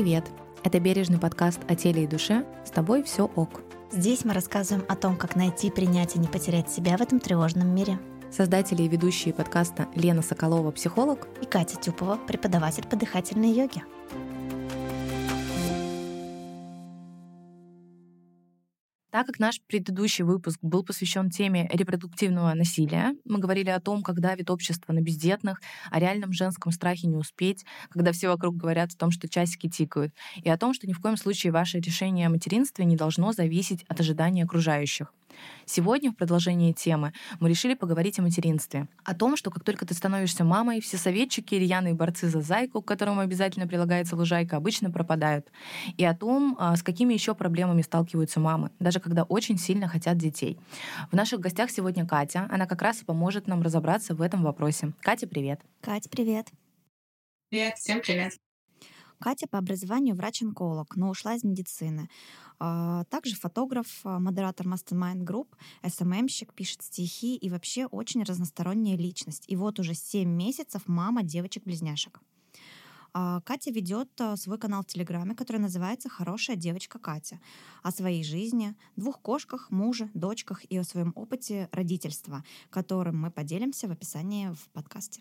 Привет! 0.00 0.24
Это 0.64 0.80
бережный 0.80 1.18
подкаст 1.18 1.60
о 1.68 1.74
теле 1.74 2.04
и 2.04 2.06
душе. 2.06 2.46
С 2.64 2.70
тобой 2.70 3.02
все 3.02 3.30
ок. 3.36 3.60
Здесь 3.92 4.24
мы 4.24 4.32
рассказываем 4.32 4.86
о 4.88 4.96
том, 4.96 5.14
как 5.14 5.36
найти, 5.36 5.70
принять 5.70 6.16
и 6.16 6.18
не 6.18 6.26
потерять 6.26 6.70
себя 6.70 6.96
в 6.96 7.02
этом 7.02 7.20
тревожном 7.20 7.68
мире. 7.68 7.98
Создатели 8.30 8.82
и 8.82 8.88
ведущие 8.88 9.34
подкаста 9.34 9.88
Лена 9.94 10.22
Соколова, 10.22 10.70
психолог, 10.70 11.28
И 11.42 11.44
Катя 11.44 11.76
Тюпова, 11.76 12.16
преподаватель 12.16 12.86
по 12.88 12.96
дыхательной 12.96 13.50
йоге. 13.50 13.82
Так 19.20 19.26
как 19.26 19.38
наш 19.38 19.60
предыдущий 19.60 20.24
выпуск 20.24 20.58
был 20.62 20.82
посвящен 20.82 21.28
теме 21.28 21.68
репродуктивного 21.70 22.54
насилия, 22.54 23.14
мы 23.26 23.38
говорили 23.38 23.68
о 23.68 23.78
том, 23.78 24.02
как 24.02 24.18
давит 24.18 24.48
общество 24.48 24.94
на 24.94 25.02
бездетных, 25.02 25.60
о 25.90 26.00
реальном 26.00 26.32
женском 26.32 26.72
страхе 26.72 27.06
не 27.06 27.18
успеть, 27.18 27.66
когда 27.90 28.12
все 28.12 28.28
вокруг 28.28 28.56
говорят 28.56 28.94
о 28.94 28.96
том, 28.96 29.10
что 29.10 29.28
часики 29.28 29.68
тикают, 29.68 30.14
и 30.42 30.48
о 30.48 30.56
том, 30.56 30.72
что 30.72 30.86
ни 30.86 30.94
в 30.94 31.00
коем 31.00 31.18
случае 31.18 31.52
ваше 31.52 31.80
решение 31.80 32.28
о 32.28 32.30
материнстве 32.30 32.86
не 32.86 32.96
должно 32.96 33.32
зависеть 33.32 33.84
от 33.88 34.00
ожиданий 34.00 34.42
окружающих. 34.42 35.12
Сегодня 35.66 36.10
в 36.10 36.16
продолжении 36.16 36.72
темы 36.72 37.12
мы 37.38 37.48
решили 37.48 37.74
поговорить 37.74 38.18
о 38.18 38.22
материнстве. 38.22 38.88
О 39.04 39.14
том, 39.14 39.36
что 39.36 39.50
как 39.50 39.64
только 39.64 39.86
ты 39.86 39.94
становишься 39.94 40.44
мамой, 40.44 40.80
все 40.80 40.96
советчики, 40.96 41.54
рьяные 41.54 41.94
борцы 41.94 42.28
за 42.28 42.40
зайку, 42.40 42.82
к 42.82 42.88
которому 42.88 43.20
обязательно 43.20 43.66
прилагается 43.66 44.16
лужайка, 44.16 44.56
обычно 44.56 44.90
пропадают. 44.90 45.48
И 45.96 46.04
о 46.04 46.14
том, 46.14 46.56
а, 46.58 46.76
с 46.76 46.82
какими 46.82 47.14
еще 47.14 47.34
проблемами 47.34 47.82
сталкиваются 47.82 48.40
мамы, 48.40 48.70
даже 48.78 49.00
когда 49.00 49.22
очень 49.24 49.58
сильно 49.58 49.88
хотят 49.88 50.16
детей. 50.16 50.58
В 51.10 51.16
наших 51.16 51.40
гостях 51.40 51.70
сегодня 51.70 52.06
Катя. 52.06 52.46
Она 52.50 52.66
как 52.66 52.82
раз 52.82 53.02
и 53.02 53.04
поможет 53.04 53.46
нам 53.46 53.62
разобраться 53.62 54.14
в 54.14 54.22
этом 54.22 54.42
вопросе. 54.42 54.92
Катя, 55.00 55.26
привет. 55.26 55.60
Катя, 55.80 56.08
привет. 56.08 56.48
Привет, 57.50 57.74
всем 57.78 58.00
привет. 58.00 58.49
Катя 59.20 59.46
по 59.46 59.58
образованию 59.58 60.16
врач-онколог, 60.16 60.96
но 60.96 61.10
ушла 61.10 61.34
из 61.34 61.44
медицины. 61.44 62.08
А, 62.58 63.04
Также 63.04 63.36
фотограф, 63.36 63.86
а, 64.04 64.18
модератор 64.18 64.66
Mastermind 64.66 65.24
Group, 65.24 65.48
СММщик, 65.86 66.54
пишет 66.54 66.82
стихи 66.82 67.36
и 67.36 67.50
вообще 67.50 67.86
очень 67.86 68.22
разносторонняя 68.22 68.96
личность. 68.96 69.44
И 69.46 69.56
вот 69.56 69.78
уже 69.78 69.94
7 69.94 70.28
месяцев 70.28 70.82
мама 70.86 71.22
девочек-близняшек. 71.22 72.20
А, 73.12 73.40
Катя 73.42 73.70
ведет 73.70 74.08
свой 74.36 74.58
канал 74.58 74.82
в 74.82 74.86
Телеграме, 74.86 75.34
который 75.34 75.58
называется 75.58 76.08
«Хорошая 76.08 76.56
девочка 76.56 76.98
Катя». 76.98 77.40
О 77.82 77.90
своей 77.90 78.24
жизни, 78.24 78.74
двух 78.96 79.20
кошках, 79.20 79.70
муже, 79.70 80.10
дочках 80.14 80.64
и 80.64 80.78
о 80.78 80.84
своем 80.84 81.12
опыте 81.14 81.68
родительства, 81.72 82.42
которым 82.70 83.20
мы 83.20 83.30
поделимся 83.30 83.86
в 83.86 83.90
описании 83.90 84.48
в 84.48 84.68
подкасте. 84.72 85.20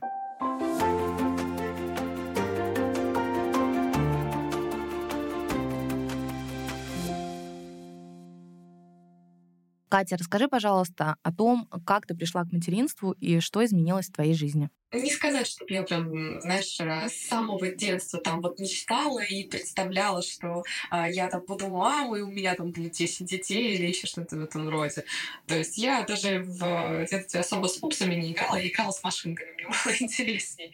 Катя, 9.89 10.17
расскажи, 10.17 10.47
пожалуйста, 10.47 11.15
о 11.23 11.33
том, 11.33 11.67
как 11.85 12.05
ты 12.05 12.13
пришла 12.13 12.43
к 12.43 12.51
материнству 12.51 13.11
и 13.13 13.39
что 13.39 13.65
изменилось 13.65 14.07
в 14.07 14.13
твоей 14.13 14.35
жизни. 14.35 14.69
Не 14.91 15.11
сказать, 15.11 15.45
чтобы 15.45 15.71
я 15.71 15.83
прям, 15.83 16.41
знаешь, 16.41 16.79
с 16.79 17.27
самого 17.27 17.69
детства 17.69 18.19
там 18.19 18.41
вот 18.41 18.59
мечтала 18.59 19.19
и 19.19 19.47
представляла, 19.47 20.23
что 20.23 20.63
а, 20.89 21.07
я 21.07 21.27
там 21.29 21.43
буду 21.47 21.67
мамой, 21.67 22.21
у 22.21 22.27
меня 22.27 22.55
там 22.55 22.71
будет 22.71 22.93
10 22.93 23.25
детей 23.27 23.75
или 23.75 23.87
еще 23.87 24.07
что-то 24.07 24.35
в 24.35 24.43
этом 24.43 24.67
роде. 24.67 25.05
То 25.45 25.55
есть 25.55 25.77
я 25.77 26.03
даже 26.03 26.39
в 26.39 27.05
детстве 27.09 27.39
особо 27.39 27.67
с 27.67 27.77
пупсами 27.77 28.15
не 28.15 28.33
играла, 28.33 28.55
я 28.55 28.67
играла 28.67 28.91
с 28.91 29.03
машинками, 29.03 29.51
мне 29.57 29.67
было 29.67 29.95
интересней. 29.99 30.73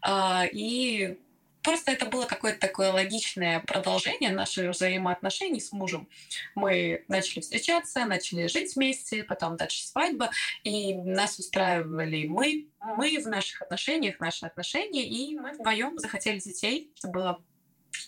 А, 0.00 0.46
и 0.50 1.18
Просто 1.62 1.92
это 1.92 2.06
было 2.06 2.24
какое-то 2.24 2.58
такое 2.58 2.92
логичное 2.92 3.60
продолжение 3.60 4.30
наших 4.30 4.70
взаимоотношений 4.70 5.60
с 5.60 5.72
мужем. 5.72 6.08
Мы 6.54 7.04
начали 7.08 7.40
встречаться, 7.40 8.04
начали 8.04 8.46
жить 8.46 8.76
вместе, 8.76 9.24
потом 9.24 9.56
дальше 9.56 9.86
свадьба, 9.86 10.30
и 10.64 10.94
нас 10.94 11.38
устраивали 11.38 12.26
мы, 12.26 12.68
мы 12.96 13.18
в 13.18 13.26
наших 13.26 13.62
отношениях, 13.62 14.20
наши 14.20 14.46
отношения, 14.46 15.06
и 15.06 15.36
мы 15.36 15.52
вдвоем 15.52 15.98
захотели 15.98 16.38
детей. 16.38 16.92
Это 16.96 17.08
было 17.08 17.42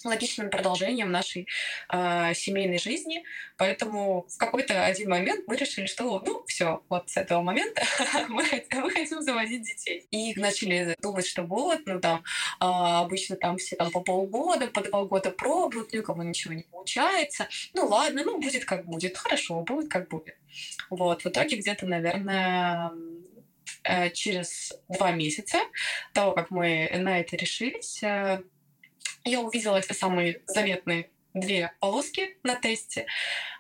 логичным 0.05 0.51
продолжением 0.51 1.11
нашей 1.11 1.47
э, 1.93 2.35
семейной 2.35 2.79
жизни. 2.79 3.25
Поэтому 3.57 4.27
в 4.29 4.37
какой-то 4.39 4.85
один 4.85 5.11
момент 5.11 5.45
мы 5.47 5.57
решили, 5.57 5.87
что 5.87 6.23
ну 6.25 6.45
все, 6.47 6.83
вот 6.89 7.11
с 7.11 7.17
этого 7.17 7.43
момента 7.43 7.83
мы, 8.29 8.45
мы 8.73 8.91
хотим 8.91 9.23
заводить 9.23 9.63
детей. 9.63 10.07
И 10.11 10.39
начали 10.39 10.97
думать, 11.01 11.27
что 11.27 11.43
вот, 11.43 11.81
ну 11.87 12.01
там 12.01 12.19
э, 12.19 12.21
обычно 12.61 13.37
там 13.37 13.57
все 13.57 13.77
там 13.77 13.91
по 13.91 14.01
полгода, 14.01 14.67
по 14.69 14.83
два 14.83 15.05
года 15.05 15.31
пробуют, 15.31 15.93
ни 15.93 15.99
у 15.99 16.03
кого 16.03 16.23
ничего 16.23 16.55
не 16.55 16.63
получается. 16.63 17.49
Ну 17.75 17.87
ладно, 17.87 18.23
ну 18.25 18.41
будет 18.41 18.65
как 18.65 18.85
будет, 18.87 19.17
хорошо, 19.17 19.61
будет 19.63 19.91
как 19.91 20.09
будет. 20.09 20.37
Вот, 20.91 21.25
в 21.25 21.27
итоге 21.27 21.57
где-то, 21.57 21.87
наверное, 21.87 22.91
через 24.13 24.73
два 24.89 25.13
месяца 25.13 25.59
того, 26.13 26.33
как 26.33 26.51
мы 26.51 26.91
на 26.95 27.21
это 27.21 27.37
решились, 27.37 28.03
я 29.25 29.41
увидела 29.41 29.79
эти 29.79 29.93
самые 29.93 30.41
заветные 30.47 31.11
две 31.35 31.73
полоски 31.81 32.37
на 32.43 32.57
тесте. 32.57 33.07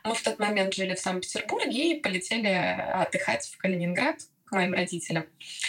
Мы 0.04 0.14
в 0.14 0.22
тот 0.22 0.38
момент 0.38 0.74
жили 0.74 0.94
в 0.94 1.00
Санкт-Петербурге 1.00 1.92
и 1.92 2.00
полетели 2.00 2.48
отдыхать 2.48 3.46
в 3.46 3.56
Калининград 3.56 4.16
моим 4.52 4.72
родителям. 4.72 5.26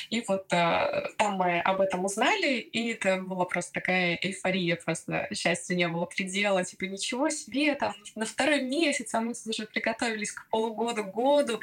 И 0.09 0.23
вот 0.27 0.51
э, 0.51 1.07
там 1.17 1.35
мы 1.35 1.59
об 1.59 1.81
этом 1.81 2.05
узнали, 2.05 2.59
и 2.59 2.91
это 2.91 3.17
была 3.17 3.45
просто 3.45 3.73
такая 3.73 4.15
эйфория, 4.21 4.75
просто 4.75 5.27
счастья 5.33 5.75
не 5.75 5.87
было 5.87 6.05
предела, 6.05 6.63
типа 6.63 6.85
ничего 6.85 7.29
себе, 7.29 7.75
там 7.75 7.93
на 8.15 8.25
второй 8.25 8.61
месяц, 8.61 9.13
а 9.13 9.21
мы 9.21 9.33
уже 9.45 9.65
приготовились 9.65 10.31
к 10.31 10.47
полугоду, 10.49 11.03
году, 11.03 11.59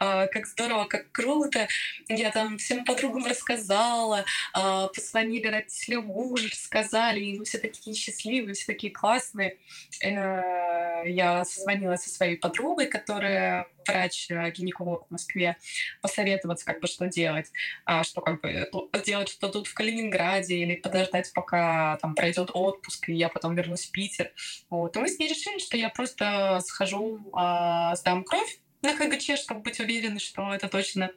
э, 0.00 0.26
как 0.28 0.46
здорово, 0.46 0.84
как 0.84 1.10
круто. 1.12 1.68
Я 2.08 2.30
там 2.30 2.58
всем 2.58 2.84
подругам 2.84 3.26
рассказала, 3.26 4.24
э, 4.54 4.88
позвонили 4.94 5.46
родители 5.46 5.96
мужа, 5.96 6.48
сказали, 6.52 7.20
и 7.20 7.38
мы 7.38 7.44
все 7.44 7.58
такие 7.58 7.94
счастливые, 7.94 8.54
все 8.54 8.66
такие 8.66 8.92
классные. 8.92 9.58
Э, 10.02 11.02
я 11.06 11.44
созвонилась 11.44 12.02
со 12.02 12.10
своей 12.10 12.36
подругой, 12.36 12.86
которая 12.86 13.66
врач-гинеколог 13.88 15.06
в 15.08 15.10
Москве, 15.10 15.56
посоветоваться, 16.00 16.64
как 16.64 16.80
бы, 16.80 16.86
что 16.86 17.06
делать, 17.06 17.50
а, 17.84 18.04
что 18.04 18.20
как 18.20 18.40
бы 18.40 18.68
делать 19.04 19.28
что 19.28 19.48
тут 19.48 19.66
в 19.66 19.74
Калининграде 19.74 20.56
или 20.56 20.76
подождать, 20.76 21.32
пока 21.32 21.96
там 21.98 22.14
пройдет 22.14 22.50
отпуск, 22.52 23.08
и 23.08 23.14
я 23.14 23.28
потом 23.28 23.54
вернусь 23.54 23.86
в 23.86 23.90
Питер. 23.90 24.32
Вот. 24.70 24.96
И 24.96 24.98
мы 24.98 25.08
с 25.08 25.18
ней 25.18 25.28
решили, 25.28 25.58
что 25.58 25.76
я 25.76 25.88
просто 25.88 26.60
схожу, 26.64 27.20
а, 27.32 27.94
сдам 27.96 28.24
кровь 28.24 28.58
на 28.82 28.94
ХГЧ, 28.94 29.38
чтобы 29.38 29.60
быть 29.60 29.80
уверенной, 29.80 30.20
что 30.20 30.54
это 30.54 30.68
точно 30.68 31.10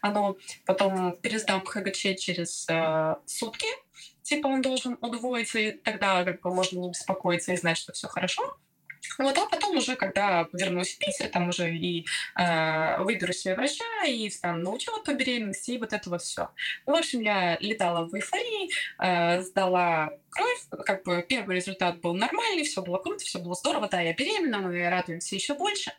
оно. 0.00 0.36
Потом 0.66 1.16
пересдам 1.18 1.64
ХГЧ 1.64 2.18
через 2.18 2.66
э, 2.68 3.16
сутки, 3.26 3.68
типа 4.22 4.48
он 4.48 4.62
должен 4.62 4.98
удвоиться, 5.00 5.58
и 5.58 5.72
тогда 5.72 6.24
как 6.24 6.42
бы 6.42 6.54
можно 6.54 6.78
не 6.78 6.90
беспокоиться 6.90 7.52
и 7.52 7.56
знать, 7.56 7.78
что 7.78 7.92
все 7.92 8.08
хорошо. 8.08 8.56
Вот, 9.18 9.36
а 9.36 9.46
потом 9.46 9.76
уже, 9.76 9.96
когда 9.96 10.48
вернусь 10.52 10.94
в 10.94 10.98
Питер, 10.98 11.28
там 11.28 11.48
уже 11.48 11.74
и 11.74 12.06
э, 12.36 13.02
выберу 13.02 13.32
себе 13.32 13.54
врача, 13.54 13.84
и 14.06 14.28
встану 14.28 14.62
на 14.62 14.70
учет 14.70 15.04
по 15.04 15.12
беременности, 15.12 15.72
и 15.72 15.78
вот 15.78 15.92
это 15.92 16.10
вот 16.10 16.22
все. 16.22 16.50
Ну, 16.86 16.94
в 16.94 16.96
общем, 16.96 17.20
я 17.20 17.56
летала 17.60 18.06
в 18.06 18.14
эйфории, 18.14 18.70
э, 18.98 19.42
сдала 19.42 20.10
кровь, 20.30 20.84
как 20.84 21.04
бы 21.04 21.24
первый 21.28 21.56
результат 21.56 22.00
был 22.00 22.14
нормальный, 22.14 22.64
все 22.64 22.82
было 22.82 22.98
круто, 22.98 23.24
все 23.24 23.38
было 23.38 23.54
здорово, 23.54 23.88
да, 23.88 24.00
я 24.00 24.12
беременна, 24.12 24.58
мы 24.58 24.88
радуемся 24.88 25.34
еще 25.34 25.54
больше. 25.54 25.92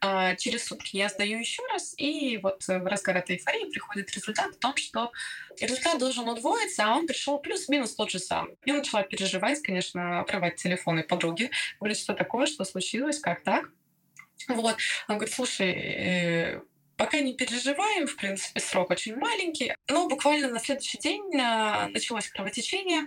А 0.00 0.34
через 0.36 0.64
сутки 0.64 0.96
я 0.96 1.08
сдаю 1.08 1.38
еще 1.38 1.62
раз, 1.66 1.94
и 1.96 2.38
вот 2.38 2.66
в 2.66 2.86
разгар 2.86 3.16
этой 3.18 3.36
эйфории 3.36 3.70
приходит 3.70 4.10
результат 4.10 4.50
о 4.50 4.58
том, 4.58 4.76
что 4.76 5.12
результат 5.60 5.98
должен 5.98 6.28
удвоиться, 6.28 6.84
а 6.84 6.96
он 6.96 7.06
пришел 7.06 7.38
плюс-минус 7.38 7.94
тот 7.94 8.10
же 8.10 8.18
самый. 8.18 8.56
Я 8.64 8.74
начала 8.74 9.02
переживать, 9.02 9.62
конечно, 9.62 10.20
отрывать 10.20 10.56
телефоны 10.56 11.02
подруги, 11.02 11.50
говорить, 11.78 11.98
что 11.98 12.14
такое, 12.14 12.46
что 12.46 12.64
случилось, 12.64 13.18
как 13.18 13.42
так. 13.42 13.70
Вот. 14.48 14.76
Она 15.06 15.18
говорит, 15.18 15.34
слушай, 15.34 15.70
э, 15.70 16.60
Пока 16.96 17.18
не 17.20 17.34
переживаем, 17.34 18.06
в 18.06 18.14
принципе, 18.16 18.60
срок 18.60 18.90
очень 18.90 19.16
маленький. 19.16 19.74
Но 19.88 20.08
буквально 20.08 20.48
на 20.48 20.60
следующий 20.60 20.98
день 20.98 21.24
началось 21.32 22.28
кровотечение, 22.28 23.06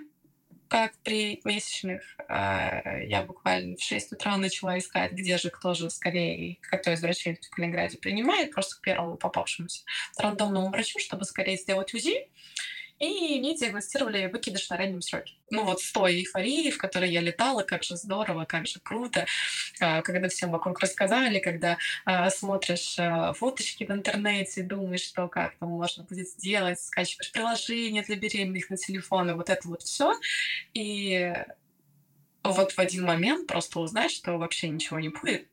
как 0.67 0.93
при 1.03 1.41
месячных, 1.43 2.01
а, 2.27 2.97
я 2.99 3.23
буквально 3.23 3.77
в 3.77 3.81
6 3.81 4.13
утра 4.13 4.37
начала 4.37 4.77
искать, 4.77 5.11
где 5.11 5.37
же 5.37 5.49
кто 5.49 5.73
же 5.73 5.89
скорее, 5.89 6.57
какой 6.61 6.93
из 6.93 7.01
врачей 7.01 7.35
в 7.35 7.49
Калининграде 7.49 7.97
принимает, 7.97 8.51
просто 8.51 8.77
к 8.77 8.81
первому 8.81 9.17
попавшемуся 9.17 9.83
рандомному 10.17 10.69
врачу, 10.69 10.99
чтобы 10.99 11.25
скорее 11.25 11.57
сделать 11.57 11.93
УЗИ 11.93 12.27
и 12.99 13.39
мне 13.39 13.55
диагностировали 13.55 14.27
выкидыш 14.27 14.69
на 14.69 14.77
раннем 14.77 15.01
сроке. 15.01 15.33
Ну 15.49 15.65
вот 15.65 15.81
с 15.81 15.91
той 15.91 16.15
эйфорией, 16.15 16.71
в 16.71 16.77
которой 16.77 17.11
я 17.11 17.21
летала, 17.21 17.63
как 17.63 17.83
же 17.83 17.97
здорово, 17.97 18.45
как 18.45 18.67
же 18.67 18.79
круто, 18.79 19.25
а, 19.79 20.01
когда 20.01 20.29
всем 20.29 20.51
вокруг 20.51 20.79
рассказали, 20.79 21.39
когда 21.39 21.77
а, 22.05 22.29
смотришь 22.29 22.95
а, 22.97 23.33
фоточки 23.33 23.83
в 23.83 23.91
интернете, 23.91 24.63
думаешь, 24.63 25.01
что 25.01 25.27
как 25.27 25.57
там 25.57 25.69
можно 25.69 26.03
будет 26.03 26.29
сделать, 26.29 26.79
скачиваешь 26.79 27.31
приложение 27.31 28.03
для 28.03 28.15
беременных 28.15 28.69
на 28.69 28.77
телефон, 28.77 29.29
и 29.29 29.33
вот 29.33 29.49
это 29.49 29.67
вот 29.67 29.81
все. 29.81 30.13
И 30.73 31.33
вот 32.43 32.71
в 32.71 32.79
один 32.79 33.05
момент 33.05 33.47
просто 33.47 33.79
узнать, 33.79 34.11
что 34.11 34.37
вообще 34.37 34.69
ничего 34.69 34.99
не 34.99 35.09
будет. 35.09 35.47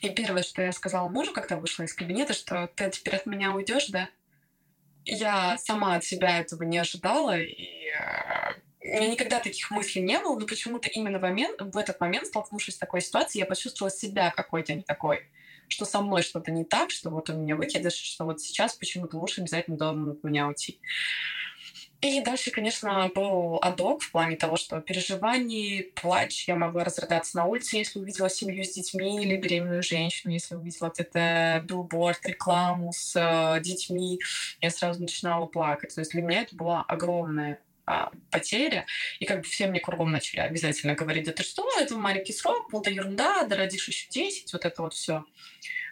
И 0.00 0.08
первое, 0.10 0.42
что 0.42 0.62
я 0.62 0.72
сказала 0.72 1.08
мужу, 1.08 1.32
когда 1.32 1.56
вышла 1.56 1.84
из 1.84 1.94
кабинета, 1.94 2.34
что 2.34 2.68
ты 2.74 2.90
теперь 2.90 3.16
от 3.16 3.26
меня 3.26 3.52
уйдешь, 3.52 3.88
да? 3.88 4.08
Я 5.04 5.58
сама 5.58 5.96
от 5.96 6.04
себя 6.04 6.38
этого 6.38 6.62
не 6.62 6.78
ожидала, 6.78 7.38
и 7.38 7.88
э, 7.88 8.52
у 8.84 8.86
меня 8.86 9.08
никогда 9.08 9.40
таких 9.40 9.70
мыслей 9.70 10.02
не 10.02 10.18
было, 10.18 10.38
но 10.38 10.46
почему-то 10.46 10.88
именно 10.88 11.18
в, 11.18 11.22
момент, 11.22 11.60
в 11.60 11.76
этот 11.76 12.00
момент, 12.00 12.26
столкнувшись 12.26 12.74
с 12.74 12.78
такой 12.78 13.00
ситуацией, 13.00 13.40
я 13.40 13.46
почувствовала 13.46 13.90
себя 13.90 14.30
какой-то 14.30 14.74
не 14.74 14.82
такой, 14.82 15.28
что 15.68 15.84
со 15.84 16.00
мной 16.00 16.22
что-то 16.22 16.50
не 16.50 16.64
так, 16.64 16.90
что 16.90 17.10
вот 17.10 17.30
у 17.30 17.34
меня 17.34 17.56
выкидыш, 17.56 17.94
что 17.94 18.24
вот 18.24 18.40
сейчас 18.40 18.74
почему-то 18.74 19.16
муж 19.16 19.38
обязательно 19.38 19.76
должен 19.76 20.10
от 20.10 20.24
меня 20.24 20.46
уйти. 20.46 20.80
И 22.02 22.20
дальше, 22.20 22.50
конечно, 22.50 23.08
был 23.14 23.60
адок 23.62 24.02
в 24.02 24.10
плане 24.10 24.36
того, 24.36 24.56
что 24.56 24.80
переживаний, 24.80 25.92
плач. 25.94 26.48
Я 26.48 26.56
могла 26.56 26.82
разрыдаться 26.82 27.36
на 27.36 27.44
улице, 27.44 27.76
если 27.76 28.00
увидела 28.00 28.28
семью 28.28 28.64
с 28.64 28.72
детьми 28.72 29.22
или 29.22 29.36
беременную 29.36 29.84
женщину, 29.84 30.32
если 30.32 30.56
увидела 30.56 30.90
где-то 30.90 31.62
билборд, 31.64 32.26
рекламу 32.26 32.92
с 32.92 33.14
э, 33.14 33.60
детьми. 33.60 34.18
Я 34.60 34.70
сразу 34.70 35.00
начинала 35.00 35.46
плакать. 35.46 35.94
То 35.94 36.00
есть 36.00 36.10
для 36.10 36.22
меня 36.22 36.42
это 36.42 36.56
была 36.56 36.82
огромная 36.82 37.60
а, 37.86 38.10
потеря, 38.30 38.84
и 39.20 39.24
как 39.24 39.38
бы 39.38 39.44
все 39.44 39.68
мне 39.68 39.78
кругом 39.78 40.10
начали 40.10 40.40
обязательно 40.40 40.94
говорить, 40.94 41.26
да 41.26 41.32
ты 41.32 41.42
что, 41.42 41.68
это 41.78 41.96
маленький 41.96 42.32
срок, 42.32 42.70
был, 42.70 42.80
да 42.80 42.90
ерунда, 42.90 43.44
да 43.44 43.56
родишь 43.56 43.88
еще 43.88 44.08
10, 44.08 44.52
вот 44.52 44.64
это 44.64 44.82
вот 44.82 44.94
все. 44.94 45.24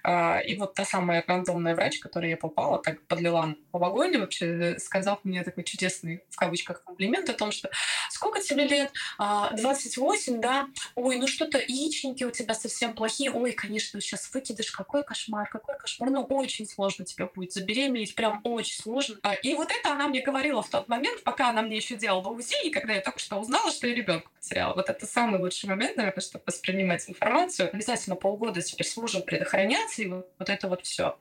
А, 0.02 0.38
и 0.40 0.56
вот 0.56 0.74
та 0.74 0.84
самая 0.84 1.24
рандомная 1.26 1.74
врач, 1.74 1.98
которой 1.98 2.30
я 2.30 2.36
попала, 2.36 2.82
так 2.82 3.02
подлила 3.02 3.54
в 3.72 3.84
огонь, 3.84 4.18
вообще 4.18 4.78
сказав 4.78 5.20
мне 5.24 5.42
такой 5.42 5.64
чудесный, 5.64 6.22
в 6.30 6.36
кавычках, 6.36 6.82
комплимент 6.84 7.28
о 7.28 7.34
том, 7.34 7.52
что 7.52 7.70
сколько 8.10 8.40
тебе 8.40 8.66
лет? 8.66 8.92
28, 9.18 10.36
а, 10.36 10.38
да? 10.38 10.68
Ой, 10.94 11.16
ну 11.16 11.26
что-то 11.26 11.58
яичники 11.58 12.24
у 12.24 12.30
тебя 12.30 12.54
совсем 12.54 12.94
плохие. 12.94 13.30
Ой, 13.30 13.52
конечно, 13.52 14.00
сейчас 14.00 14.32
выкидыш, 14.32 14.70
какой 14.70 15.04
кошмар, 15.04 15.48
какой 15.48 15.78
кошмар. 15.78 16.10
Ну, 16.10 16.22
очень 16.22 16.66
сложно 16.66 17.04
тебе 17.04 17.26
будет 17.26 17.52
забеременеть, 17.52 18.14
прям 18.14 18.40
очень 18.44 18.80
сложно. 18.82 19.16
А, 19.22 19.34
и 19.34 19.54
вот 19.54 19.70
это 19.70 19.92
она 19.92 20.08
мне 20.08 20.22
говорила 20.22 20.62
в 20.62 20.68
тот 20.68 20.88
момент, 20.88 21.22
пока 21.22 21.50
она 21.50 21.62
мне 21.62 21.76
еще 21.76 21.96
делала 21.96 22.28
УЗИ, 22.28 22.66
и 22.66 22.70
когда 22.70 22.94
я 22.94 23.00
только 23.00 23.18
что 23.18 23.36
узнала, 23.36 23.70
что 23.70 23.86
я 23.86 23.94
ребенка 23.94 24.28
потеряла. 24.40 24.74
Вот 24.74 24.88
это 24.88 25.06
самый 25.06 25.40
лучший 25.40 25.68
момент, 25.68 25.96
наверное, 25.96 26.20
чтобы 26.20 26.44
воспринимать 26.46 27.08
информацию. 27.08 27.70
Обязательно 27.72 28.16
полгода 28.16 28.62
теперь 28.62 28.86
с 28.86 28.96
мужем 28.96 29.22
коммуникации, 29.90 30.24
вот 30.38 30.48
это 30.48 30.68
вот 30.68 30.84
все. 30.84 31.18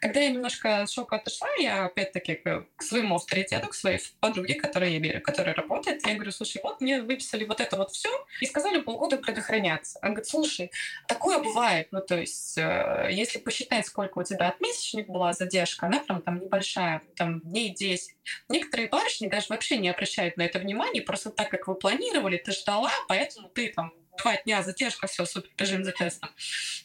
Когда 0.00 0.20
я 0.20 0.30
немножко 0.30 0.86
с 0.86 0.92
шока 0.92 1.16
отошла, 1.16 1.48
я 1.58 1.86
опять-таки 1.86 2.40
к 2.76 2.82
своему 2.82 3.16
авторитету, 3.16 3.68
к 3.68 3.74
своей 3.74 4.00
подруге, 4.20 4.54
которая 4.54 4.90
я 4.90 4.98
верю, 4.98 5.20
которая 5.20 5.54
работает, 5.54 6.06
я 6.06 6.14
говорю, 6.14 6.32
слушай, 6.32 6.60
вот 6.62 6.80
мне 6.80 7.02
выписали 7.02 7.44
вот 7.44 7.60
это 7.60 7.76
вот 7.76 7.90
все 7.92 8.10
и 8.40 8.46
сказали 8.46 8.80
полгода 8.80 9.16
предохраняться. 9.16 9.98
Она 10.02 10.12
говорит, 10.12 10.28
слушай, 10.28 10.70
такое 11.06 11.38
бывает, 11.38 11.88
ну 11.90 12.00
то 12.00 12.18
есть, 12.18 12.58
э, 12.58 13.08
если 13.10 13.38
посчитать, 13.38 13.86
сколько 13.86 14.18
у 14.18 14.24
тебя 14.24 14.48
от 14.48 14.60
месячник 14.60 15.08
была 15.08 15.32
задержка, 15.32 15.86
она 15.86 16.00
прям 16.00 16.22
там 16.22 16.40
небольшая, 16.40 17.02
там 17.16 17.40
дней 17.40 17.70
10. 17.70 18.14
Некоторые 18.48 18.88
барышни 18.88 19.28
даже 19.28 19.46
вообще 19.48 19.76
не 19.78 19.88
обращают 19.88 20.36
на 20.36 20.42
это 20.42 20.58
внимание, 20.58 21.02
просто 21.02 21.30
так, 21.30 21.50
как 21.50 21.68
вы 21.68 21.74
планировали, 21.74 22.36
ты 22.36 22.52
ждала, 22.52 22.90
поэтому 23.08 23.48
ты 23.48 23.68
там 23.68 23.92
два 24.18 24.36
дня 24.36 24.62
затяжка, 24.62 25.06
все, 25.06 25.24
супер, 25.24 25.50
бежим 25.56 25.84
за 25.84 25.92
тестом. 25.92 26.30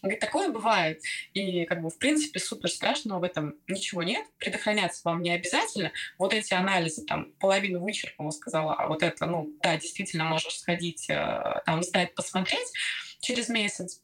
Говорит, 0.01 0.19
такое 0.19 0.49
бывает. 0.49 1.01
И, 1.33 1.65
как 1.65 1.81
бы, 1.81 1.89
в 1.89 1.97
принципе, 1.97 2.39
супер 2.39 2.69
страшного 2.69 3.19
в 3.19 3.23
этом 3.23 3.55
ничего 3.67 4.03
нет. 4.03 4.25
Предохраняться 4.37 5.01
вам 5.03 5.21
не 5.21 5.31
обязательно. 5.31 5.91
Вот 6.17 6.33
эти 6.33 6.53
анализы, 6.53 7.05
там, 7.05 7.31
половину 7.39 7.79
вычеркнула, 7.79 8.31
сказала, 8.31 8.75
а 8.75 8.87
вот 8.87 9.03
это, 9.03 9.25
ну, 9.25 9.49
да, 9.61 9.77
действительно 9.77 10.25
можешь 10.25 10.59
сходить, 10.59 11.09
э, 11.09 11.61
там, 11.65 11.83
сдать, 11.83 12.15
посмотреть 12.15 12.71
через 13.19 13.49
месяц 13.49 14.01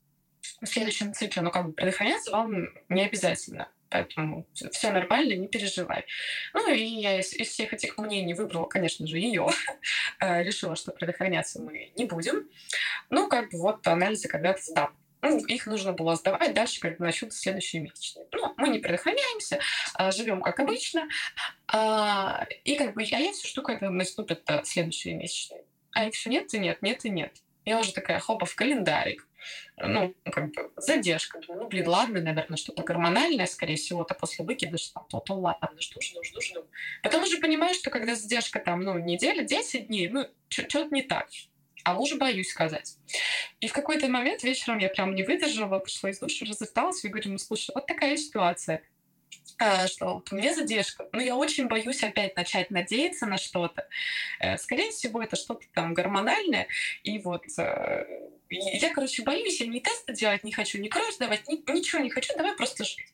в 0.62 0.66
следующем 0.66 1.14
цикле, 1.14 1.42
но 1.42 1.52
как 1.52 1.68
бы 1.68 1.74
предохраняться 1.74 2.32
вам 2.32 2.70
не 2.90 3.06
обязательно. 3.06 3.70
Поэтому 3.94 4.48
все 4.72 4.92
нормально, 4.92 5.34
не 5.34 5.48
переживай. 5.48 6.06
Ну 6.56 6.74
и 6.74 6.82
я 6.82 7.20
из, 7.20 7.32
из 7.32 7.50
всех 7.50 7.74
этих 7.74 8.00
мнений 8.00 8.34
выбрала, 8.34 8.66
конечно 8.66 9.06
же, 9.06 9.20
ее. 9.20 9.48
Э, 10.20 10.42
решила, 10.42 10.76
что 10.76 10.92
предохраняться 10.92 11.62
мы 11.62 11.92
не 11.96 12.06
будем. 12.06 12.50
Ну, 13.10 13.28
как 13.28 13.52
бы 13.52 13.60
вот 13.60 13.86
анализы 13.88 14.28
когда-то 14.28 14.62
сдам. 14.62 14.96
Ну, 15.22 15.38
их 15.46 15.68
нужно 15.68 15.92
было 15.92 16.16
сдавать 16.16 16.54
дальше, 16.54 16.80
когда 16.80 17.06
начнутся 17.06 17.40
следующие 17.40 17.82
месячные. 17.82 18.26
Ну, 18.32 18.54
мы 18.58 18.70
не 18.70 18.80
предохраняемся, 18.80 19.60
а, 19.96 20.12
живем 20.12 20.42
как 20.42 20.60
обычно. 20.60 21.08
А, 21.68 22.48
и 22.64 22.76
как 22.76 22.94
бы, 22.94 23.04
а 23.04 23.20
я 23.20 23.32
все 23.34 23.48
жду, 23.48 23.64
когда 23.64 23.90
наступят 23.90 24.50
следующие 24.64 25.16
месячные. 25.16 25.64
А 25.92 26.06
их 26.06 26.14
все 26.14 26.30
нет 26.30 26.54
и 26.54 26.60
нет, 26.60 26.82
нет 26.82 27.06
и 27.06 27.10
нет. 27.10 27.34
Я 27.66 27.80
уже 27.80 27.92
такая, 27.94 28.20
хопа, 28.20 28.46
в 28.46 28.56
календарик 28.56 29.28
ну, 29.78 30.14
как 30.32 30.52
бы 30.52 30.72
задержка. 30.78 31.40
Думаю, 31.40 31.64
ну, 31.64 31.70
блин, 31.70 31.88
ладно, 31.88 32.22
наверное, 32.22 32.58
что-то 32.58 32.84
гормональное, 32.84 33.46
скорее 33.46 33.76
всего, 33.76 34.04
то 34.04 34.14
после 34.14 34.46
выкидыша, 34.46 34.94
там, 34.94 35.06
то, 35.10 35.20
то 35.20 35.34
ладно, 35.34 35.80
жду, 35.80 36.02
жду, 36.02 36.24
жду, 36.24 36.42
жду. 36.42 36.66
Потом 37.02 37.24
уже 37.24 37.38
понимаешь, 37.40 37.78
что 37.78 37.90
когда 37.90 38.16
задержка 38.16 38.60
там, 38.60 38.82
ну, 38.82 38.98
неделя, 38.98 39.44
10 39.44 39.88
дней, 39.88 40.10
ну, 40.10 40.28
что-то 40.50 40.94
не 40.94 41.04
так. 41.04 41.28
А 41.84 41.96
мужу 41.96 42.18
боюсь 42.18 42.50
сказать. 42.50 42.98
И 43.60 43.68
в 43.68 43.74
какой-то 43.74 44.08
момент 44.08 44.44
вечером 44.44 44.78
я 44.78 44.88
прям 44.88 45.16
не 45.16 45.24
выдержала, 45.24 45.80
пошла 45.80 46.10
из 46.12 46.20
души, 46.20 46.46
разрыдалась 46.46 47.04
и 47.04 47.10
говорю, 47.10 47.32
ну, 47.32 47.38
слушай, 47.38 47.72
вот 47.76 47.88
такая 47.88 48.16
ситуация 48.16 48.84
что 49.88 50.16
вот 50.16 50.32
у 50.32 50.36
меня 50.36 50.54
задержка. 50.54 51.08
Но 51.12 51.22
я 51.22 51.36
очень 51.36 51.68
боюсь 51.68 52.04
опять 52.04 52.36
начать 52.36 52.72
надеяться 52.72 53.26
на 53.26 53.38
что-то. 53.38 53.88
Э, 54.40 54.58
скорее 54.58 54.92
всего, 54.92 55.22
это 55.22 55.36
что-то 55.36 55.66
там 55.74 55.94
гормональное. 55.94 56.68
И 57.04 57.20
вот 57.20 57.46
э, 57.58 58.06
я, 58.50 58.94
короче, 58.94 59.24
боюсь, 59.24 59.62
я 59.62 59.68
ни 59.68 59.80
тесты 59.80 60.14
делать 60.14 60.44
не 60.44 60.52
хочу, 60.52 60.80
ни 60.80 60.88
кровь 60.88 61.18
давать, 61.18 61.48
ни, 61.48 61.56
ничего 61.72 62.02
не 62.02 62.10
хочу, 62.10 62.34
давай 62.36 62.56
просто 62.56 62.84
жить. 62.84 63.14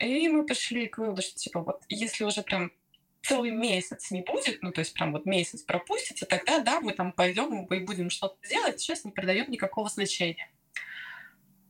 И 0.00 0.28
мы 0.28 0.44
пришли 0.44 0.88
к 0.88 0.98
выводу, 0.98 1.22
что, 1.22 1.36
типа, 1.36 1.60
вот 1.60 1.82
если 1.88 2.24
уже 2.24 2.42
прям 2.42 2.72
целый 3.22 3.50
месяц 3.50 4.10
не 4.10 4.22
будет, 4.22 4.62
ну, 4.62 4.72
то 4.72 4.80
есть 4.80 4.94
прям 4.94 5.12
вот 5.12 5.26
месяц 5.26 5.62
пропустите, 5.62 6.26
тогда, 6.26 6.58
да, 6.58 6.80
мы 6.80 6.92
там 6.92 7.12
пойдем 7.12 7.64
и 7.66 7.78
будем 7.80 8.10
что-то 8.10 8.36
делать, 8.48 8.80
сейчас 8.80 9.04
не 9.04 9.12
придает 9.12 9.48
никакого 9.48 9.88
значения. 9.88 10.50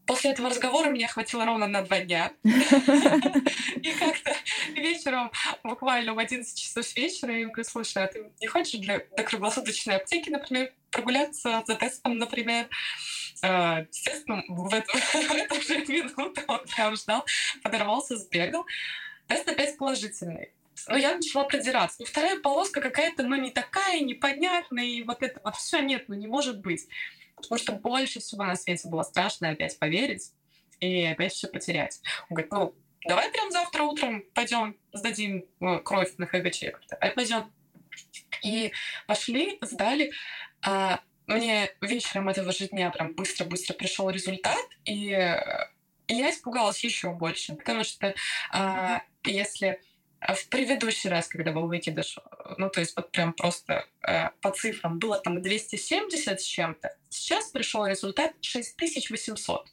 После 0.06 0.32
этого 0.32 0.50
разговора 0.50 0.90
меня 0.90 1.08
хватило 1.08 1.44
ровно 1.44 1.66
на 1.66 1.82
два 1.82 2.00
дня. 2.00 2.32
И 2.44 3.92
как-то 3.92 4.34
вечером, 4.74 5.30
буквально 5.62 6.14
в 6.14 6.18
11 6.18 6.58
часов 6.58 6.96
вечера, 6.96 7.36
я 7.36 7.46
говорю, 7.46 7.64
слушай, 7.64 8.02
а 8.02 8.08
ты 8.08 8.30
не 8.40 8.46
хочешь 8.46 8.80
для, 8.80 8.98
до 9.16 9.22
круглосуточной 9.22 9.96
аптеки, 9.96 10.30
например, 10.30 10.72
прогуляться 10.90 11.62
за 11.66 11.76
тестом, 11.76 12.18
например? 12.18 12.68
Uh, 13.44 13.88
естественно, 13.90 14.44
в 14.48 14.72
эту 14.72 15.60
же 15.62 15.84
минуту 15.86 16.42
он 16.46 16.64
прям 16.64 16.94
ждал, 16.94 17.26
подорвался, 17.62 18.16
сбегал. 18.16 18.64
Тест 19.26 19.48
опять 19.48 19.76
положительный. 19.76 20.52
Но 20.88 20.96
я 20.96 21.14
начала 21.14 21.44
продираться. 21.44 21.96
Ну, 22.00 22.06
вторая 22.06 22.40
полоска 22.40 22.80
какая-то, 22.80 23.22
ну, 23.22 23.36
не 23.36 23.50
такая, 23.50 24.00
непонятная, 24.00 24.84
и 24.84 25.02
вот 25.02 25.22
это 25.22 25.40
вот 25.44 25.56
все 25.56 25.80
нет, 25.80 26.04
ну, 26.08 26.14
не 26.14 26.26
может 26.26 26.60
быть. 26.60 26.86
Потому 27.42 27.58
что 27.58 27.72
больше 27.72 28.20
всего 28.20 28.44
на 28.44 28.56
свете 28.56 28.88
было 28.88 29.02
страшно 29.02 29.50
опять 29.50 29.78
поверить 29.78 30.32
и 30.80 31.04
опять 31.04 31.32
все 31.32 31.48
потерять. 31.48 32.00
Он 32.28 32.34
говорит, 32.36 32.52
ну, 32.52 32.74
давай 33.06 33.30
прям 33.30 33.50
завтра 33.50 33.82
утром 33.82 34.24
пойдем 34.34 34.76
сдадим 34.92 35.44
ну, 35.60 35.80
кровь 35.80 36.12
на 36.18 36.26
ХГЧ. 36.26 36.64
А 37.00 37.08
пойдем. 37.10 37.52
И 38.42 38.72
пошли, 39.06 39.58
сдали. 39.60 40.12
А, 40.62 41.00
мне 41.26 41.70
вечером 41.80 42.28
этого 42.28 42.52
же 42.52 42.68
дня 42.68 42.90
прям 42.90 43.14
быстро-быстро 43.14 43.74
пришел 43.74 44.10
результат, 44.10 44.64
и, 44.84 45.10
и 46.08 46.14
я 46.14 46.30
испугалась 46.30 46.82
еще 46.82 47.10
больше, 47.12 47.54
потому 47.54 47.84
что 47.84 48.14
а, 48.50 49.02
если 49.24 49.80
в 50.28 50.48
предыдущий 50.48 51.10
раз, 51.10 51.26
когда 51.28 51.52
был 51.52 51.66
выкидыш, 51.66 52.18
ну, 52.56 52.70
то 52.70 52.80
есть 52.80 52.96
вот 52.96 53.10
прям 53.10 53.32
просто 53.32 53.86
э, 54.06 54.30
по 54.40 54.50
цифрам 54.52 54.98
было 54.98 55.18
там 55.18 55.42
270 55.42 56.40
с 56.40 56.44
чем-то, 56.44 56.96
сейчас 57.08 57.50
пришел 57.50 57.86
результат 57.86 58.32
6800. 58.40 59.68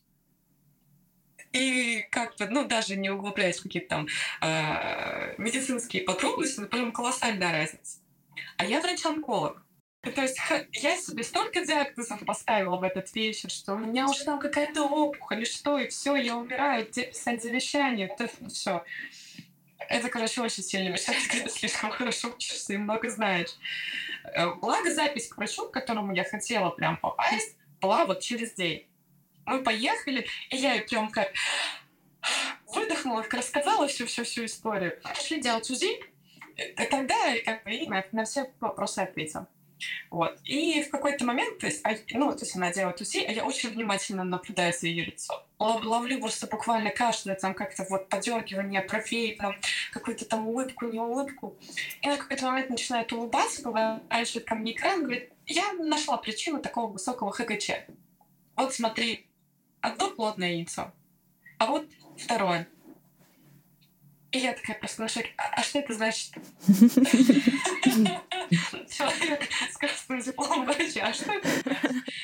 И 1.51 2.06
как-то, 2.12 2.48
ну, 2.48 2.65
даже 2.65 2.96
не 2.96 3.10
углубляясь 3.10 3.60
в 3.60 3.63
какие-то 3.63 3.89
там 3.89 4.08
э, 4.41 5.36
медицинские 5.38 6.03
подробности, 6.03 6.60
но 6.60 6.68
прям 6.68 6.91
колоссальная 6.91 7.51
разница. 7.51 8.00
А 8.58 8.65
я 8.65 8.82
врач-онколог. 8.82 9.63
То 10.01 10.22
есть 10.22 10.38
я 10.74 10.96
себе 10.96 11.24
столько 11.24 11.65
диагнозов 11.65 12.24
поставила 12.25 12.77
в 12.77 12.84
этот 12.84 13.13
вечер, 13.15 13.50
что 13.50 13.74
у 13.74 13.77
меня 13.77 14.08
уже 14.08 14.24
там 14.24 14.39
какая-то 14.39 14.84
опухоль, 14.84 15.41
и 15.41 15.46
что, 15.46 15.77
и 15.77 15.89
все, 15.89 16.15
я 16.15 16.38
умираю, 16.38 16.88
где 16.88 17.08
писать 17.08 17.44
завещание, 17.44 18.08
это 18.08 18.29
все. 18.48 18.84
Это, 19.89 20.08
короче, 20.10 20.41
очень 20.41 20.63
сильно 20.63 20.89
мешает, 20.89 21.27
когда 21.27 21.50
слишком 21.50 21.89
хорошо 21.89 22.29
учишься 22.29 22.74
и 22.74 22.77
много 22.77 23.10
знаешь. 23.10 23.50
Э, 24.24 24.53
благо, 24.53 24.93
запись 24.93 25.27
к 25.27 25.38
врачу, 25.38 25.67
к 25.67 25.72
которому 25.72 26.13
я 26.13 26.24
хотела 26.24 26.69
прям 26.69 26.98
попасть, 26.98 27.58
была 27.81 28.05
вот 28.05 28.19
через 28.19 28.53
день. 28.53 28.88
Мы 29.46 29.63
поехали, 29.63 30.27
и 30.51 30.58
я 30.58 30.74
ей 30.74 30.81
прям 30.81 31.10
как 31.10 31.34
выдохнула, 32.67 33.24
как 33.24 33.34
рассказала 33.34 33.88
всю-всю-всю 33.88 34.46
историю. 34.46 35.00
Пошли 35.01 35.41
делать 35.41 35.69
УЗИ, 35.72 36.00
и 36.55 36.86
тогда 36.86 37.15
как 37.43 37.63
бы, 37.63 37.72
и 37.72 37.88
на, 37.88 38.25
все 38.25 38.51
вопросы 38.60 39.00
ответил. 39.00 39.48
Вот. 40.09 40.39
И 40.43 40.83
в 40.83 40.89
какой-то 40.89 41.25
момент, 41.25 41.59
то 41.59 41.67
есть, 41.67 41.81
а, 41.86 41.91
ну, 42.12 42.31
то 42.31 42.39
есть 42.39 42.55
она 42.55 42.71
делает 42.71 43.00
УЗИ, 43.01 43.25
а 43.27 43.31
я 43.31 43.45
очень 43.45 43.69
внимательно 43.69 44.24
наблюдаю 44.24 44.74
за 44.74 44.88
ее 44.88 45.05
лицо. 45.05 45.45
Ловлю 45.59 46.19
просто 46.19 46.48
буквально 46.48 46.89
каждое 46.89 47.36
там 47.36 47.53
как-то 47.53 47.86
вот 47.89 48.09
подергивание 48.09 48.81
бровей, 48.81 49.36
там 49.36 49.55
какую-то 49.91 50.25
там 50.25 50.48
улыбку, 50.48 50.86
не 50.86 51.00
улыбку. 51.00 51.57
И 52.01 52.07
на 52.07 52.17
какой-то 52.17 52.45
момент 52.45 52.69
начинает 52.69 53.12
улыбаться, 53.12 53.62
поворачивает 53.62 54.45
ко 54.48 54.55
мне 54.55 54.74
экран, 54.74 55.03
говорит, 55.03 55.31
я 55.45 55.74
нашла 55.74 56.17
причину 56.17 56.62
такого 56.62 56.91
высокого 56.91 57.31
ХГЧ. 57.31 57.71
Вот 58.55 58.74
смотри, 58.74 59.27
одно 59.81 60.12
плотное 60.12 60.51
яйцо, 60.51 60.91
а 61.57 61.67
вот 61.67 61.88
второе. 62.17 62.67
И 64.31 64.38
я 64.38 64.53
такая 64.53 64.77
просто 64.77 65.01
на 65.01 65.07
шоке. 65.07 65.29
А, 65.38 65.59
а 65.59 65.63
что 65.63 65.79
это 65.79 65.93
значит? 65.93 66.33
Человек 68.91 69.50
с 69.71 69.77
красным 69.77 70.21
дипломом 70.21 70.65
врача. 70.65 71.07
А 71.07 71.13
что 71.13 71.31
это? 71.31 71.50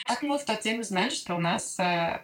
А 0.05 0.15
мы 0.21 0.37
в 0.37 0.45
тот 0.45 0.61
день 0.61 0.79
узнали, 0.81 1.09
что 1.09 1.35
у 1.35 1.39
нас 1.39 1.79
э, 1.79 2.21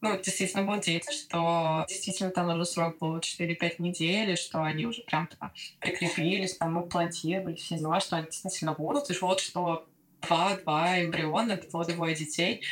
ну, 0.00 0.16
действительно 0.22 0.62
был 0.62 0.78
дети, 0.80 1.10
что 1.10 1.84
действительно 1.88 2.30
там 2.30 2.48
уже 2.50 2.64
срок 2.64 2.98
был 2.98 3.18
4-5 3.18 3.74
недель, 3.78 4.36
что 4.36 4.62
они 4.62 4.86
уже 4.86 5.02
прям 5.02 5.26
типа, 5.26 5.52
прикрепились, 5.80 6.56
там 6.56 6.78
имплантировали, 6.78 7.56
все 7.56 7.78
дела, 7.78 7.98
что 8.00 8.16
они 8.16 8.26
действительно 8.26 8.74
будут. 8.74 9.10
И 9.10 9.18
вот 9.18 9.40
что 9.40 9.86
два-два 10.22 11.02
эмбриона, 11.02 11.52
это 11.52 11.68
было 11.70 11.84
двое 11.84 12.14
детей. 12.14 12.62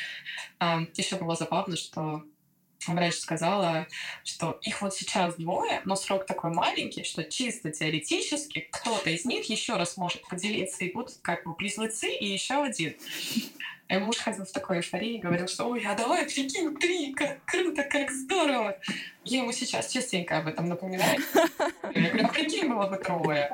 Еще 0.94 1.16
было 1.16 1.34
забавно, 1.34 1.76
что 1.76 2.24
врач 2.88 3.14
сказала, 3.14 3.86
что 4.24 4.58
их 4.62 4.82
вот 4.82 4.94
сейчас 4.94 5.34
двое, 5.36 5.80
но 5.84 5.96
срок 5.96 6.26
такой 6.26 6.50
маленький, 6.50 7.04
что 7.04 7.24
чисто 7.24 7.70
теоретически 7.70 8.68
кто-то 8.70 9.10
из 9.10 9.24
них 9.24 9.48
еще 9.48 9.74
раз 9.74 9.96
может 9.96 10.22
поделиться, 10.28 10.84
и 10.84 10.92
будут 10.92 11.14
как 11.22 11.44
бы 11.44 11.54
близнецы 11.54 12.10
и 12.10 12.26
еще 12.26 12.62
один. 12.62 12.94
И 13.88 13.98
муж 13.98 14.16
ходил 14.16 14.44
в 14.46 14.52
такой 14.52 14.78
эйфории 14.78 15.16
и 15.16 15.20
говорил, 15.20 15.46
что 15.46 15.64
ой, 15.64 15.84
а 15.86 15.94
давай, 15.94 16.24
прикинь, 16.24 16.74
три, 16.76 17.12
как 17.12 17.44
круто, 17.44 17.82
как 17.84 18.10
здорово. 18.10 18.78
Я 19.24 19.38
ему 19.38 19.52
сейчас 19.52 19.92
частенько 19.92 20.38
об 20.38 20.46
этом 20.46 20.68
напоминаю. 20.68 21.20
Я 21.94 22.10
говорю, 22.10 22.26
а 22.26 22.28
прикинь, 22.28 22.68
было 22.68 22.86
бы 22.86 22.96
трое. 22.96 23.50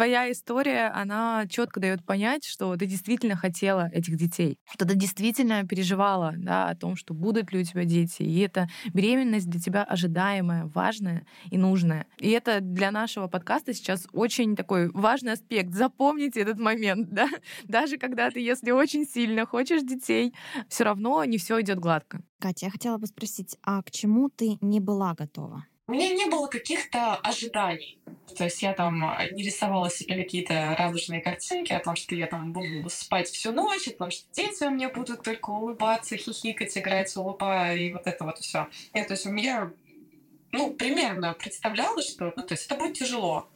Твоя 0.00 0.32
история, 0.32 0.86
она 0.94 1.44
четко 1.46 1.78
дает 1.78 2.06
понять, 2.06 2.46
что 2.46 2.74
ты 2.74 2.86
действительно 2.86 3.36
хотела 3.36 3.90
этих 3.92 4.16
детей, 4.16 4.56
что 4.72 4.86
ты 4.86 4.94
действительно 4.94 5.66
переживала 5.66 6.32
да, 6.38 6.70
о 6.70 6.74
том, 6.74 6.96
что 6.96 7.12
будут 7.12 7.52
ли 7.52 7.60
у 7.60 7.64
тебя 7.64 7.84
дети. 7.84 8.22
И 8.22 8.38
эта 8.38 8.66
беременность 8.94 9.50
для 9.50 9.60
тебя 9.60 9.84
ожидаемая, 9.84 10.64
важная 10.64 11.26
и 11.50 11.58
нужная. 11.58 12.06
И 12.18 12.30
это 12.30 12.62
для 12.62 12.90
нашего 12.90 13.28
подкаста 13.28 13.74
сейчас 13.74 14.06
очень 14.14 14.56
такой 14.56 14.90
важный 14.92 15.32
аспект. 15.32 15.74
Запомните 15.74 16.40
этот 16.40 16.58
момент, 16.58 17.10
да? 17.10 17.28
Даже 17.64 17.98
когда 17.98 18.30
ты, 18.30 18.40
если 18.40 18.70
очень 18.70 19.04
сильно 19.04 19.44
хочешь 19.44 19.82
детей, 19.82 20.32
все 20.70 20.84
равно 20.84 21.22
не 21.24 21.36
все 21.36 21.60
идет 21.60 21.78
гладко. 21.78 22.22
Катя, 22.38 22.66
я 22.66 22.72
хотела 22.72 22.96
бы 22.96 23.06
спросить, 23.06 23.58
а 23.62 23.82
к 23.82 23.90
чему 23.90 24.30
ты 24.30 24.56
не 24.62 24.80
была 24.80 25.12
готова? 25.12 25.66
У 25.90 25.92
меня 25.92 26.14
не 26.14 26.26
было 26.26 26.46
каких-то 26.46 27.16
ожиданий. 27.16 27.98
То 28.38 28.44
есть 28.44 28.62
я 28.62 28.74
там 28.74 29.04
а, 29.04 29.28
не 29.32 29.42
рисовала 29.42 29.90
себе 29.90 30.22
какие-то 30.22 30.76
радужные 30.78 31.20
картинки 31.20 31.72
о 31.72 31.80
том, 31.80 31.96
что 31.96 32.14
я 32.14 32.28
там 32.28 32.52
буду 32.52 32.88
спать 32.88 33.28
всю 33.28 33.50
ночь, 33.50 33.88
о 33.88 33.90
том, 33.90 34.12
что 34.12 34.24
дети 34.32 34.62
у 34.62 34.70
меня 34.70 34.88
будут 34.88 35.24
только 35.24 35.50
улыбаться, 35.50 36.16
хихикать, 36.16 36.78
играть, 36.78 37.16
улыба 37.16 37.74
и 37.74 37.92
вот 37.92 38.06
это 38.06 38.24
вот 38.24 38.38
все. 38.38 38.68
Нет, 38.94 39.08
то 39.08 39.14
есть 39.14 39.26
у 39.26 39.32
меня, 39.32 39.72
ну, 40.52 40.72
примерно 40.74 41.34
представляла, 41.34 42.00
что, 42.02 42.32
ну, 42.36 42.44
то 42.44 42.54
есть 42.54 42.66
это 42.66 42.76
будет 42.76 42.96
тяжело. 42.96 43.48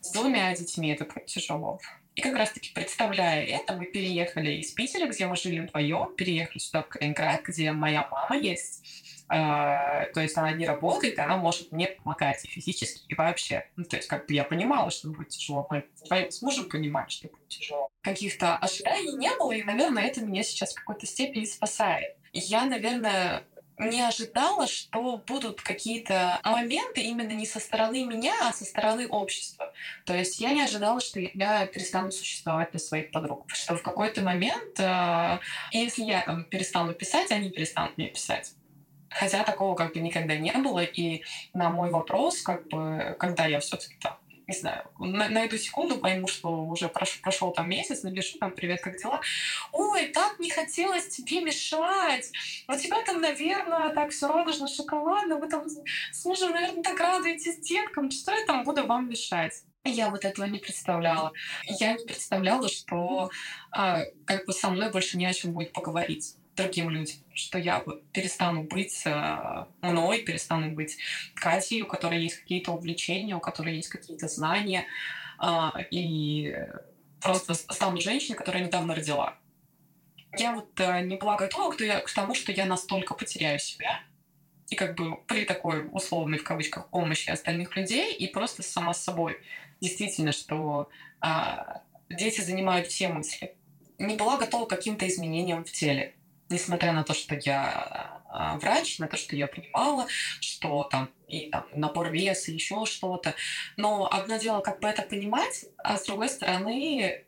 С 0.00 0.12
двумя 0.12 0.54
детьми 0.54 0.92
это 0.92 1.06
будет 1.06 1.26
тяжело. 1.26 1.80
И 2.16 2.22
как 2.22 2.34
раз-таки 2.36 2.72
представляя 2.74 3.44
это, 3.44 3.74
мы 3.74 3.86
переехали 3.86 4.52
из 4.52 4.72
Питера, 4.72 5.06
где 5.06 5.26
мы 5.26 5.36
жили 5.36 5.60
вдвоем, 5.60 6.14
переехали 6.16 6.58
сюда, 6.58 6.82
в 6.82 6.88
Калининград, 6.88 7.42
где 7.44 7.72
моя 7.72 8.06
мама 8.10 8.36
есть 8.36 8.84
а, 9.32 10.06
то 10.06 10.20
есть 10.20 10.36
она 10.36 10.50
не 10.50 10.66
работает, 10.66 11.16
она 11.20 11.36
может 11.36 11.70
мне 11.70 11.86
помогать 11.86 12.44
и 12.44 12.48
физически, 12.48 13.04
и 13.06 13.14
вообще. 13.14 13.64
Ну, 13.76 13.84
то 13.84 13.96
есть 13.96 14.08
как 14.08 14.26
бы 14.26 14.34
я 14.34 14.42
понимала, 14.42 14.90
что 14.90 15.08
будет 15.08 15.28
тяжело. 15.28 15.68
Мы 15.70 15.84
с 16.10 16.42
мужем 16.42 16.68
понимаем, 16.68 17.08
что 17.08 17.28
будет 17.28 17.46
тяжело. 17.46 17.88
Каких-то 18.00 18.56
ожиданий 18.56 19.12
не 19.16 19.30
было, 19.36 19.52
и, 19.52 19.62
наверное, 19.62 20.02
это 20.02 20.20
меня 20.20 20.42
сейчас 20.42 20.72
в 20.72 20.80
какой-то 20.80 21.06
степени 21.06 21.44
спасает. 21.44 22.16
Я, 22.32 22.64
наверное, 22.64 23.44
не 23.88 24.00
ожидала, 24.02 24.66
что 24.66 25.18
будут 25.26 25.60
какие-то 25.60 26.40
моменты 26.44 27.00
именно 27.00 27.32
не 27.32 27.46
со 27.46 27.60
стороны 27.60 28.04
меня, 28.04 28.34
а 28.42 28.52
со 28.52 28.64
стороны 28.64 29.08
общества. 29.08 29.72
То 30.04 30.14
есть 30.14 30.40
я 30.40 30.52
не 30.52 30.62
ожидала, 30.62 31.00
что 31.00 31.20
я 31.20 31.66
перестану 31.66 32.12
существовать 32.12 32.70
для 32.70 32.80
своих 32.80 33.10
подруг. 33.10 33.46
Что 33.48 33.76
в 33.76 33.82
какой-то 33.82 34.22
момент, 34.22 34.78
э, 34.78 35.38
если 35.72 36.04
я 36.04 36.22
там 36.22 36.44
перестану 36.44 36.94
писать, 36.94 37.30
они 37.32 37.50
перестанут 37.50 37.96
мне 37.96 38.08
писать. 38.08 38.52
Хотя 39.10 39.42
такого 39.42 39.74
как 39.74 39.92
бы 39.92 40.00
никогда 40.00 40.36
не 40.36 40.52
было, 40.52 40.84
и 40.84 41.24
на 41.52 41.68
мой 41.70 41.90
вопрос, 41.90 42.42
как 42.42 42.68
бы, 42.68 43.16
когда 43.18 43.46
я 43.46 43.58
все-таки 43.58 43.96
там 44.00 44.19
не 44.50 44.56
знаю, 44.56 44.84
на, 44.98 45.28
на 45.28 45.44
эту 45.44 45.56
секунду 45.58 45.98
пойму, 45.98 46.26
что 46.26 46.48
уже 46.64 46.88
прошел, 46.88 47.22
прошел 47.22 47.52
там 47.52 47.70
месяц, 47.70 48.02
напишу 48.02 48.38
там 48.38 48.50
«Привет, 48.52 48.80
как 48.82 48.98
дела?» 48.98 49.20
«Ой, 49.72 50.08
так 50.08 50.38
не 50.40 50.50
хотелось 50.50 51.08
тебе 51.08 51.40
мешать! 51.40 52.32
У 52.68 52.74
тебя 52.74 53.00
там, 53.02 53.20
наверное, 53.20 53.90
так 53.90 54.10
все 54.10 54.26
радужно, 54.26 54.66
шоколадно, 54.66 55.36
вы 55.36 55.48
там 55.48 55.64
с 56.12 56.24
мужем, 56.24 56.50
наверное, 56.50 56.82
так 56.82 56.98
радуетесь 56.98 57.58
деткам, 57.60 58.10
что 58.10 58.32
я 58.32 58.44
там 58.44 58.64
буду 58.64 58.86
вам 58.86 59.08
мешать?» 59.08 59.62
Я 59.84 60.10
вот 60.10 60.24
этого 60.26 60.44
не 60.44 60.58
представляла. 60.58 61.32
Я 61.64 61.94
не 61.94 62.04
представляла, 62.04 62.68
что 62.68 63.30
а, 63.70 64.02
как 64.26 64.44
бы 64.44 64.52
со 64.52 64.68
мной 64.68 64.90
больше 64.90 65.16
не 65.16 65.24
о 65.24 65.32
чем 65.32 65.52
будет 65.52 65.72
поговорить 65.72 66.36
другим 66.60 66.90
людям, 66.90 67.16
что 67.34 67.58
я 67.58 67.84
перестану 68.12 68.64
быть 68.64 69.02
э, 69.04 69.64
мной, 69.82 70.22
перестану 70.22 70.72
быть 70.72 70.98
Катей, 71.34 71.82
у 71.82 71.86
которой 71.86 72.22
есть 72.22 72.40
какие-то 72.40 72.72
увлечения, 72.72 73.36
у 73.36 73.40
которой 73.40 73.76
есть 73.76 73.88
какие-то 73.88 74.28
знания, 74.28 74.86
э, 75.42 75.70
и 75.90 76.56
просто 77.20 77.54
стану 77.54 78.00
женщиной, 78.00 78.36
которая 78.36 78.64
недавно 78.64 78.94
родила. 78.94 79.36
Я 80.36 80.54
вот 80.54 80.78
э, 80.78 81.02
не 81.02 81.16
была 81.16 81.36
готова 81.36 81.72
к, 81.72 82.12
тому, 82.14 82.34
что 82.34 82.52
я 82.52 82.66
настолько 82.66 83.14
потеряю 83.14 83.58
себя, 83.58 84.00
и 84.68 84.76
как 84.76 84.96
бы 84.96 85.16
при 85.26 85.44
такой 85.44 85.88
условной, 85.90 86.38
в 86.38 86.44
кавычках, 86.44 86.88
помощи 86.90 87.30
остальных 87.30 87.76
людей, 87.76 88.14
и 88.14 88.26
просто 88.28 88.62
сама 88.62 88.94
с 88.94 89.02
собой. 89.02 89.38
Действительно, 89.80 90.32
что 90.32 90.88
э, 91.22 91.28
дети 92.10 92.40
занимают 92.40 92.86
все 92.86 93.08
мысли. 93.08 93.56
Не 93.98 94.16
была 94.16 94.38
готова 94.38 94.66
к 94.66 94.70
каким-то 94.70 95.06
изменениям 95.08 95.64
в 95.64 95.72
теле 95.72 96.14
несмотря 96.50 96.92
на 96.92 97.04
то, 97.04 97.14
что 97.14 97.34
я 97.36 98.22
а, 98.28 98.58
врач, 98.58 98.98
на 98.98 99.08
то, 99.08 99.16
что 99.16 99.36
я 99.36 99.46
понимала, 99.46 100.06
что 100.40 100.84
там 100.84 101.08
и 101.28 101.48
там, 101.50 101.64
напор 101.74 102.10
веса, 102.10 102.50
еще 102.50 102.84
что-то. 102.86 103.34
Но 103.76 104.08
одно 104.10 104.36
дело 104.36 104.60
как 104.60 104.80
бы 104.80 104.88
это 104.88 105.02
понимать, 105.02 105.64
а 105.78 105.96
с 105.96 106.04
другой 106.04 106.28
стороны 106.28 107.24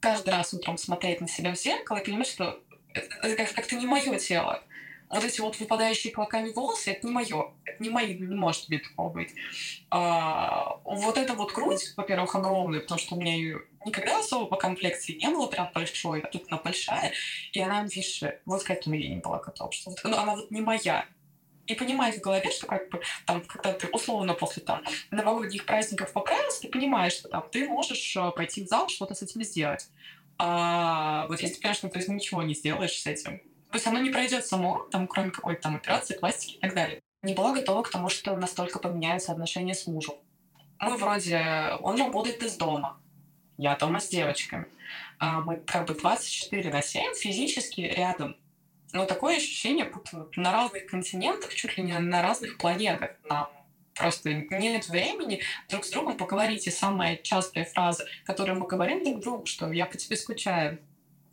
каждый 0.00 0.30
раз 0.30 0.54
утром 0.54 0.78
смотреть 0.78 1.20
на 1.20 1.28
себя 1.28 1.52
в 1.52 1.58
зеркало 1.58 1.98
и 1.98 2.04
понимать, 2.04 2.28
что 2.28 2.60
это 2.94 3.44
как-то 3.54 3.76
не 3.76 3.86
мое 3.86 4.18
тело 4.18 4.62
вот 5.10 5.24
эти 5.24 5.40
вот 5.40 5.58
выпадающие 5.58 6.12
клоками 6.12 6.50
волосы, 6.50 6.92
это 6.92 7.06
не 7.06 7.12
мое, 7.12 7.52
это 7.64 7.82
не 7.82 7.90
мои, 7.90 8.16
не 8.16 8.34
может 8.34 8.68
быть 8.68 8.84
такого 8.84 9.10
быть. 9.10 9.34
А, 9.90 10.76
вот 10.84 11.18
эта 11.18 11.34
вот 11.34 11.52
грудь, 11.52 11.94
во-первых, 11.96 12.34
огромная, 12.36 12.80
потому 12.80 13.00
что 13.00 13.16
у 13.16 13.20
меня 13.20 13.34
ее 13.34 13.62
никогда 13.84 14.20
особо 14.20 14.46
по 14.46 14.56
комплекции 14.56 15.14
не 15.14 15.28
было 15.28 15.48
прям 15.48 15.68
большой, 15.74 16.20
а 16.20 16.28
тут 16.28 16.44
она 16.48 16.60
большая, 16.62 17.12
и 17.52 17.60
она 17.60 17.82
выше. 17.82 18.38
Вот 18.46 18.62
к 18.62 18.70
этому 18.70 18.94
я 18.94 19.08
не 19.08 19.20
была 19.20 19.38
готова, 19.38 19.72
что 19.72 19.90
вот, 19.90 19.98
ну, 20.04 20.16
она 20.16 20.36
вот 20.36 20.50
не 20.50 20.60
моя. 20.60 21.04
И 21.66 21.74
понимать 21.74 22.16
в 22.16 22.20
голове, 22.20 22.50
что 22.50 22.66
как 22.66 22.88
бы 22.90 23.00
там, 23.26 23.42
когда 23.42 23.72
ты 23.72 23.86
условно 23.88 24.34
после 24.34 24.62
там 24.62 24.82
новогодних 25.10 25.66
праздников 25.66 26.12
поправился, 26.12 26.62
ты 26.62 26.68
понимаешь, 26.68 27.12
что 27.12 27.28
там 27.28 27.44
ты 27.50 27.68
можешь 27.68 28.16
э, 28.16 28.30
пойти 28.32 28.64
в 28.64 28.66
зал, 28.66 28.88
что-то 28.88 29.14
с 29.14 29.22
этим 29.22 29.44
сделать. 29.44 29.88
А 30.38 31.26
вот 31.28 31.40
если 31.40 31.54
ты 31.54 31.60
понимаешь, 31.60 31.76
что 31.76 31.88
ты 31.88 32.12
ничего 32.12 32.42
не 32.42 32.54
сделаешь 32.54 32.98
с 32.98 33.06
этим, 33.06 33.40
то 33.70 33.76
есть 33.76 33.86
оно 33.86 34.00
не 34.00 34.10
пройдет 34.10 34.44
само, 34.44 34.86
там, 34.90 35.06
кроме 35.06 35.30
какой-то 35.30 35.62
там 35.62 35.76
операции, 35.76 36.18
пластики 36.18 36.56
и 36.56 36.60
так 36.60 36.74
далее. 36.74 37.00
Не 37.22 37.34
была 37.34 37.52
готова 37.52 37.82
к 37.82 37.90
тому, 37.90 38.08
что 38.08 38.36
настолько 38.36 38.78
поменяются 38.78 39.30
отношения 39.32 39.74
с 39.74 39.86
мужем. 39.86 40.14
Мы 40.80 40.96
вроде... 40.96 41.76
Он 41.80 41.98
работает 41.98 42.42
из 42.42 42.56
дома. 42.56 43.00
Я 43.58 43.76
дома 43.76 44.00
с 44.00 44.08
девочками. 44.08 44.66
А 45.18 45.40
мы 45.40 45.58
как 45.58 45.86
бы 45.86 45.94
24 45.94 46.70
на 46.70 46.82
7 46.82 47.14
физически 47.14 47.82
рядом. 47.82 48.36
Но 48.92 49.04
такое 49.04 49.36
ощущение, 49.36 49.84
будто 49.84 50.28
на 50.34 50.50
разных 50.50 50.86
континентах, 50.86 51.54
чуть 51.54 51.76
ли 51.76 51.84
не 51.84 51.96
на 51.98 52.22
разных 52.22 52.58
планетах. 52.58 53.10
Нам 53.28 53.50
просто 53.94 54.32
нет 54.32 54.88
времени 54.88 55.42
друг 55.68 55.84
с 55.84 55.90
другом 55.90 56.16
поговорить. 56.16 56.66
И 56.66 56.70
самая 56.70 57.18
частая 57.18 57.66
фраза, 57.66 58.04
которую 58.24 58.58
мы 58.58 58.66
говорим 58.66 59.04
друг 59.04 59.20
другу, 59.20 59.46
что 59.46 59.70
я 59.70 59.86
по 59.86 59.96
тебе 59.96 60.16
скучаю 60.16 60.80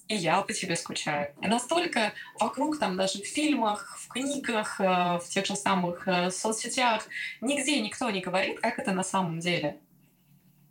и 0.08 0.16
я 0.16 0.42
по 0.42 0.54
тебе 0.54 0.76
скучаю. 0.76 1.34
Настолько 1.42 2.14
вокруг 2.40 2.80
там 2.80 2.96
даже 2.98 3.22
в 3.22 3.26
фильмах, 3.26 3.98
в 4.00 4.08
книгах, 4.08 4.80
э, 4.80 5.20
в 5.20 5.26
тех 5.30 5.46
же 5.46 5.56
самых 5.56 6.08
э, 6.08 6.32
соцсетях 6.32 7.08
нигде 7.42 7.80
никто 7.80 8.10
не 8.10 8.22
говорит, 8.22 8.60
как 8.60 8.80
это 8.80 8.92
на 8.92 9.04
самом 9.04 9.40
деле. 9.40 9.78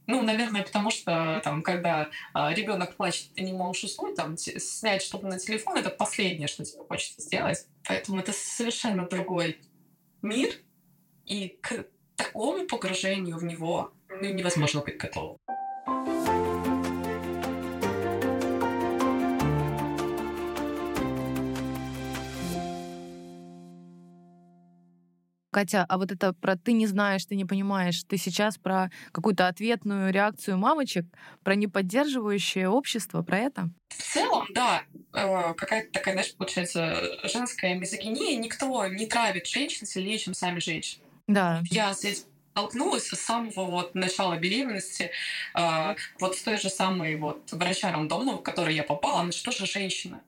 Ну, 0.07 0.23
наверное, 0.23 0.63
потому 0.63 0.91
что 0.91 1.41
там, 1.43 1.63
когда 1.63 2.09
э, 2.35 2.55
ребенок 2.55 2.97
плачет, 2.97 3.35
ты 3.35 3.43
не 3.43 3.53
можешь 3.53 3.85
уснуть, 3.85 4.15
там 4.15 4.37
снять 4.39 5.03
что-то 5.03 5.27
на 5.27 5.39
телефон 5.39 5.77
это 5.77 5.91
последнее, 5.91 6.49
что 6.49 6.65
тебе 6.65 6.85
хочется 6.85 7.21
сделать. 7.21 7.67
Поэтому 7.87 8.21
это 8.21 8.33
совершенно 8.33 9.07
другой 9.09 9.59
мир, 10.23 10.55
и 11.25 11.59
к 11.61 11.87
такому 12.15 12.67
погружению 12.67 13.37
в 13.37 13.45
него 13.45 13.93
ну, 14.09 14.33
невозможно 14.33 14.81
быть 14.81 14.97
готовым. 14.97 15.39
Катя, 25.57 25.87
а 25.89 25.97
вот 25.97 26.13
это 26.13 26.35
про 26.35 26.55
ты 26.55 26.73
не 26.73 26.87
знаешь, 26.87 27.25
ты 27.25 27.35
не 27.35 27.47
понимаешь, 27.47 28.05
ты 28.07 28.19
сейчас 28.19 28.59
про 28.59 28.91
какую-то 29.11 29.49
ответную 29.49 30.13
реакцию 30.13 30.59
мамочек, 30.59 31.07
про 31.45 31.55
неподдерживающее 31.55 32.69
общество, 32.69 33.23
про 33.23 33.39
это? 33.39 33.71
В 33.89 34.03
целом, 34.03 34.47
да, 34.51 34.83
э, 35.15 35.55
какая-то 35.55 35.91
такая, 35.93 36.13
знаешь, 36.13 36.35
получается, 36.35 37.03
женская 37.25 37.75
мизогиния. 37.75 38.37
Никто 38.37 38.87
не 38.89 39.07
травит 39.07 39.47
женщин 39.47 39.87
сильнее, 39.87 40.19
чем 40.19 40.35
сами 40.35 40.61
женщины. 40.61 41.05
Да. 41.27 41.63
Я 41.71 41.95
здесь 41.95 42.27
столкнулась 42.51 43.07
с 43.07 43.19
самого 43.19 43.65
вот 43.65 43.95
начала 43.95 44.37
беременности 44.37 45.11
э, 45.55 45.95
вот 46.21 46.37
с 46.37 46.43
той 46.43 46.59
же 46.59 46.69
самой 46.69 47.17
вот 47.17 47.51
врача 47.51 47.91
рандомного, 47.93 48.41
в 48.41 48.43
которой 48.43 48.75
я 48.75 48.83
попала, 48.83 49.21
она 49.23 49.33
что 49.33 49.53
же 49.53 49.65
женщина? 49.65 50.21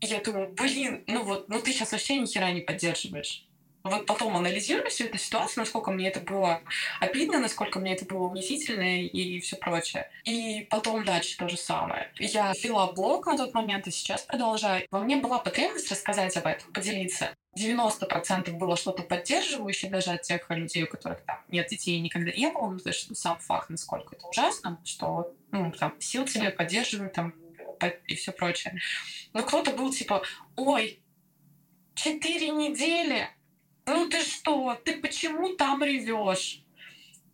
И 0.00 0.06
я 0.06 0.20
думаю, 0.20 0.48
блин, 0.48 1.04
ну 1.06 1.22
вот, 1.22 1.48
ну 1.48 1.60
ты 1.60 1.72
сейчас 1.72 1.92
вообще 1.92 2.16
ни 2.18 2.26
хера 2.26 2.50
не 2.50 2.62
поддерживаешь 2.62 3.46
вот 3.84 4.06
потом 4.06 4.36
анализируя 4.36 4.88
всю 4.88 5.04
эту 5.04 5.18
ситуацию, 5.18 5.62
насколько 5.62 5.90
мне 5.90 6.08
это 6.08 6.20
было 6.20 6.62
обидно, 7.00 7.38
насколько 7.38 7.78
мне 7.80 7.94
это 7.94 8.04
было 8.04 8.28
унизительно 8.28 9.02
и 9.02 9.40
все 9.40 9.56
прочее. 9.56 10.10
И 10.24 10.66
потом 10.70 11.04
дальше 11.04 11.36
то 11.36 11.48
же 11.48 11.56
самое. 11.56 12.12
Я 12.18 12.52
вела 12.62 12.92
блог 12.92 13.26
на 13.26 13.36
тот 13.36 13.54
момент 13.54 13.86
и 13.86 13.90
сейчас 13.90 14.22
продолжаю. 14.22 14.86
Во 14.90 15.00
мне 15.00 15.16
была 15.16 15.38
потребность 15.38 15.90
рассказать 15.90 16.36
об 16.36 16.46
этом, 16.46 16.72
поделиться. 16.72 17.34
90% 17.58 18.50
было 18.52 18.76
что-то 18.76 19.02
поддерживающее 19.02 19.90
даже 19.90 20.12
от 20.12 20.22
тех 20.22 20.48
людей, 20.48 20.84
у 20.84 20.86
которых 20.86 21.20
там 21.22 21.40
нет 21.48 21.68
детей 21.68 22.00
никогда 22.00 22.30
не 22.32 22.50
было. 22.50 22.70
Ну, 22.70 22.78
то 22.78 22.88
есть 22.88 23.14
сам 23.16 23.38
факт, 23.38 23.68
насколько 23.68 24.16
это 24.16 24.26
ужасно, 24.26 24.80
что 24.84 25.34
ну, 25.50 25.70
там, 25.72 25.94
сил 26.00 26.24
тебе 26.24 26.50
поддерживают 26.50 27.12
там, 27.12 27.34
и 28.06 28.14
все 28.14 28.32
прочее. 28.32 28.78
Но 29.32 29.42
кто-то 29.42 29.72
был 29.72 29.92
типа, 29.92 30.22
ой, 30.56 31.02
четыре 31.94 32.50
недели, 32.50 33.28
ну 33.86 34.08
ты 34.08 34.20
что, 34.20 34.78
ты 34.84 35.00
почему 35.00 35.54
там 35.56 35.82
ревешь? 35.82 36.62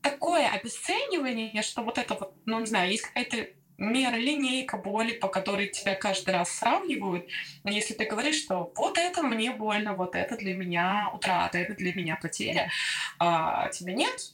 Такое 0.02 0.48
обесценивание, 0.48 1.62
что 1.62 1.82
вот 1.82 1.98
это 1.98 2.14
вот, 2.14 2.34
ну 2.46 2.60
не 2.60 2.66
знаю, 2.66 2.90
есть 2.90 3.02
какая-то 3.02 3.48
мера, 3.78 4.16
линейка 4.16 4.76
боли, 4.76 5.12
по 5.12 5.28
которой 5.28 5.68
тебя 5.68 5.94
каждый 5.94 6.30
раз 6.30 6.50
сравнивают. 6.50 7.26
Если 7.64 7.94
ты 7.94 8.04
говоришь, 8.04 8.42
что 8.42 8.72
вот 8.76 8.98
это 8.98 9.22
мне 9.22 9.52
больно, 9.52 9.94
вот 9.94 10.14
это 10.14 10.36
для 10.36 10.54
меня 10.54 11.10
утрата, 11.14 11.58
это 11.58 11.74
для 11.74 11.94
меня 11.94 12.16
потеря, 12.20 12.70
а 13.18 13.68
тебе 13.68 13.94
нет, 13.94 14.32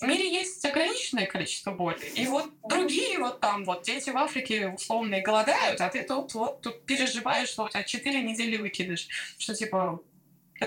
в 0.00 0.06
мире 0.06 0.30
есть 0.30 0.64
ограниченное 0.64 1.26
количество 1.26 1.72
боли. 1.72 1.98
И 2.14 2.26
вот 2.26 2.52
другие 2.68 3.18
вот 3.18 3.40
там, 3.40 3.64
вот 3.64 3.82
дети 3.82 4.10
в 4.10 4.16
Африке 4.16 4.68
условно 4.68 5.20
голодают, 5.20 5.80
а 5.80 5.88
ты 5.88 6.02
тут 6.02 6.34
вот 6.34 6.60
тут 6.60 6.84
переживаешь, 6.84 7.48
что 7.48 7.64
у 7.64 7.68
тебя 7.68 7.82
четыре 7.82 8.22
недели 8.22 8.56
выкидыш. 8.58 9.08
Что 9.38 9.54
типа, 9.54 10.00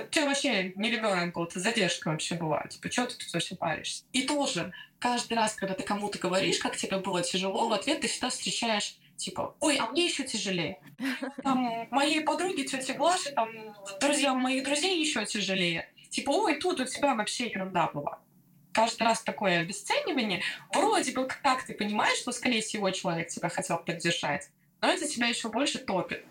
тебя 0.10 0.26
вообще 0.26 0.74
не 0.76 0.92
ребенок 0.92 1.34
был, 1.34 1.46
это 1.46 1.60
задержка 1.60 2.10
вообще 2.10 2.36
была. 2.36 2.64
Типа, 2.68 2.92
что 2.92 3.06
ты 3.08 3.16
тут 3.16 3.34
вообще 3.34 3.56
паришься? 3.56 4.04
И 4.14 4.24
тоже, 4.24 4.74
каждый 5.00 5.34
раз, 5.34 5.56
когда 5.56 5.74
ты 5.74 5.84
кому-то 5.84 6.18
говоришь, 6.18 6.60
как 6.60 6.78
тебе 6.78 6.98
было 6.98 7.22
тяжело, 7.22 7.68
в 7.68 7.74
ответ 7.74 8.02
ты 8.02 8.08
всегда 8.08 8.30
встречаешь 8.30 8.98
типа, 9.22 9.56
ой, 9.60 9.78
а 9.78 9.88
мне 9.88 10.06
еще 10.06 10.24
тяжелее. 10.24 10.80
Там 11.44 11.88
моей 11.92 12.22
подруги, 12.22 12.64
тети 12.64 12.94
Глаши, 12.94 13.32
там, 13.32 13.50
друзьям 14.00 14.40
моих 14.40 14.64
друзей 14.64 15.00
еще 15.00 15.26
тяжелее. 15.26 15.90
Типа, 16.10 16.32
ой, 16.32 16.56
тут 16.56 16.80
у 16.80 16.86
тебя 16.86 17.14
вообще 17.14 17.48
ерунда 17.48 17.88
была. 17.94 18.20
Каждый 18.74 19.04
раз 19.04 19.22
такое 19.22 19.60
обесценивание. 19.60 20.42
Вроде 20.74 21.12
бы 21.12 21.28
как 21.28 21.66
ты 21.66 21.74
понимаешь, 21.74 22.18
что, 22.18 22.32
скорее 22.32 22.62
всего, 22.62 22.90
человек 22.90 23.28
тебя 23.28 23.50
хотел 23.50 23.78
поддержать, 23.78 24.50
но 24.82 24.90
это 24.90 25.08
тебя 25.08 25.28
еще 25.28 25.50
больше 25.50 25.78
топит. 25.78 26.26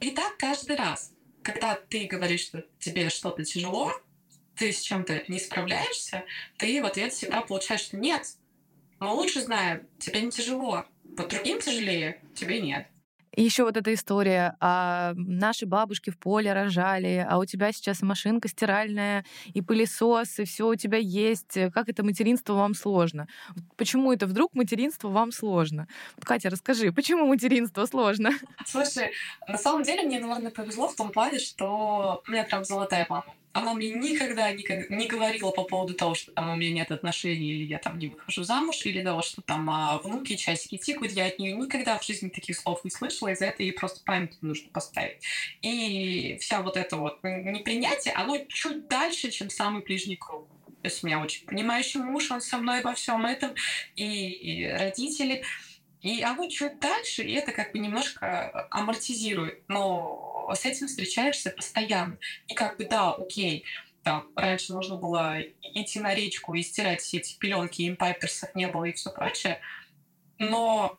И 0.00 0.10
так 0.12 0.36
каждый 0.36 0.76
раз 0.76 1.12
когда 1.48 1.76
ты 1.76 2.04
говоришь, 2.04 2.42
что 2.42 2.62
тебе 2.78 3.08
что-то 3.08 3.42
тяжело, 3.42 3.90
ты 4.54 4.70
с 4.70 4.82
чем-то 4.82 5.24
не 5.28 5.38
справляешься, 5.38 6.24
ты 6.58 6.82
в 6.82 6.84
ответ 6.84 7.12
всегда 7.14 7.40
получаешь, 7.40 7.80
что 7.80 7.96
нет. 7.96 8.34
Но 9.00 9.14
лучше 9.14 9.40
знаю, 9.40 9.86
тебе 9.98 10.20
не 10.20 10.30
тяжело. 10.30 10.84
Вот 11.16 11.28
другим 11.28 11.58
тяжелее, 11.58 12.20
тебе 12.34 12.60
нет. 12.60 12.86
Еще 13.36 13.64
вот 13.64 13.76
эта 13.76 13.92
история, 13.94 14.56
а 14.60 15.12
наши 15.16 15.66
бабушки 15.66 16.10
в 16.10 16.18
поле 16.18 16.52
рожали, 16.52 17.26
а 17.28 17.38
у 17.38 17.44
тебя 17.44 17.72
сейчас 17.72 18.02
машинка 18.02 18.48
стиральная, 18.48 19.24
и 19.54 19.60
пылесос, 19.62 20.38
и 20.38 20.44
все 20.44 20.68
у 20.68 20.74
тебя 20.74 20.98
есть. 20.98 21.58
Как 21.72 21.88
это 21.88 22.04
материнство 22.04 22.54
вам 22.54 22.74
сложно? 22.74 23.28
Почему 23.76 24.12
это 24.12 24.26
вдруг 24.26 24.54
материнство 24.54 25.08
вам 25.08 25.32
сложно? 25.32 25.88
Катя, 26.20 26.50
расскажи, 26.50 26.92
почему 26.92 27.26
материнство 27.26 27.86
сложно? 27.86 28.30
Слушай, 28.66 29.12
на 29.46 29.58
самом 29.58 29.82
деле 29.82 30.02
мне, 30.02 30.20
наверное, 30.20 30.50
повезло 30.50 30.88
в 30.88 30.96
том 30.96 31.10
плане, 31.10 31.38
что 31.38 32.22
у 32.26 32.30
меня 32.30 32.44
прям 32.44 32.64
золотая 32.64 33.06
мама 33.08 33.26
она 33.58 33.74
мне 33.74 33.90
никогда, 33.90 34.52
никогда 34.52 34.94
не 34.94 35.06
говорила 35.06 35.50
по 35.50 35.64
поводу 35.64 35.94
того, 35.94 36.14
что 36.14 36.32
там 36.32 36.50
у 36.50 36.56
меня 36.56 36.72
нет 36.72 36.92
отношений, 36.92 37.50
или 37.50 37.64
я 37.64 37.78
там 37.78 37.98
не 37.98 38.08
выхожу 38.08 38.44
замуж, 38.44 38.84
или 38.84 39.02
того, 39.02 39.22
что 39.22 39.42
там 39.42 39.68
а, 39.70 39.98
внуки 39.98 40.36
часики 40.36 40.76
тикают. 40.78 41.12
Я 41.12 41.26
от 41.26 41.38
нее 41.38 41.56
никогда 41.56 41.98
в 41.98 42.04
жизни 42.04 42.28
таких 42.28 42.56
слов 42.56 42.84
не 42.84 42.90
слышала, 42.90 43.28
из-за 43.28 43.46
этого 43.46 43.62
ей 43.62 43.72
просто 43.72 44.00
память 44.04 44.40
нужно 44.42 44.68
поставить. 44.70 45.22
И 45.62 46.38
вся 46.40 46.62
вот 46.62 46.76
это 46.76 46.96
вот 46.96 47.22
непринятие, 47.22 48.14
оно 48.14 48.38
чуть 48.48 48.88
дальше, 48.88 49.30
чем 49.30 49.50
самый 49.50 49.82
ближний 49.82 50.16
круг. 50.16 50.48
То 50.82 50.88
есть 50.88 51.02
у 51.02 51.06
меня 51.06 51.20
очень 51.20 51.44
понимающий 51.44 52.00
муж, 52.00 52.30
он 52.30 52.40
со 52.40 52.58
мной 52.58 52.82
во 52.82 52.94
всем 52.94 53.26
этом, 53.26 53.50
и, 53.96 54.30
и 54.30 54.66
родители. 54.66 55.42
И 56.00 56.22
оно 56.22 56.48
чуть 56.48 56.78
дальше, 56.78 57.24
и 57.24 57.32
это 57.32 57.50
как 57.50 57.72
бы 57.72 57.80
немножко 57.80 58.68
амортизирует. 58.70 59.64
Но 59.66 60.37
с 60.54 60.64
этим 60.64 60.86
встречаешься 60.86 61.50
постоянно. 61.50 62.18
И 62.46 62.54
как 62.54 62.76
бы 62.76 62.84
да, 62.84 63.12
окей, 63.12 63.64
там, 64.02 64.30
раньше 64.36 64.72
нужно 64.72 64.96
было 64.96 65.40
идти 65.62 66.00
на 66.00 66.14
речку 66.14 66.54
и 66.54 66.62
стирать 66.62 67.00
все 67.00 67.18
эти 67.18 67.36
пеленки, 67.38 67.88
импайперсов 67.88 68.54
не 68.54 68.68
было 68.68 68.84
и 68.84 68.92
все 68.92 69.10
прочее. 69.10 69.60
Но 70.38 70.98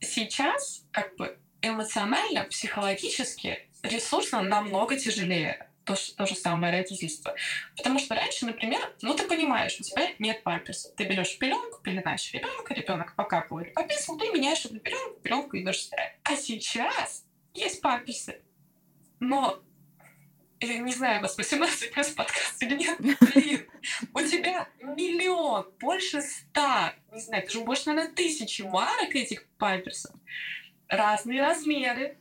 сейчас 0.00 0.84
как 0.92 1.16
бы 1.16 1.38
эмоционально, 1.60 2.44
психологически, 2.44 3.68
ресурсно 3.82 4.42
намного 4.42 4.96
тяжелее 4.96 5.70
то, 5.84 5.94
то 6.16 6.26
же 6.26 6.34
самое 6.34 6.72
родительство. 6.72 7.34
Потому 7.76 7.98
что 7.98 8.14
раньше, 8.14 8.46
например, 8.46 8.80
ну 9.02 9.14
ты 9.14 9.24
понимаешь, 9.24 9.76
у 9.80 9.82
тебя 9.82 10.08
нет 10.18 10.42
памперса. 10.42 10.90
Ты 10.96 11.04
берешь 11.04 11.36
пеленку, 11.38 11.80
пеленаешь 11.82 12.32
ребенка, 12.32 12.74
ребенок 12.74 13.14
или 13.18 13.70
пописал, 13.70 14.16
ты 14.16 14.28
меняешь 14.30 14.64
эту 14.64 14.78
пеленку, 14.78 15.20
пеленку 15.20 15.58
идешь 15.58 15.80
стирать. 15.80 16.16
А 16.22 16.36
сейчас 16.36 17.24
есть 17.54 17.80
памперсы 17.80 18.40
но 19.20 19.62
или 20.60 20.76
не 20.76 20.92
знаю, 20.92 21.20
у 21.20 21.22
вас 21.22 21.36
18 21.36 21.92
плюс 21.92 22.08
подкаст 22.16 22.62
или 22.62 22.76
нет, 22.76 22.98
блин, 23.20 23.66
у 24.14 24.20
тебя 24.20 24.68
миллион, 24.80 25.66
больше 25.80 26.20
ста, 26.20 26.94
не 27.12 27.20
знаю, 27.20 27.42
это 27.42 27.52
же 27.52 27.60
больше, 27.60 27.84
наверное, 27.86 28.12
тысячи 28.12 28.62
марок 28.62 29.14
этих 29.14 29.46
памперсов. 29.58 30.14
Разные 30.88 31.40
размеры, 31.40 32.18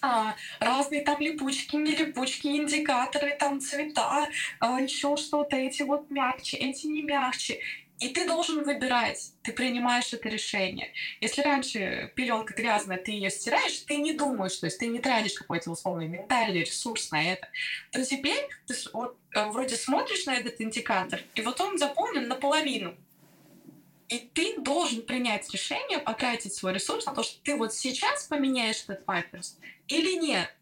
а, 0.00 0.36
разные 0.58 1.02
там 1.02 1.20
липучки, 1.20 1.76
не 1.76 1.94
липучки, 1.94 2.48
индикаторы, 2.48 3.36
там 3.38 3.60
цвета, 3.60 4.28
а, 4.60 4.80
еще 4.80 5.16
что-то, 5.16 5.56
эти 5.56 5.82
вот 5.82 6.10
мягче, 6.10 6.56
эти 6.56 6.86
не 6.86 7.02
мягче. 7.02 7.60
И 7.98 8.08
ты 8.08 8.26
должен 8.26 8.62
выбирать, 8.62 9.32
ты 9.42 9.52
принимаешь 9.52 10.12
это 10.12 10.28
решение. 10.28 10.92
Если 11.20 11.40
раньше 11.40 12.12
пеленка 12.14 12.52
грязная, 12.52 12.98
ты 12.98 13.12
ее 13.12 13.30
стираешь, 13.30 13.78
ты 13.80 13.96
не 13.96 14.12
думаешь, 14.12 14.56
то 14.56 14.66
есть 14.66 14.78
ты 14.78 14.86
не 14.86 14.98
тратишь 14.98 15.32
какой-то 15.32 15.70
условный 15.70 16.06
ментальный 16.06 16.60
ресурс 16.60 17.10
на 17.10 17.22
это, 17.22 17.48
то 17.92 18.04
теперь 18.04 18.48
ты 18.66 18.74
вот, 18.92 19.16
э, 19.34 19.46
вроде 19.46 19.76
смотришь 19.76 20.26
на 20.26 20.36
этот 20.36 20.60
индикатор, 20.60 21.22
и 21.34 21.40
вот 21.40 21.58
он 21.60 21.78
заполнен 21.78 22.28
наполовину. 22.28 22.94
И 24.08 24.18
ты 24.18 24.60
должен 24.60 25.02
принять 25.02 25.50
решение 25.50 25.98
потратить 25.98 26.54
свой 26.54 26.74
ресурс 26.74 27.06
на 27.06 27.14
то, 27.14 27.22
что 27.22 27.42
ты 27.42 27.56
вот 27.56 27.74
сейчас 27.74 28.24
поменяешь 28.24 28.84
этот 28.84 29.04
памперс 29.06 29.58
или 29.88 30.12
нет. 30.12 30.54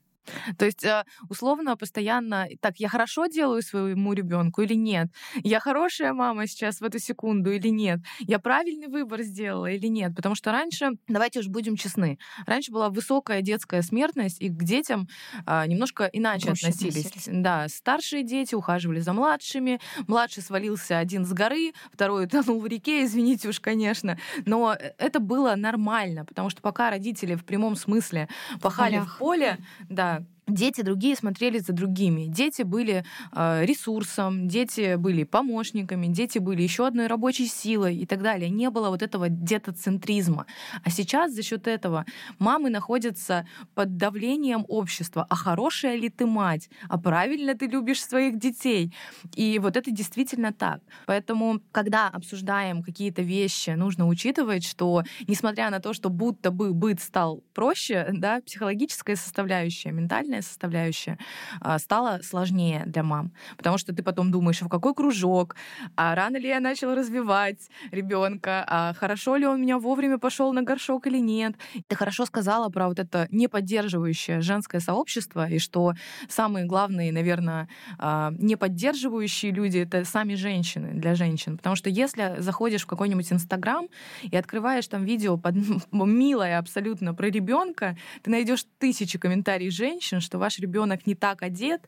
То 0.59 0.65
есть, 0.65 0.85
э, 0.85 1.05
условно, 1.29 1.77
постоянно, 1.77 2.49
так, 2.61 2.79
я 2.79 2.89
хорошо 2.89 3.27
делаю 3.27 3.63
своему 3.63 4.13
ребенку 4.13 4.63
или 4.63 4.75
нет? 4.75 5.09
Я 5.43 5.61
хорошая 5.61 6.13
мама 6.13 6.47
сейчас 6.47 6.81
в 6.81 6.85
эту 6.85 6.99
секунду 6.99 7.51
или 7.53 7.69
нет? 7.69 8.01
Я 8.21 8.39
правильный 8.39 8.89
выбор 8.89 9.23
сделала 9.23 9.67
или 9.71 9.87
нет? 9.87 10.15
Потому 10.15 10.35
что 10.35 10.53
раньше, 10.53 10.91
давайте 11.09 11.41
уж 11.41 11.49
будем 11.49 11.77
честны, 11.77 12.19
раньше 12.47 12.73
была 12.73 12.89
высокая 12.91 13.43
детская 13.43 13.83
смертность, 13.83 14.41
и 14.41 14.49
к 14.49 14.63
детям 14.63 15.09
а, 15.47 15.67
немножко 15.67 16.09
иначе 16.13 16.47
Проще 16.49 16.69
относились. 16.69 17.07
относились. 17.07 17.43
Да, 17.43 17.69
старшие 17.69 18.23
дети 18.25 18.55
ухаживали 18.55 19.01
за 19.01 19.13
младшими, 19.13 19.81
младший 20.07 20.43
свалился 20.43 20.99
один 20.99 21.25
с 21.25 21.33
горы, 21.33 21.73
второй 21.93 22.25
утонул 22.27 22.61
в 22.61 22.67
реке, 22.67 23.05
извините 23.05 23.49
уж, 23.49 23.61
конечно. 23.61 24.19
Но 24.47 24.75
э, 24.75 24.93
это 24.99 25.21
было 25.21 25.55
нормально, 25.55 26.25
потому 26.25 26.51
что 26.51 26.61
пока 26.63 26.91
родители 26.91 27.35
в 27.35 27.45
прямом 27.45 27.77
смысле 27.77 28.29
пахали 28.61 28.99
в 28.99 29.19
поле, 29.19 29.59
да, 29.89 30.24
дети 30.47 30.83
другие 30.83 31.17
смотрели 31.17 31.59
за 31.59 31.73
другими. 31.73 32.27
Дети 32.27 32.63
были 32.63 33.05
э, 33.33 33.65
ресурсом, 33.65 34.49
дети 34.49 34.97
были 34.97 35.25
помощниками, 35.25 36.07
дети 36.07 36.39
были 36.39 36.63
еще 36.63 36.87
одной 36.87 37.07
рабочей 37.07 37.47
силой 37.47 37.97
и 37.97 38.07
так 38.07 38.23
далее. 38.23 38.51
Не 38.51 38.71
было 38.71 38.91
вот 38.91 39.03
этого 39.03 39.29
детоцентризма. 39.29 40.47
А 40.83 40.91
сейчас 40.91 41.33
за 41.33 41.43
счет 41.43 41.67
этого 41.67 42.05
мамы 42.39 42.71
находятся 42.71 43.47
под 43.75 43.97
давлением 43.97 44.65
общества. 44.69 45.27
А 45.29 45.35
хорошая 45.35 45.97
ли 45.97 46.09
ты 46.09 46.27
мать? 46.27 46.69
А 46.89 46.99
правильно 46.99 47.55
ты 47.55 47.67
любишь 47.67 48.05
своих 48.05 48.39
детей? 48.39 48.93
И 49.35 49.59
вот 49.59 49.77
это 49.77 49.91
действительно 49.91 50.53
так. 50.53 50.81
Поэтому, 51.07 51.61
когда 51.73 52.09
обсуждаем 52.09 52.83
какие-то 52.83 53.23
вещи, 53.23 53.71
нужно 53.71 54.07
учитывать, 54.07 54.65
что 54.65 55.03
несмотря 55.27 55.71
на 55.71 55.81
то, 55.81 55.93
что 55.93 56.11
будто 56.11 56.51
бы 56.51 56.75
быт 56.75 57.01
стал 57.01 57.43
проще, 57.55 58.09
да, 58.13 58.41
психологическая 58.41 59.17
составляющая, 59.17 59.91
ментальная 59.91 60.34
социальная 60.43 60.55
составляющая 60.65 61.19
а, 61.61 61.79
стала 61.79 62.21
сложнее 62.23 62.85
для 62.87 63.03
мам. 63.03 63.33
Потому 63.57 63.79
что 63.79 63.95
ты 63.95 64.03
потом 64.03 64.31
думаешь, 64.31 64.63
в 64.63 64.69
какой 64.69 64.95
кружок, 64.95 65.57
а 65.97 66.15
рано 66.15 66.37
ли 66.37 66.49
я 66.49 66.61
начала 66.61 66.95
развивать 66.95 67.69
ребенка, 67.91 68.65
а 68.67 68.95
хорошо 68.95 69.37
ли 69.37 69.47
он 69.47 69.61
меня 69.61 69.79
вовремя 69.79 70.19
пошел 70.19 70.53
на 70.53 70.63
горшок 70.63 71.07
или 71.07 71.19
нет. 71.19 71.55
Ты 71.89 71.97
хорошо 71.97 72.27
сказала 72.27 72.71
про 72.71 72.89
вот 72.89 72.99
это 72.99 73.29
неподдерживающее 73.31 74.41
женское 74.41 74.81
сообщество, 74.81 75.49
и 75.49 75.59
что 75.59 75.95
самые 76.29 76.65
главные, 76.65 77.13
наверное, 77.13 77.69
а, 77.99 78.33
неподдерживающие 78.39 79.53
люди— 79.53 79.79
это 79.85 80.05
сами 80.05 80.35
женщины 80.35 80.93
для 80.95 81.15
женщин. 81.15 81.57
Потому 81.57 81.77
что 81.77 81.91
если 81.91 82.37
заходишь 82.39 82.83
в 82.83 82.87
какой-нибудь 82.87 83.33
Инстаграм 83.33 83.87
и 84.23 84.37
открываешь 84.37 84.89
там 84.89 85.05
видео 85.05 85.37
под 85.37 85.55
милое 85.93 86.59
абсолютно 86.59 87.15
про 87.15 87.27
ребенка, 87.27 87.97
ты 88.23 88.31
найдешь 88.31 88.65
тысячи 88.79 89.19
комментариев 89.19 89.73
женщин, 89.73 90.21
что 90.25 90.39
ваш 90.39 90.59
ребенок 90.59 91.07
не 91.07 91.15
так 91.15 91.43
одет, 91.43 91.83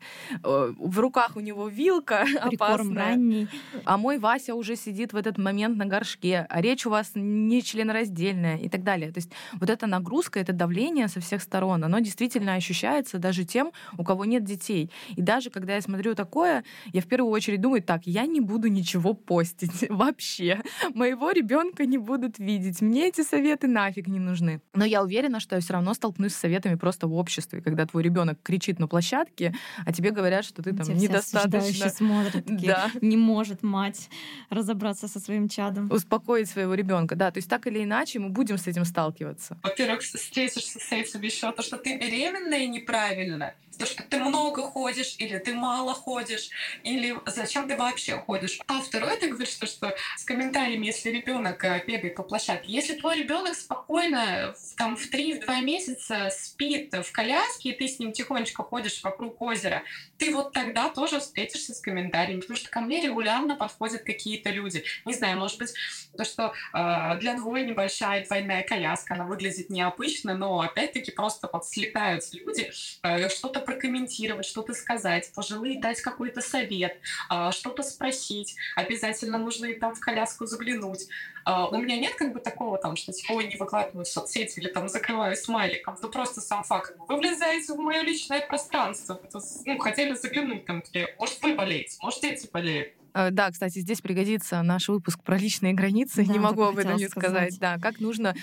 э, 0.45 0.73
в 0.79 0.99
руках 0.99 1.37
у 1.37 1.41
него 1.41 1.69
вилка 1.69 2.25
Прикорм 2.49 2.55
опасная, 2.55 2.97
ранний. 2.97 3.49
а 3.85 3.97
мой 3.97 4.19
Вася 4.19 4.55
уже 4.55 4.77
сидит 4.77 5.13
в 5.13 5.17
этот 5.17 5.39
момент 5.39 5.77
на 5.77 5.87
горшке, 5.87 6.47
а 6.49 6.61
речь 6.61 6.87
у 6.87 6.91
вас 6.91 7.13
не 7.15 7.63
членораздельная 7.63 8.59
и 8.59 8.69
так 8.69 8.83
далее. 8.83 9.11
То 9.13 9.19
есть 9.19 9.31
вот 9.55 9.71
эта 9.71 9.87
нагрузка, 9.87 10.39
это 10.41 10.53
давление 10.53 11.09
со 11.09 11.21
всех 11.21 11.43
сторон, 11.43 11.85
оно 11.85 11.99
действительно 12.01 12.55
ощущается 12.55 13.19
даже 13.19 13.45
тем, 13.45 13.73
у 13.97 14.05
кого 14.05 14.25
нет 14.25 14.45
детей. 14.45 14.91
И 15.17 15.23
даже 15.23 15.51
когда 15.51 15.75
я 15.75 15.81
смотрю 15.81 16.15
такое, 16.15 16.65
я 16.93 17.01
в 17.01 17.07
первую 17.07 17.33
очередь 17.33 17.61
думаю, 17.61 17.83
так, 17.83 18.07
я 18.07 18.27
не 18.27 18.41
буду 18.41 18.69
ничего 18.69 19.15
постить 19.15 19.87
вообще. 19.89 20.61
Моего 20.95 21.31
ребенка 21.31 21.87
не 21.87 21.99
будут 21.99 22.39
видеть. 22.39 22.83
Мне 22.83 23.09
эти 23.09 23.23
советы 23.23 23.69
нафиг 23.69 24.09
не 24.09 24.19
нужны. 24.19 24.61
Но 24.75 24.85
я 24.85 25.03
уверена, 25.03 25.41
что 25.41 25.57
я 25.57 25.61
все 25.61 25.73
равно 25.73 25.95
столкнусь 25.95 26.33
с 26.33 26.37
советами 26.37 26.75
просто 26.75 27.07
в 27.07 27.15
обществе, 27.15 27.61
когда 27.61 27.87
твой 27.87 28.03
ребенок 28.03 28.26
ребенок 28.27 28.43
кричит 28.43 28.79
на 28.79 28.89
площадке, 28.89 29.55
а 29.85 29.93
тебе 29.93 30.11
говорят, 30.11 30.45
что 30.45 30.63
ты 30.63 30.73
там 30.73 30.87
Тебя 30.87 30.95
недостаточно... 30.97 31.91
смотрят, 31.91 32.33
такие, 32.47 32.73
да. 32.73 32.91
не 33.01 33.17
может 33.17 33.63
мать 33.63 34.09
разобраться 34.51 35.09
со 35.09 35.21
своим 35.21 35.49
чадом. 35.49 35.91
Успокоить 35.91 36.49
своего 36.49 36.75
ребенка, 36.75 37.15
да. 37.15 37.31
То 37.31 37.39
есть 37.39 37.49
так 37.49 37.67
или 37.67 37.83
иначе 37.83 38.19
мы 38.19 38.29
будем 38.29 38.59
с 38.59 38.67
этим 38.67 38.85
сталкиваться. 38.85 39.57
Во-первых, 39.63 40.03
встретишься 40.03 40.79
с 40.79 40.93
этим 40.93 41.23
еще 41.23 41.53
то, 41.53 41.63
что 41.63 41.77
ты 41.77 41.99
беременная 41.99 42.67
неправильно, 42.67 43.39
то, 43.39 43.55
что 43.63 43.66
ты 43.85 44.19
много 44.19 44.63
ходишь, 44.63 45.17
или 45.19 45.39
ты 45.39 45.55
мало 45.55 45.95
ходишь, 45.95 46.51
или 46.83 47.17
зачем 47.27 47.69
ты 47.69 47.77
вообще 47.77 48.17
ходишь. 48.17 48.59
А 48.67 48.81
второе, 48.81 49.17
ты 49.17 49.29
говоришь, 49.29 49.51
что, 49.51 49.67
что 49.67 49.95
с 50.17 50.25
комментариями, 50.25 50.87
если 50.87 51.11
ребенок 51.11 51.65
э, 51.65 51.83
бегает 51.87 52.15
по 52.15 52.23
площадке, 52.23 52.73
если 52.73 52.95
твой 52.95 53.19
ребенок 53.19 53.55
спокойно 53.55 54.55
там 54.77 54.97
в 54.97 55.13
3-2 55.13 55.61
месяца 55.63 56.31
спит 56.31 56.93
в 56.93 57.13
коляске, 57.13 57.71
и 57.71 57.73
ты 57.73 57.89
с 57.89 57.99
ним 57.99 58.13
тихонечко 58.13 58.63
ходишь 58.63 59.03
вокруг 59.03 59.41
озера, 59.43 59.83
ты 60.19 60.35
вот 60.35 60.53
тогда 60.53 60.89
тоже 60.89 61.21
встретишься 61.21 61.75
с 61.75 61.81
комментариями, 61.81 62.41
потому 62.41 62.57
что 62.57 62.71
ко 62.71 62.81
мне 62.81 63.01
регулярно 63.01 63.57
подходят 63.57 64.03
какие-то 64.03 64.51
люди. 64.51 64.85
Не 65.05 65.15
знаю, 65.15 65.39
может 65.39 65.59
быть, 65.59 65.75
то, 66.17 66.25
что 66.25 66.53
э, 66.73 67.19
для 67.21 67.35
двое 67.35 67.67
небольшая 67.67 68.25
двойная 68.25 68.63
коляска, 68.63 69.15
она 69.15 69.25
выглядит 69.25 69.71
необычно, 69.71 70.35
но 70.35 70.61
опять-таки 70.61 71.11
просто 71.11 71.49
вот 71.53 71.67
слетаются 71.67 72.37
люди, 72.39 72.71
э, 73.03 73.29
что-то 73.29 73.61
прокомментировать, 73.67 74.47
что-то 74.47 74.73
сказать, 74.73 75.31
пожилые 75.35 75.81
дать 75.81 76.01
какой-то 76.01 76.41
совет, 76.41 76.99
а, 77.29 77.53
что-то 77.53 77.83
спросить, 77.83 78.57
обязательно 78.77 79.39
нужно 79.39 79.67
и 79.67 79.79
там 79.79 79.95
в 79.95 80.01
коляску 80.01 80.47
заглянуть. 80.47 81.09
А, 81.45 81.69
у 81.69 81.79
меня 81.79 81.97
нет 81.99 82.15
как 82.15 82.33
бы 82.33 82.41
такого 82.41 82.79
там, 82.79 82.97
что 82.97 83.13
типа, 83.13 83.33
ой, 83.33 83.49
не 83.49 83.57
выкладываю 83.57 84.05
в 84.05 84.09
соцсети 84.09 84.59
или 84.59 84.69
там 84.69 84.89
закрываю 84.89 85.37
смайликом. 85.37 85.97
Ну 86.03 86.09
просто 86.09 86.41
сам 86.41 86.65
факт. 86.65 86.97
Вы 87.09 87.19
влезаете 87.19 87.75
в 87.75 87.77
мое 87.77 88.03
личное 88.03 88.41
пространство. 88.41 89.21
Ну, 89.65 89.79
хотели 89.79 90.15
заглянуть 90.15 90.65
там, 90.65 90.83
где, 90.89 91.15
может, 91.19 91.43
вы 91.43 91.55
болеете, 91.55 91.97
может, 92.01 92.23
дети 92.23 92.49
болеют. 92.53 92.95
Э, 93.17 93.31
да, 93.31 93.51
кстати, 93.51 93.79
здесь 93.79 94.03
пригодится 94.03 94.61
наш 94.63 94.89
выпуск 94.89 95.23
про 95.23 95.39
личные 95.39 95.73
границы. 95.73 96.25
Да, 96.25 96.33
не 96.33 96.39
могу 96.39 96.63
об 96.63 96.77
этом 96.77 96.97
не 96.97 97.09
сказать. 97.09 97.55
сказать. 97.55 97.59
Да, 97.59 97.79
как 97.79 98.01
нужно 98.01 98.35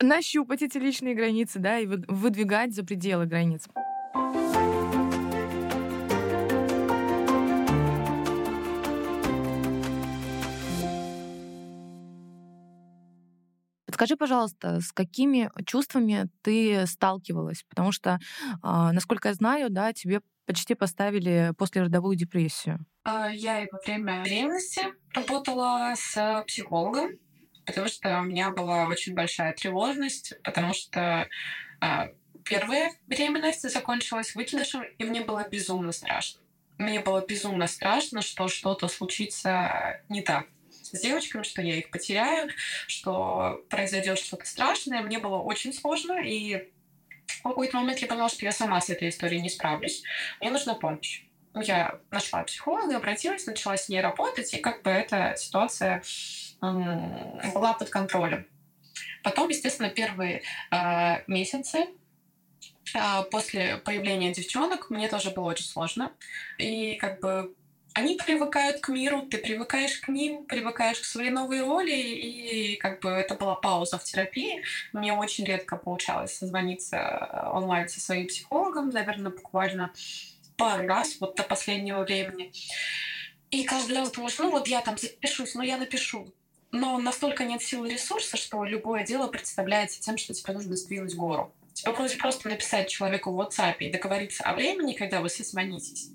нащупать 0.00 0.62
эти 0.62 0.76
личные 0.76 1.14
границы, 1.14 1.58
да, 1.58 1.78
и 1.78 1.86
выдвигать 1.86 2.74
за 2.74 2.84
пределы 2.84 3.26
границ. 3.26 3.66
Скажи, 14.04 14.16
пожалуйста, 14.16 14.80
с 14.80 14.92
какими 14.92 15.50
чувствами 15.64 16.28
ты 16.42 16.84
сталкивалась? 16.86 17.64
Потому 17.70 17.90
что, 17.90 18.18
а, 18.60 18.92
насколько 18.92 19.28
я 19.28 19.34
знаю, 19.34 19.70
да, 19.70 19.92
тебе 19.92 20.20
почти 20.46 20.74
поставили 20.74 21.52
послеродовую 21.56 22.14
депрессию. 22.16 22.84
А, 23.04 23.30
я 23.30 23.62
и 23.62 23.68
во 23.70 23.78
время 23.86 24.22
беременности 24.22 24.82
работала 25.14 25.94
с 25.96 26.44
психологом, 26.46 27.12
потому 27.64 27.88
что 27.88 28.20
у 28.20 28.24
меня 28.24 28.50
была 28.50 28.88
очень 28.88 29.14
большая 29.14 29.54
тревожность, 29.54 30.34
потому 30.42 30.74
что 30.74 31.26
а, 31.80 32.08
первая 32.44 32.92
беременность 33.06 33.68
закончилась 33.68 34.34
выкидышем, 34.34 34.82
и 34.98 35.04
мне 35.04 35.22
было 35.22 35.46
безумно 35.48 35.92
страшно. 35.92 36.40
Мне 36.78 37.00
было 37.00 37.24
безумно 37.24 37.66
страшно, 37.66 38.20
что 38.22 38.48
что-то 38.48 38.88
случится 38.88 40.00
не 40.08 40.22
так 40.22 40.46
с 40.70 41.00
девочками, 41.00 41.42
что 41.42 41.62
я 41.62 41.76
их 41.76 41.90
потеряю, 41.90 42.50
что 42.86 43.64
произойдет 43.68 44.18
что-то 44.18 44.44
страшное. 44.46 45.02
Мне 45.02 45.18
было 45.18 45.38
очень 45.38 45.72
сложно, 45.72 46.20
и 46.20 46.68
в 47.26 47.42
какой-то 47.42 47.76
момент 47.76 47.98
я 48.00 48.08
поняла, 48.08 48.28
что 48.28 48.44
я 48.44 48.52
сама 48.52 48.80
с 48.80 48.90
этой 48.90 49.08
историей 49.08 49.40
не 49.40 49.50
справлюсь. 49.50 50.02
Мне 50.40 50.50
нужна 50.50 50.74
помощь. 50.74 51.24
Я 51.54 52.00
нашла 52.10 52.42
психолога, 52.42 52.96
обратилась, 52.96 53.46
начала 53.46 53.76
с 53.76 53.88
ней 53.88 54.00
работать, 54.00 54.52
и 54.54 54.58
как 54.58 54.82
бы 54.82 54.90
эта 54.90 55.34
ситуация 55.36 56.02
была 56.60 57.74
под 57.74 57.90
контролем. 57.90 58.46
Потом, 59.22 59.48
естественно, 59.48 59.88
первые 59.88 60.42
э, 60.70 61.22
месяцы 61.26 61.86
после 63.30 63.78
появления 63.78 64.32
девчонок 64.32 64.90
мне 64.90 65.08
тоже 65.08 65.30
было 65.30 65.50
очень 65.50 65.66
сложно. 65.66 66.12
И 66.58 66.94
как 66.94 67.20
бы 67.20 67.54
они 67.94 68.16
привыкают 68.16 68.80
к 68.80 68.88
миру, 68.88 69.22
ты 69.22 69.38
привыкаешь 69.38 69.98
к 69.98 70.08
ним, 70.08 70.44
привыкаешь 70.46 70.98
к 70.98 71.04
своей 71.04 71.30
новой 71.30 71.62
роли, 71.62 71.92
и 71.92 72.76
как 72.76 73.00
бы 73.00 73.08
это 73.08 73.36
была 73.36 73.54
пауза 73.54 73.98
в 73.98 74.04
терапии. 74.04 74.64
Мне 74.92 75.12
очень 75.12 75.44
редко 75.44 75.76
получалось 75.76 76.36
созвониться 76.36 77.50
онлайн 77.52 77.88
со 77.88 78.00
своим 78.00 78.26
психологом, 78.26 78.90
наверное, 78.90 79.30
буквально 79.30 79.92
пару 80.56 80.86
раз 80.88 81.16
вот 81.20 81.36
до 81.36 81.44
последнего 81.44 82.02
времени. 82.02 82.52
И 83.52 83.62
каждый 83.62 83.96
раз 83.96 84.10
думаешь, 84.10 84.38
ну 84.38 84.50
вот 84.50 84.66
я 84.66 84.80
там 84.80 84.98
запишусь, 84.98 85.54
но 85.54 85.62
я 85.62 85.76
напишу. 85.76 86.32
Но 86.72 86.98
настолько 86.98 87.44
нет 87.44 87.62
сил 87.62 87.84
и 87.84 87.92
ресурса, 87.92 88.36
что 88.36 88.64
любое 88.64 89.04
дело 89.04 89.28
представляется 89.28 90.00
тем, 90.00 90.18
что 90.18 90.34
тебе 90.34 90.54
нужно 90.54 90.74
сдвинуть 90.74 91.14
гору. 91.14 91.54
Тебе 91.74 91.92
вроде 91.92 92.16
просто 92.16 92.48
написать 92.48 92.88
человеку 92.88 93.30
в 93.30 93.40
WhatsApp 93.40 93.76
и 93.80 93.90
договориться 93.90 94.44
о 94.44 94.54
времени, 94.54 94.94
когда 94.94 95.20
вы 95.20 95.28
созвонитесь 95.28 96.10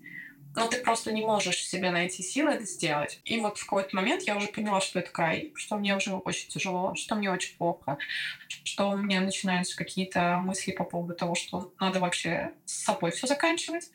но 0.55 0.67
ты 0.67 0.81
просто 0.81 1.11
не 1.11 1.21
можешь 1.21 1.65
себе 1.65 1.91
найти 1.91 2.23
силы 2.23 2.51
это 2.51 2.65
сделать. 2.65 3.19
И 3.23 3.39
вот 3.39 3.57
в 3.57 3.63
какой-то 3.63 3.95
момент 3.95 4.23
я 4.23 4.35
уже 4.35 4.47
поняла, 4.47 4.81
что 4.81 4.99
это 4.99 5.11
край, 5.11 5.51
что 5.55 5.77
мне 5.77 5.95
уже 5.95 6.13
очень 6.13 6.49
тяжело, 6.49 6.95
что 6.95 7.15
мне 7.15 7.31
очень 7.31 7.55
плохо, 7.57 7.97
что 8.47 8.89
у 8.89 8.97
меня 8.97 9.21
начинаются 9.21 9.77
какие-то 9.77 10.37
мысли 10.37 10.71
по 10.71 10.83
поводу 10.83 11.13
того, 11.13 11.35
что 11.35 11.73
надо 11.79 11.99
вообще 11.99 12.51
с 12.65 12.83
собой 12.83 13.11
все 13.11 13.27
заканчивать. 13.27 13.89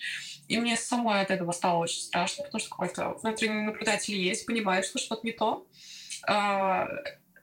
И 0.48 0.58
мне 0.58 0.76
самой 0.76 1.20
от 1.20 1.30
этого 1.30 1.52
стало 1.52 1.78
очень 1.78 2.00
страшно, 2.00 2.44
потому 2.44 2.60
что 2.60 2.70
какой-то 2.70 3.10
внутренний 3.22 3.62
наблюдатель 3.62 4.14
есть, 4.14 4.46
понимает, 4.46 4.86
что 4.86 4.98
что-то 4.98 5.26
не 5.26 5.32
то. 5.32 5.66
А, 6.26 6.86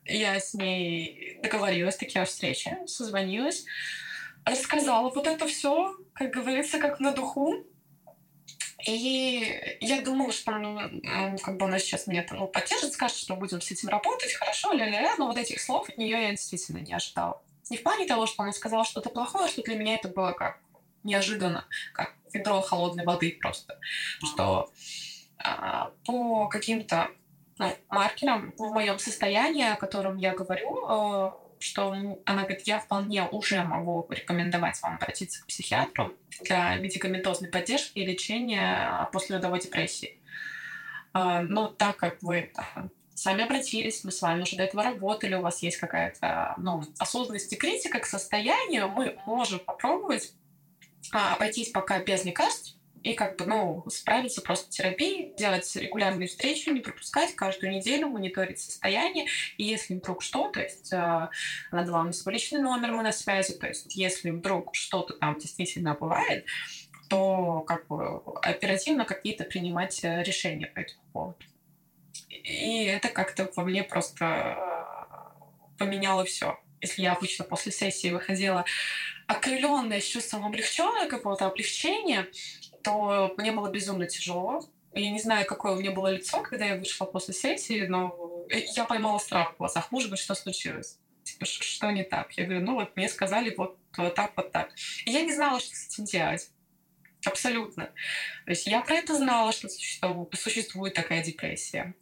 я 0.06 0.40
с 0.40 0.54
ней 0.54 1.38
договорилась 1.44 1.98
таки 1.98 2.18
о 2.18 2.26
встрече, 2.26 2.80
созвонилась, 2.88 3.66
рассказала 4.46 5.10
вот 5.10 5.28
это 5.28 5.48
все, 5.48 5.96
как 6.14 6.32
говорится, 6.32 6.80
как 6.80 7.00
на 7.00 7.12
духу. 7.12 7.66
И 8.88 9.78
я 9.80 10.02
думала, 10.02 10.32
что 10.32 10.52
ну, 10.58 11.38
как 11.44 11.58
бы 11.58 11.66
она 11.66 11.78
сейчас 11.78 12.08
меня 12.08 12.26
ну, 12.32 12.48
поддержит, 12.48 12.94
скажет, 12.94 13.18
что 13.18 13.36
будем 13.36 13.62
с 13.62 13.70
этим 13.70 13.90
работать, 13.90 14.34
хорошо, 14.34 14.74
ля-ля-ля, 14.74 15.16
но 15.18 15.28
вот 15.28 15.38
этих 15.38 15.62
слов 15.62 15.88
от 15.88 15.98
нее 15.98 16.20
я 16.20 16.32
действительно 16.32 16.80
не 16.80 16.94
ожидала. 16.94 17.42
Не 17.70 17.78
в 17.78 17.84
плане 17.84 18.08
того, 18.08 18.26
что 18.26 18.42
она 18.42 18.52
сказала 18.54 18.84
что-то 18.84 19.10
плохое, 19.10 19.48
что 19.48 19.62
для 19.62 19.76
меня 19.76 19.96
это 19.96 20.08
было 20.08 20.32
как 20.32 20.60
неожиданно, 21.04 21.66
как 21.94 22.16
ведро 22.34 22.62
холодной 22.62 23.06
воды 23.06 23.38
просто. 23.40 23.80
Что 24.24 24.72
а, 25.38 25.92
по 26.06 26.48
каким-то 26.48 27.10
ну, 27.58 27.72
маркерам 27.90 28.54
в 28.58 28.74
моем 28.74 28.98
состоянии, 28.98 29.72
о 29.72 29.76
котором 29.76 30.18
я 30.18 30.34
говорю, 30.34 30.86
э, 30.90 31.32
что 31.62 31.92
она 32.26 32.42
говорит, 32.44 32.68
я 32.68 32.80
вполне 32.80 33.28
уже 33.28 33.64
могу 33.64 34.06
рекомендовать 34.10 34.82
вам 34.82 34.96
обратиться 34.96 35.42
к 35.42 35.48
психиатру 35.48 36.14
для 36.42 36.76
медикаментозной 36.76 37.50
поддержки 37.50 38.00
и 38.00 38.06
лечения 38.06 39.10
после 39.12 39.38
родовой 39.38 39.60
депрессии. 39.62 40.18
А, 41.14 41.42
но 41.42 41.68
так 41.68 41.98
как 41.98 42.22
вы 42.22 42.52
сами 43.14 43.44
обратились, 43.44 44.04
мы 44.04 44.12
с 44.12 44.22
вами 44.22 44.42
уже 44.42 44.56
до 44.56 44.64
этого 44.64 44.84
работали, 44.84 45.36
у 45.36 45.42
вас 45.42 45.62
есть 45.62 45.78
какая-то 45.78 46.56
ну, 46.58 46.84
осознанность 46.98 47.54
и 47.54 47.56
критика 47.56 48.00
к 48.00 48.06
состоянию, 48.06 48.90
мы 48.90 49.18
можем 49.26 49.60
попробовать 49.60 50.34
а, 51.12 51.36
обойтись 51.36 51.70
пока 51.70 52.00
без 52.00 52.24
лекарств, 52.26 52.76
и 53.04 53.14
как 53.14 53.38
бы, 53.38 53.46
ну, 53.46 53.84
справиться 53.90 54.42
просто 54.42 54.70
терапией, 54.70 55.34
делать 55.36 55.76
регулярные 55.76 56.28
встречи, 56.28 56.70
не 56.70 56.82
пропускать 56.82 57.36
каждую 57.36 57.74
неделю, 57.74 58.10
мониторить 58.10 58.60
состояние. 58.60 59.26
И 59.58 59.64
если 59.64 59.96
вдруг 59.96 60.22
что, 60.22 60.50
то 60.50 60.62
есть 60.62 60.94
э, 60.94 61.30
надо 61.72 61.92
вам 61.92 62.14
свой 62.14 62.36
личный 62.36 62.62
номер, 62.62 62.92
мы 62.92 63.02
на 63.02 63.12
связи, 63.12 63.54
то 63.54 63.68
есть 63.68 63.96
если 63.96 64.30
вдруг 64.30 64.76
что-то 64.76 65.14
там 65.16 65.38
действительно 65.40 65.96
бывает, 65.96 66.46
то 67.10 67.62
как 67.62 67.88
бы 67.88 68.22
оперативно 68.44 69.06
какие-то 69.06 69.46
принимать 69.46 70.04
э, 70.04 70.22
решения 70.24 70.68
по 70.68 70.80
этому 70.80 71.02
поводу. 71.12 71.46
И 72.30 72.86
это 72.86 73.10
как-то 73.10 73.52
во 73.56 73.64
мне 73.64 73.84
просто 73.84 74.58
поменяло 75.78 76.24
все. 76.24 76.60
Если 76.82 77.02
я 77.02 77.14
обычно 77.14 77.46
после 77.46 77.72
сессии 77.72 78.10
выходила 78.10 78.66
окрыленная, 79.28 80.00
с 80.02 80.06
чувством 80.06 80.46
облегченного 80.46 81.08
какого-то 81.08 81.48
облегчения, 81.48 82.28
то 82.84 83.34
мне 83.38 83.52
было 83.52 83.70
безумно 83.70 84.08
тяжело. 84.08 84.64
Я 84.94 85.12
не 85.12 85.22
знаю, 85.22 85.46
какое 85.46 85.74
у 85.74 85.80
меня 85.80 85.92
было 85.92 86.08
лицо, 86.08 86.42
когда 86.42 86.66
я 86.66 86.76
вышла 86.76 87.06
после 87.06 87.34
сессии, 87.34 87.86
но 87.88 88.46
я 88.76 88.86
поймала 88.86 89.20
страх 89.20 89.54
в 89.54 89.58
глазах. 89.58 89.92
Может 89.92 90.10
быть, 90.10 90.20
что 90.20 90.36
случилось? 90.36 91.00
Типа, 91.24 91.46
что 91.46 91.92
не 91.92 92.04
так? 92.04 92.32
Я 92.34 92.46
говорю, 92.46 92.66
ну 92.66 92.76
вот 92.76 92.96
мне 92.96 93.08
сказали 93.08 93.54
вот, 93.56 93.78
вот 93.96 94.16
так, 94.16 94.34
вот 94.36 94.52
так. 94.52 94.72
И 95.06 95.12
я 95.12 95.22
не 95.22 95.34
знала, 95.34 95.60
что 95.60 95.76
с 95.76 95.88
этим 95.88 96.06
делать. 96.06 96.50
Абсолютно. 97.26 97.86
То 98.46 98.52
есть 98.52 98.68
я 98.68 98.82
про 98.82 98.96
это 98.96 99.16
знала, 99.16 99.52
что 99.52 99.70
существует 100.34 100.94
такая 100.94 101.24
депрессия. 101.24 101.96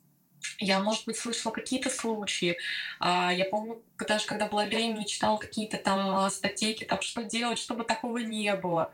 Я, 0.58 0.80
может 0.80 1.06
быть, 1.06 1.18
слышала 1.18 1.52
какие-то 1.52 1.90
случаи. 1.90 2.58
А, 3.00 3.34
я 3.34 3.46
помню, 3.46 3.84
даже 3.98 4.26
когда 4.26 4.46
была 4.46 4.66
беременна, 4.66 5.06
читала 5.06 5.38
какие-то 5.38 5.78
там 5.78 6.00
а, 6.16 6.30
статейки, 6.30 6.86
там, 6.86 7.02
что 7.02 7.24
делать, 7.24 7.60
чтобы 7.60 7.84
такого 7.84 8.20
не 8.20 8.56
было. 8.56 8.92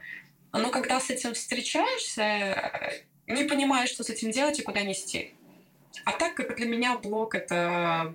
Но 0.57 0.69
когда 0.69 0.99
с 0.99 1.09
этим 1.09 1.33
встречаешься, 1.33 3.01
не 3.27 3.43
понимаешь, 3.43 3.89
что 3.89 4.03
с 4.03 4.09
этим 4.09 4.31
делать 4.31 4.59
и 4.59 4.63
куда 4.63 4.81
нести. 4.81 5.33
А 6.03 6.11
так 6.11 6.35
как 6.35 6.55
для 6.55 6.65
меня 6.65 6.97
блог— 6.97 7.35
это 7.35 8.13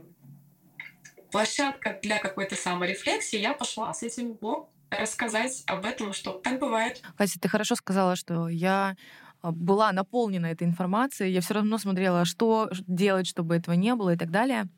площадка 1.30 1.98
для 2.02 2.18
какой-то 2.18 2.56
саморефлексии, 2.56 3.38
я 3.38 3.54
пошла 3.54 3.92
с 3.94 4.02
этим 4.02 4.32
в 4.32 4.38
блог 4.38 4.68
рассказать 4.90 5.62
об 5.66 5.86
этом, 5.86 6.12
что 6.12 6.32
так 6.32 6.58
бывает. 6.58 7.02
Катя, 7.16 7.38
ты 7.40 7.48
хорошо 7.48 7.76
сказала, 7.76 8.16
что 8.16 8.48
я 8.48 8.96
а, 9.40 9.52
была 9.52 9.92
наполнена 9.92 10.46
этой 10.46 10.66
информацией, 10.66 11.32
я 11.32 11.40
все 11.40 11.54
равно 11.54 11.78
смотрела, 11.78 12.24
что 12.24 12.70
делать, 12.86 13.28
чтобы 13.28 13.56
этого 13.56 13.74
не 13.74 13.94
было 13.94 14.14
и 14.14 14.16
так 14.16 14.30
далее. 14.30 14.68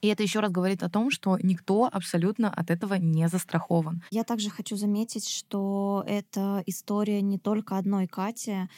И 0.00 0.08
это 0.08 0.22
еще 0.22 0.40
раз 0.40 0.50
говорит 0.50 0.82
о 0.82 0.90
том, 0.90 1.10
что 1.10 1.38
никто 1.42 1.88
абсолютно 1.92 2.52
от 2.52 2.70
этого 2.70 2.94
не 2.94 3.28
застрахован. 3.28 4.02
Я 4.10 4.24
также 4.24 4.50
хочу 4.50 4.76
заметить, 4.76 5.28
что 5.28 6.04
это 6.06 6.62
история 6.66 7.20
не 7.22 7.38
только 7.38 7.76
одной 7.76 8.06
Кати. 8.06 8.68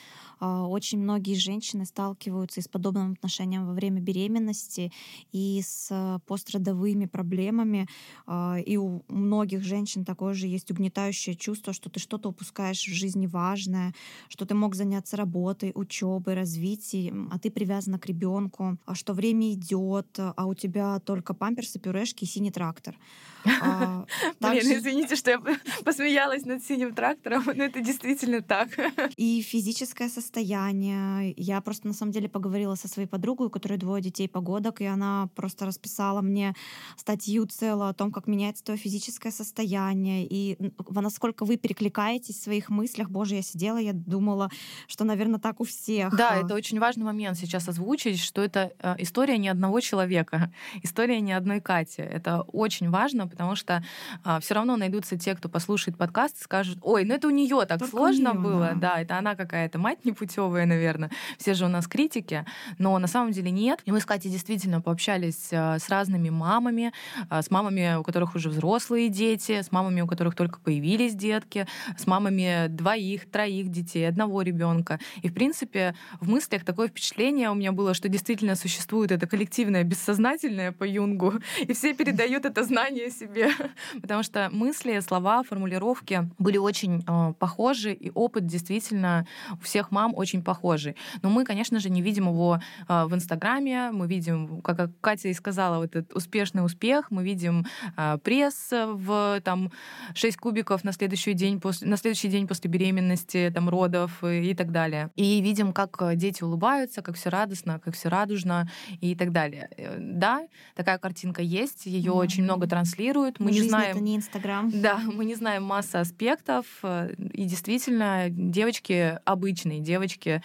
А, 0.40 0.66
очень 0.66 0.98
многие 0.98 1.34
женщины 1.34 1.84
сталкиваются 1.86 2.60
с 2.60 2.66
подобным 2.66 3.12
отношением 3.12 3.66
во 3.66 3.74
время 3.74 4.00
беременности 4.00 4.92
и 5.30 5.62
с 5.64 6.20
пострадовыми 6.26 7.06
проблемами. 7.06 7.86
А, 8.26 8.56
и 8.58 8.76
у 8.76 9.04
многих 9.08 9.62
женщин 9.62 10.04
такое 10.04 10.34
же 10.34 10.48
есть 10.48 10.70
угнетающее 10.70 11.36
чувство, 11.36 11.72
что 11.72 11.90
ты 11.90 12.00
что-то 12.00 12.30
упускаешь 12.30 12.82
в 12.82 12.92
жизни 12.92 13.28
важное, 13.28 13.94
что 14.28 14.44
ты 14.44 14.54
мог 14.54 14.74
заняться 14.74 15.16
работой, 15.16 15.70
учебой, 15.74 16.34
развитием, 16.34 17.28
а 17.32 17.38
ты 17.38 17.50
привязана 17.50 18.00
к 18.00 18.06
ребенку, 18.06 18.78
а 18.84 18.96
что 18.96 19.12
время 19.14 19.52
идет, 19.52 20.18
а 20.18 20.46
у 20.46 20.54
тебя 20.54 20.98
только 21.12 21.34
памперсы, 21.34 21.78
пюрешки 21.78 22.24
и 22.24 22.26
синий 22.26 22.50
трактор. 22.50 22.96
А, 23.62 24.06
Блин, 24.40 24.78
извините, 24.78 25.16
что 25.16 25.30
я 25.30 25.40
посмеялась 25.84 26.44
над 26.44 26.64
синим 26.64 26.94
трактором, 26.94 27.42
но 27.46 27.64
это 27.64 27.80
действительно 27.80 28.40
так. 28.40 28.68
И 29.16 29.42
физическое 29.42 30.08
состояние. 30.08 31.34
Я 31.36 31.60
просто 31.60 31.88
на 31.88 31.92
самом 31.92 32.12
деле 32.12 32.28
поговорила 32.28 32.76
со 32.76 32.86
своей 32.86 33.08
подругой, 33.08 33.48
у 33.48 33.50
которой 33.50 33.78
двое 33.78 34.00
детей 34.00 34.28
погодок, 34.28 34.80
и 34.80 34.84
она 34.84 35.28
просто 35.34 35.66
расписала 35.66 36.20
мне 36.20 36.54
статью 36.96 37.46
целую 37.46 37.88
о 37.88 37.94
том, 37.94 38.12
как 38.12 38.28
меняется 38.28 38.62
твое 38.62 38.78
физическое 38.78 39.32
состояние, 39.32 40.24
и 40.24 40.56
насколько 40.90 41.44
вы 41.44 41.56
перекликаетесь 41.56 42.38
в 42.38 42.42
своих 42.42 42.68
мыслях. 42.68 43.10
Боже, 43.10 43.34
я 43.34 43.42
сидела, 43.42 43.78
я 43.78 43.92
думала, 43.92 44.50
что, 44.86 45.04
наверное, 45.04 45.40
так 45.40 45.60
у 45.60 45.64
всех. 45.64 46.16
Да, 46.16 46.36
это 46.36 46.54
очень 46.54 46.78
важный 46.78 47.04
момент 47.04 47.36
сейчас 47.36 47.68
озвучить, 47.68 48.20
что 48.20 48.40
это 48.40 48.72
э, 48.78 48.94
история 48.98 49.38
не 49.38 49.48
одного 49.48 49.80
человека, 49.80 50.52
история 50.82 51.01
не 51.06 51.32
одной 51.32 51.60
Кати. 51.60 52.02
Это 52.02 52.42
очень 52.42 52.90
важно, 52.90 53.26
потому 53.26 53.56
что 53.56 53.82
а, 54.24 54.40
все 54.40 54.54
равно 54.54 54.76
найдутся 54.76 55.18
те, 55.18 55.34
кто 55.34 55.48
послушает 55.48 55.96
подкаст 55.96 56.40
и 56.40 56.44
скажут, 56.44 56.78
ой, 56.82 57.04
ну 57.04 57.14
это 57.14 57.28
у 57.28 57.30
нее 57.30 57.64
так 57.66 57.78
Только 57.78 57.90
сложно 57.90 58.32
неё, 58.32 58.40
было, 58.40 58.70
да. 58.74 58.94
да, 58.94 59.00
это 59.00 59.18
она 59.18 59.34
какая-то 59.34 59.78
мать 59.78 60.04
непутевая, 60.04 60.66
наверное. 60.66 61.10
Все 61.38 61.54
же 61.54 61.64
у 61.64 61.68
нас 61.68 61.86
критики, 61.86 62.44
но 62.78 62.98
на 62.98 63.06
самом 63.06 63.32
деле 63.32 63.50
нет. 63.50 63.80
И 63.84 63.92
мы 63.92 64.00
с 64.00 64.04
Катей 64.04 64.30
действительно 64.30 64.80
пообщались 64.80 65.48
а, 65.52 65.78
с 65.78 65.88
разными 65.88 66.30
мамами, 66.30 66.92
а, 67.28 67.42
с 67.42 67.50
мамами, 67.50 67.96
у 67.96 68.02
которых 68.02 68.34
уже 68.34 68.48
взрослые 68.48 69.08
дети, 69.08 69.62
с 69.62 69.72
мамами, 69.72 70.00
у 70.00 70.06
которых 70.06 70.34
только 70.34 70.60
появились 70.60 71.14
детки, 71.14 71.66
с 71.96 72.06
мамами 72.06 72.66
двоих, 72.68 73.30
троих 73.30 73.68
детей, 73.68 74.08
одного 74.08 74.42
ребенка. 74.42 74.98
И 75.22 75.28
в 75.28 75.34
принципе 75.34 75.94
в 76.20 76.28
мыслях 76.28 76.64
такое 76.64 76.88
впечатление 76.88 77.50
у 77.50 77.54
меня 77.54 77.72
было, 77.72 77.94
что 77.94 78.08
действительно 78.08 78.56
существует 78.56 79.12
это 79.12 79.26
коллективное 79.26 79.84
бессознательное 79.84 80.72
Юнгу, 80.92 81.34
и 81.60 81.72
все 81.72 81.94
передают 81.94 82.44
это 82.44 82.64
знание 82.64 83.10
себе, 83.10 83.50
потому 84.00 84.22
что 84.22 84.48
мысли, 84.52 85.00
слова, 85.00 85.42
формулировки 85.42 86.28
были 86.38 86.58
очень 86.58 87.04
э, 87.06 87.32
похожи, 87.38 87.92
и 87.92 88.10
опыт 88.14 88.46
действительно 88.46 89.26
у 89.52 89.62
всех 89.62 89.90
мам 89.90 90.14
очень 90.14 90.42
похожий. 90.42 90.96
Но 91.22 91.30
мы, 91.30 91.44
конечно 91.44 91.80
же, 91.80 91.90
не 91.90 92.02
видим 92.02 92.28
его 92.28 92.60
э, 92.88 93.04
в 93.04 93.14
Инстаграме, 93.14 93.90
мы 93.92 94.06
видим, 94.06 94.60
как 94.62 94.90
Катя 95.00 95.28
и 95.28 95.34
сказала, 95.34 95.78
вот 95.78 95.96
этот 95.96 96.14
успешный 96.14 96.64
успех, 96.64 97.10
мы 97.10 97.24
видим 97.24 97.66
э, 97.96 98.18
пресс 98.22 98.70
в 98.70 99.40
там 99.44 99.70
6 100.14 100.36
кубиков 100.36 100.84
на 100.84 100.92
следующий 100.92 101.34
день 101.34 101.60
после, 101.60 101.88
на 101.88 101.96
следующий 101.96 102.28
день 102.28 102.46
после 102.46 102.70
беременности, 102.70 103.50
там 103.54 103.68
родов 103.68 104.22
и, 104.24 104.50
и 104.50 104.54
так 104.54 104.72
далее. 104.72 105.10
И 105.16 105.40
видим, 105.40 105.72
как 105.72 105.98
дети 106.16 106.42
улыбаются, 106.42 107.02
как 107.02 107.16
все 107.16 107.30
радостно, 107.30 107.80
как 107.84 107.94
все 107.94 108.08
радужно 108.08 108.68
и 109.00 109.14
так 109.14 109.32
далее. 109.32 109.68
Э, 109.76 109.96
да, 109.98 110.46
такая 110.82 110.98
картинка 110.98 111.42
есть, 111.42 111.86
ее 111.86 112.10
mm-hmm. 112.10 112.14
очень 112.14 112.42
много 112.42 112.66
транслируют. 112.66 113.38
Мы 113.38 113.52
Жизнь 113.52 113.62
не 113.62 113.68
знаем. 113.68 113.96
Это 113.96 114.00
не 114.00 114.16
Инстаграм. 114.16 114.70
Да, 114.82 114.98
мы 114.98 115.24
не 115.24 115.36
знаем 115.36 115.62
массы 115.62 115.96
аспектов. 115.96 116.66
Э, 116.82 117.12
и 117.32 117.44
действительно, 117.44 118.26
девочки 118.28 119.18
обычные, 119.24 119.78
девочки 119.78 120.42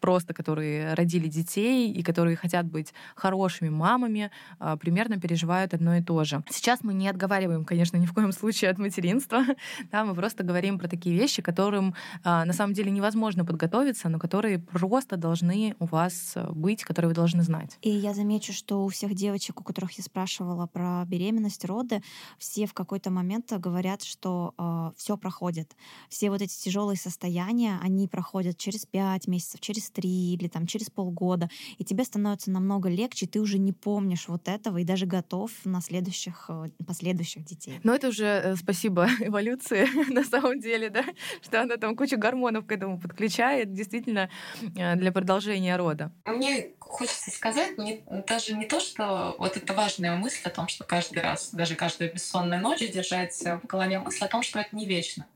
просто, 0.00 0.34
которые 0.34 0.94
родили 0.94 1.28
детей 1.28 1.92
и 1.92 2.02
которые 2.02 2.36
хотят 2.36 2.66
быть 2.66 2.92
хорошими 3.14 3.68
мамами, 3.68 4.30
а, 4.58 4.76
примерно 4.76 5.20
переживают 5.20 5.74
одно 5.74 5.96
и 5.96 6.02
то 6.02 6.24
же. 6.24 6.42
Сейчас 6.50 6.80
мы 6.82 6.94
не 6.94 7.08
отговариваем, 7.08 7.64
конечно, 7.64 7.96
ни 7.96 8.06
в 8.06 8.12
коем 8.12 8.32
случае 8.32 8.70
от 8.70 8.78
материнства. 8.78 9.44
Да, 9.92 10.04
мы 10.04 10.14
просто 10.14 10.44
говорим 10.44 10.78
про 10.78 10.88
такие 10.88 11.16
вещи, 11.16 11.42
которым 11.42 11.94
а, 12.22 12.44
на 12.44 12.52
самом 12.52 12.74
деле 12.74 12.90
невозможно 12.90 13.44
подготовиться, 13.44 14.08
но 14.08 14.18
которые 14.18 14.58
просто 14.58 15.16
должны 15.16 15.74
у 15.78 15.86
вас 15.86 16.36
быть, 16.50 16.84
которые 16.84 17.08
вы 17.08 17.14
должны 17.14 17.42
знать. 17.42 17.78
И 17.82 17.90
я 17.90 18.14
замечу, 18.14 18.52
что 18.52 18.84
у 18.84 18.88
всех 18.88 19.14
девочек, 19.14 19.49
у 19.58 19.64
которых 19.64 19.92
я 19.92 20.04
спрашивала 20.04 20.66
про 20.66 21.04
беременность, 21.06 21.64
роды, 21.64 22.02
все 22.38 22.66
в 22.66 22.74
какой-то 22.74 23.10
момент 23.10 23.52
говорят, 23.52 24.02
что 24.02 24.54
э, 24.58 24.70
а, 24.70 24.92
все 24.96 25.16
проходит. 25.16 25.76
Все 26.08 26.30
вот 26.30 26.42
эти 26.42 26.56
тяжелые 26.56 26.96
состояния, 26.96 27.78
они 27.82 28.08
проходят 28.08 28.56
через 28.58 28.86
пять 28.86 29.26
месяцев, 29.26 29.60
через 29.60 29.90
три 29.90 30.34
или 30.34 30.48
там 30.48 30.66
через 30.66 30.90
полгода, 30.90 31.48
и 31.78 31.84
тебе 31.84 32.04
становится 32.04 32.50
намного 32.50 32.88
легче, 32.88 33.26
ты 33.26 33.40
уже 33.40 33.58
не 33.58 33.72
помнишь 33.72 34.28
вот 34.28 34.48
этого 34.48 34.78
и 34.78 34.84
даже 34.84 35.06
готов 35.06 35.50
на 35.64 35.80
следующих, 35.80 36.46
э, 36.48 36.68
последующих 36.86 37.44
детей. 37.44 37.80
Но 37.82 37.94
это 37.94 38.08
уже 38.08 38.24
э, 38.24 38.56
спасибо 38.56 39.08
эволюции 39.20 39.86
на 40.12 40.24
самом 40.24 40.60
деле, 40.60 40.90
да, 40.90 41.04
что 41.42 41.62
она 41.62 41.76
там 41.76 41.96
кучу 41.96 42.18
гормонов 42.18 42.66
к 42.66 42.72
этому 42.72 43.00
подключает, 43.00 43.72
действительно, 43.72 44.30
э, 44.76 44.96
для 44.96 45.12
продолжения 45.12 45.76
рода. 45.76 46.12
Мне 46.26 46.70
хочется 46.78 47.30
сказать 47.30 47.78
не, 47.78 48.04
даже 48.26 48.54
не 48.54 48.66
то, 48.66 48.80
что 48.80 49.34
вот 49.40 49.56
это 49.56 49.72
важная 49.72 50.14
мысль 50.16 50.42
о 50.44 50.50
том, 50.50 50.68
что 50.68 50.84
каждый 50.84 51.20
раз, 51.20 51.50
даже 51.52 51.74
каждую 51.74 52.12
бессонную 52.12 52.60
ночь 52.60 52.80
держать 52.80 53.34
в 53.42 53.66
голове 53.66 53.98
мысль 53.98 54.24
о 54.24 54.28
том, 54.28 54.42
что 54.42 54.60
это 54.60 54.76
не 54.76 54.86
вечно, 54.86 55.26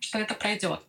что 0.00 0.18
это 0.18 0.34
пройдет 0.34 0.80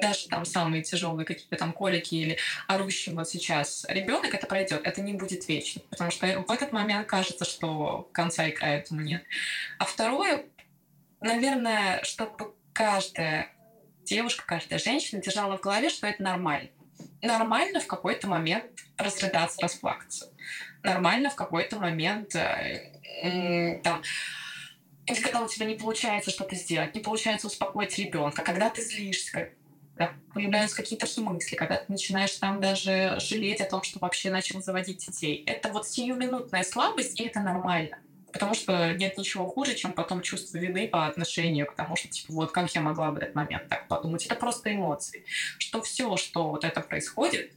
даже 0.00 0.28
там 0.28 0.44
самые 0.44 0.82
тяжелые 0.82 1.24
какие-то 1.24 1.56
там 1.56 1.72
колики 1.72 2.14
или 2.14 2.38
орущий 2.68 3.12
вот 3.12 3.28
сейчас 3.28 3.86
ребенок, 3.88 4.34
это 4.34 4.46
пройдет, 4.46 4.82
это 4.84 5.00
не 5.00 5.14
будет 5.14 5.48
вечно, 5.48 5.80
потому 5.90 6.10
что 6.10 6.26
в 6.26 6.50
этот 6.50 6.72
момент 6.72 7.06
кажется, 7.06 7.44
что 7.44 8.08
конца 8.12 8.46
и 8.46 8.52
края 8.52 8.78
этому 8.80 9.00
нет. 9.00 9.24
А 9.78 9.84
второе, 9.84 10.44
наверное, 11.20 12.02
чтобы 12.04 12.54
каждая 12.72 13.48
девушка, 14.04 14.44
каждая 14.46 14.78
женщина 14.78 15.22
держала 15.22 15.56
в 15.56 15.62
голове, 15.62 15.88
что 15.88 16.06
это 16.06 16.22
нормально. 16.22 16.68
Нормально 17.22 17.80
в 17.80 17.86
какой-то 17.86 18.28
момент 18.28 18.66
разрыдаться, 18.98 19.60
расплакаться. 19.62 20.30
Нормально 20.84 21.30
в 21.30 21.34
какой-то 21.34 21.80
момент 21.80 22.36
э, 22.36 23.80
там 23.82 24.02
или 25.06 25.20
когда 25.20 25.42
у 25.42 25.48
тебя 25.48 25.66
не 25.66 25.74
получается 25.74 26.30
что-то 26.30 26.54
сделать, 26.54 26.94
не 26.94 27.00
получается 27.00 27.46
успокоить 27.46 27.98
ребенка, 27.98 28.42
когда 28.42 28.70
ты 28.70 28.82
злишься, 28.82 29.50
когда 29.96 30.12
появляются 30.32 30.76
какие-то 30.76 31.06
мысли, 31.20 31.56
когда 31.56 31.76
ты 31.76 31.84
начинаешь 31.92 32.32
там 32.32 32.60
даже 32.60 33.18
жалеть 33.20 33.60
о 33.60 33.68
том, 33.68 33.82
что 33.82 33.98
вообще 33.98 34.30
начал 34.30 34.62
заводить 34.62 35.06
детей. 35.06 35.44
Это 35.46 35.70
вот 35.70 35.86
сиюминутная 35.86 36.64
слабость, 36.64 37.20
и 37.20 37.24
это 37.24 37.40
нормально. 37.40 37.98
Потому 38.32 38.54
что 38.54 38.92
нет 38.94 39.16
ничего 39.16 39.46
хуже, 39.46 39.74
чем 39.74 39.92
потом 39.92 40.20
чувство 40.20 40.58
вины 40.58 40.88
по 40.88 41.06
отношению 41.06 41.66
к 41.66 41.76
тому, 41.76 41.94
что, 41.94 42.08
типа, 42.08 42.32
вот 42.32 42.50
как 42.50 42.74
я 42.74 42.80
могла 42.80 43.12
в 43.12 43.16
этот 43.16 43.36
момент 43.36 43.68
так 43.68 43.86
подумать. 43.86 44.26
Это 44.26 44.34
просто 44.34 44.74
эмоции. 44.74 45.24
Что 45.58 45.80
все, 45.82 46.16
что 46.16 46.48
вот 46.48 46.64
это 46.64 46.80
происходит, 46.80 47.52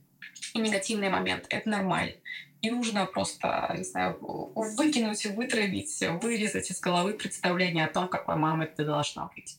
и 0.54 0.60
негативный 0.60 1.10
момент, 1.10 1.48
это 1.50 1.68
нормально. 1.68 2.14
И 2.62 2.72
нужно 2.72 3.06
просто, 3.06 3.74
не 3.78 3.84
знаю, 3.84 4.18
выкинуть, 4.56 5.26
вытравить, 5.28 6.04
вырезать 6.22 6.72
из 6.72 6.80
головы 6.80 7.14
представление 7.14 7.86
о 7.86 7.94
том, 7.94 8.08
какой 8.08 8.36
мамой 8.36 8.68
ты 8.68 8.84
должна 8.84 9.30
быть. 9.36 9.58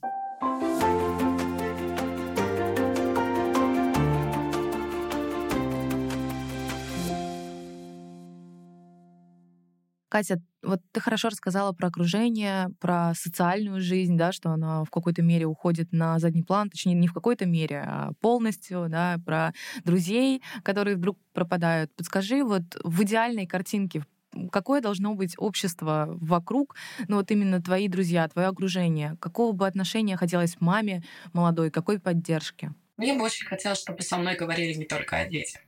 Катя, 10.18 10.40
вот 10.64 10.80
ты 10.90 11.00
хорошо 11.00 11.28
рассказала 11.28 11.72
про 11.72 11.86
окружение, 11.86 12.70
про 12.80 13.12
социальную 13.14 13.80
жизнь, 13.80 14.16
да, 14.16 14.32
что 14.32 14.50
она 14.50 14.82
в 14.82 14.90
какой-то 14.90 15.22
мере 15.22 15.46
уходит 15.46 15.92
на 15.92 16.18
задний 16.18 16.42
план, 16.42 16.70
точнее, 16.70 16.94
не 16.94 17.06
в 17.06 17.12
какой-то 17.12 17.46
мере, 17.46 17.84
а 17.86 18.10
полностью, 18.20 18.86
да, 18.88 19.18
про 19.24 19.52
друзей, 19.84 20.42
которые 20.64 20.96
вдруг 20.96 21.16
пропадают. 21.32 21.94
Подскажи, 21.94 22.42
вот 22.42 22.64
в 22.82 23.04
идеальной 23.04 23.46
картинке, 23.46 24.02
какое 24.50 24.80
должно 24.80 25.14
быть 25.14 25.34
общество 25.38 26.08
вокруг, 26.08 26.74
ну 27.06 27.18
вот 27.18 27.30
именно 27.30 27.62
твои 27.62 27.86
друзья, 27.86 28.26
твое 28.26 28.48
окружение, 28.48 29.16
какого 29.20 29.52
бы 29.52 29.68
отношения 29.68 30.16
хотелось 30.16 30.56
маме 30.58 31.04
молодой, 31.32 31.70
какой 31.70 32.00
поддержки? 32.00 32.72
Мне 32.96 33.14
бы 33.14 33.22
очень 33.22 33.46
хотелось, 33.46 33.78
чтобы 33.78 34.02
со 34.02 34.16
мной 34.16 34.34
говорили 34.34 34.74
не 34.74 34.84
только 34.84 35.18
о 35.18 35.28
детях. 35.28 35.62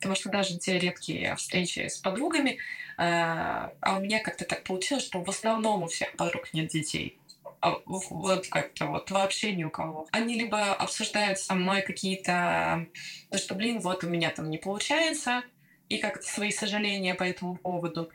Потому 0.00 0.14
что 0.14 0.30
даже 0.30 0.58
те 0.58 0.78
редкие 0.78 1.36
встречи 1.36 1.86
с 1.86 1.98
подругами, 1.98 2.56
а, 3.02 3.72
а 3.80 3.96
у 3.96 4.00
меня 4.00 4.20
как-то 4.20 4.44
так 4.44 4.62
получилось, 4.62 5.04
что 5.04 5.24
в 5.24 5.30
основном 5.30 5.84
у 5.84 5.86
всех 5.86 6.14
подруг 6.16 6.52
нет 6.52 6.68
детей. 6.68 7.18
А 7.62 7.78
вот 7.86 8.46
как-то 8.48 8.88
вот 8.88 9.10
вообще 9.10 9.52
ни 9.52 9.64
у 9.64 9.70
кого. 9.70 10.06
Они 10.12 10.34
либо 10.34 10.74
обсуждают 10.74 11.38
со 11.38 11.54
мной 11.54 11.80
какие-то, 11.80 12.86
ну 13.30 13.38
что, 13.38 13.54
блин, 13.54 13.80
вот 13.80 14.04
у 14.04 14.08
меня 14.08 14.28
там 14.28 14.50
не 14.50 14.58
получается, 14.58 15.44
и 15.88 15.96
как-то 15.96 16.26
свои 16.26 16.50
сожаления 16.50 17.14
по 17.14 17.22
этому 17.22 17.56
поводу 17.56 18.10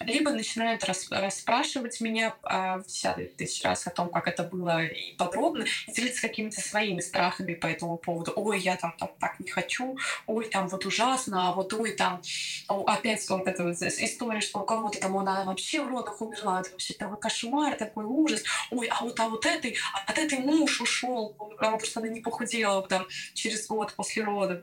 либо 0.00 0.30
начинают 0.30 0.84
рас, 0.84 1.06
расспрашивать 1.10 2.00
меня 2.00 2.34
а, 2.42 2.80
десятый 2.80 3.26
тысяч 3.26 3.62
раз 3.62 3.86
о 3.86 3.90
том, 3.90 4.08
как 4.08 4.28
это 4.28 4.42
было 4.42 4.84
и 4.84 5.14
подробно, 5.16 5.64
и 5.86 5.92
делиться 5.92 6.22
какими-то 6.22 6.60
своими 6.60 7.00
страхами 7.00 7.54
по 7.54 7.66
этому 7.66 7.96
поводу. 7.96 8.32
Ой, 8.36 8.58
я 8.60 8.76
там, 8.76 8.94
там 8.98 9.10
так 9.18 9.38
не 9.40 9.48
хочу, 9.48 9.96
ой, 10.26 10.48
там 10.48 10.68
вот 10.68 10.84
ужасно, 10.86 11.48
а 11.48 11.52
вот 11.52 11.72
ой, 11.72 11.92
там 11.92 12.20
опять 12.68 13.28
вот 13.28 13.46
эта 13.46 13.64
вот 13.64 13.80
история, 13.80 14.40
что 14.40 14.60
у 14.60 14.64
кого-то 14.64 15.00
там 15.00 15.16
она 15.16 15.44
вообще 15.44 15.82
в 15.82 15.88
родах 15.88 16.20
умерла, 16.20 16.60
это 16.60 16.70
вообще 16.70 16.94
такой 16.94 17.18
кошмар, 17.18 17.76
такой 17.76 18.04
ужас. 18.04 18.42
Ой, 18.70 18.88
а 18.88 19.02
вот, 19.02 19.18
а 19.20 19.28
вот 19.28 19.46
этой, 19.46 19.76
от 20.06 20.18
этой 20.18 20.38
муж 20.38 20.80
ушел, 20.80 21.34
потому 21.34 21.80
что 21.80 22.00
она 22.00 22.08
не 22.08 22.20
похудела 22.20 22.86
там 22.86 23.06
через 23.34 23.66
год 23.66 23.94
после 23.94 24.24
родов. 24.24 24.62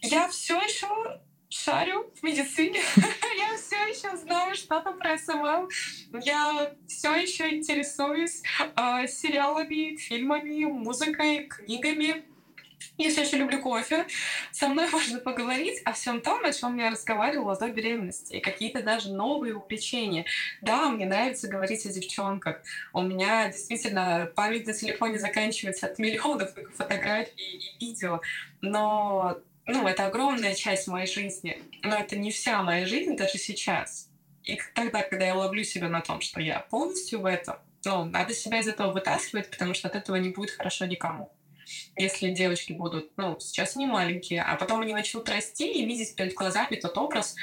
Я 0.00 0.28
все 0.28 0.60
еще 0.60 1.20
шарю 1.64 2.10
в 2.14 2.22
медицине. 2.22 2.80
я 2.96 3.56
все 3.56 3.76
еще 3.86 4.16
знаю 4.16 4.54
что-то 4.54 4.92
про 4.92 5.16
SMM. 5.16 5.68
Я 6.22 6.74
все 6.88 7.14
еще 7.14 7.54
интересуюсь 7.54 8.42
э, 8.76 9.06
сериалами, 9.06 9.96
фильмами, 9.96 10.64
музыкой, 10.64 11.46
книгами. 11.46 12.24
Я 12.98 13.10
все 13.10 13.22
еще 13.22 13.36
люблю 13.36 13.60
кофе. 13.60 14.06
Со 14.50 14.68
мной 14.68 14.88
можно 14.92 15.20
поговорить 15.20 15.80
о 15.84 15.92
всем 15.92 16.20
том, 16.20 16.44
о 16.44 16.52
чем 16.52 16.78
я 16.78 16.90
разговаривала 16.90 17.56
до 17.56 17.68
беременности. 17.68 18.34
И 18.34 18.40
какие-то 18.40 18.82
даже 18.82 19.12
новые 19.12 19.54
увлечения. 19.54 20.26
Да, 20.62 20.88
мне 20.88 21.06
нравится 21.06 21.48
говорить 21.48 21.86
о 21.86 21.92
девчонках. 21.92 22.56
У 22.92 23.02
меня 23.02 23.46
действительно 23.46 24.30
память 24.34 24.66
на 24.66 24.72
телефоне 24.72 25.18
заканчивается 25.18 25.86
от 25.86 25.98
миллионов 26.00 26.50
фотографий 26.76 27.76
и 27.78 27.86
видео. 27.86 28.20
Но 28.60 29.38
ну, 29.72 29.88
это 29.88 30.06
огромная 30.06 30.54
часть 30.54 30.86
моей 30.86 31.06
жизни, 31.06 31.62
но 31.82 31.96
это 31.96 32.16
не 32.16 32.30
вся 32.30 32.62
моя 32.62 32.86
жизнь 32.86 33.16
даже 33.16 33.38
сейчас. 33.38 34.08
И 34.44 34.58
тогда, 34.74 35.02
когда 35.02 35.26
я 35.26 35.34
ловлю 35.34 35.64
себя 35.64 35.88
на 35.88 36.00
том, 36.00 36.20
что 36.20 36.40
я 36.40 36.60
полностью 36.60 37.20
в 37.20 37.26
этом, 37.26 37.56
ну, 37.84 38.04
надо 38.04 38.34
себя 38.34 38.60
из 38.60 38.68
этого 38.68 38.92
вытаскивать, 38.92 39.50
потому 39.50 39.74
что 39.74 39.88
от 39.88 39.96
этого 39.96 40.16
не 40.16 40.30
будет 40.30 40.50
хорошо 40.50 40.86
никому. 40.86 41.32
Если 41.96 42.30
девочки 42.30 42.72
будут, 42.72 43.12
ну, 43.16 43.38
сейчас 43.40 43.76
не 43.76 43.86
маленькие, 43.86 44.42
а 44.42 44.56
потом 44.56 44.80
они 44.80 44.92
начнут 44.92 45.28
расти 45.28 45.70
и 45.70 45.86
видеть 45.86 46.14
перед 46.16 46.34
глазами 46.34 46.76
тот 46.76 46.98
образ, 46.98 47.34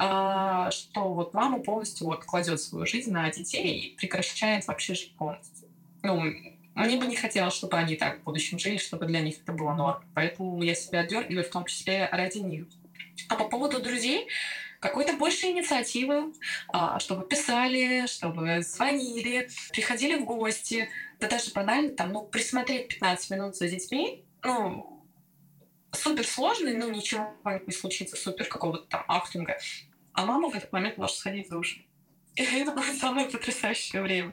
э, 0.00 0.70
что 0.70 1.12
вот 1.12 1.34
мама 1.34 1.58
полностью 1.58 2.06
вот 2.06 2.24
кладет 2.24 2.60
свою 2.60 2.86
жизнь 2.86 3.12
на 3.12 3.30
детей 3.30 3.78
и 3.78 3.96
прекращает 3.96 4.66
вообще 4.66 4.94
жить 4.94 5.14
полностью. 5.16 5.68
Ну, 6.02 6.22
мне 6.84 6.98
бы 6.98 7.06
не 7.06 7.16
хотелось, 7.16 7.54
чтобы 7.54 7.76
они 7.78 7.96
так 7.96 8.20
в 8.20 8.24
будущем 8.24 8.58
жили, 8.58 8.76
чтобы 8.76 9.06
для 9.06 9.20
них 9.20 9.36
это 9.42 9.52
было 9.52 9.72
норм. 9.74 10.04
Поэтому 10.14 10.62
я 10.62 10.74
себя 10.74 11.00
отдергиваю, 11.00 11.44
в 11.44 11.48
том 11.48 11.64
числе 11.64 12.08
ради 12.12 12.38
них. 12.38 12.66
А 13.28 13.36
по 13.36 13.44
поводу 13.48 13.80
друзей, 13.80 14.28
какой-то 14.80 15.14
больше 15.14 15.46
инициативы, 15.46 16.32
а, 16.68 16.98
чтобы 16.98 17.26
писали, 17.26 18.06
чтобы 18.06 18.62
звонили, 18.62 19.48
приходили 19.72 20.16
в 20.16 20.24
гости. 20.24 20.90
Да 21.18 21.28
даже 21.28 21.50
банально 21.52 21.90
там, 21.90 22.12
ну, 22.12 22.22
присмотреть 22.26 22.88
15 22.88 23.30
минут 23.30 23.56
за 23.56 23.68
детьми, 23.68 24.24
ну, 24.42 25.02
супер 25.92 26.26
сложный, 26.26 26.76
ну, 26.76 26.90
ничего 26.90 27.34
не 27.66 27.72
случится, 27.72 28.16
супер 28.16 28.46
какого-то 28.46 28.84
там 28.84 29.04
ахтинга. 29.08 29.58
А 30.12 30.26
мама 30.26 30.50
в 30.50 30.54
этот 30.54 30.72
момент 30.72 30.98
может 30.98 31.16
сходить 31.16 31.46
в 31.48 31.50
душ. 31.50 31.80
И 32.34 32.42
это 32.60 32.72
будет 32.72 32.98
самое 32.98 33.28
потрясающее 33.28 34.02
время. 34.02 34.32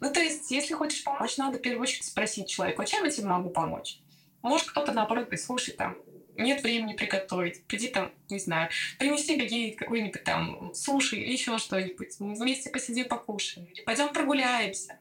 Ну, 0.00 0.12
то 0.12 0.20
есть, 0.20 0.50
если 0.50 0.74
хочешь 0.74 1.04
помочь, 1.04 1.36
надо 1.36 1.58
в 1.58 1.62
первую 1.62 1.82
очередь 1.82 2.04
спросить 2.04 2.48
человека, 2.48 2.84
чем 2.84 3.04
я 3.04 3.10
тебе 3.10 3.26
могу 3.26 3.50
помочь? 3.50 3.98
Может, 4.42 4.70
кто-то, 4.70 4.92
наоборот, 4.92 5.24
говорит, 5.24 5.44
слушай, 5.44 5.72
там, 5.72 5.96
нет 6.36 6.62
времени 6.62 6.94
приготовить, 6.94 7.64
приди 7.64 7.88
там, 7.88 8.12
не 8.28 8.38
знаю, 8.38 8.70
принеси 8.98 9.38
какие 9.38 9.70
какой-нибудь 9.72 10.22
там 10.24 10.74
суши 10.74 11.16
или 11.16 11.32
еще 11.32 11.58
что-нибудь, 11.58 12.16
вместе 12.18 12.70
посидим 12.70 13.08
покушаем, 13.08 13.68
пойдем 13.84 14.12
прогуляемся 14.12 14.98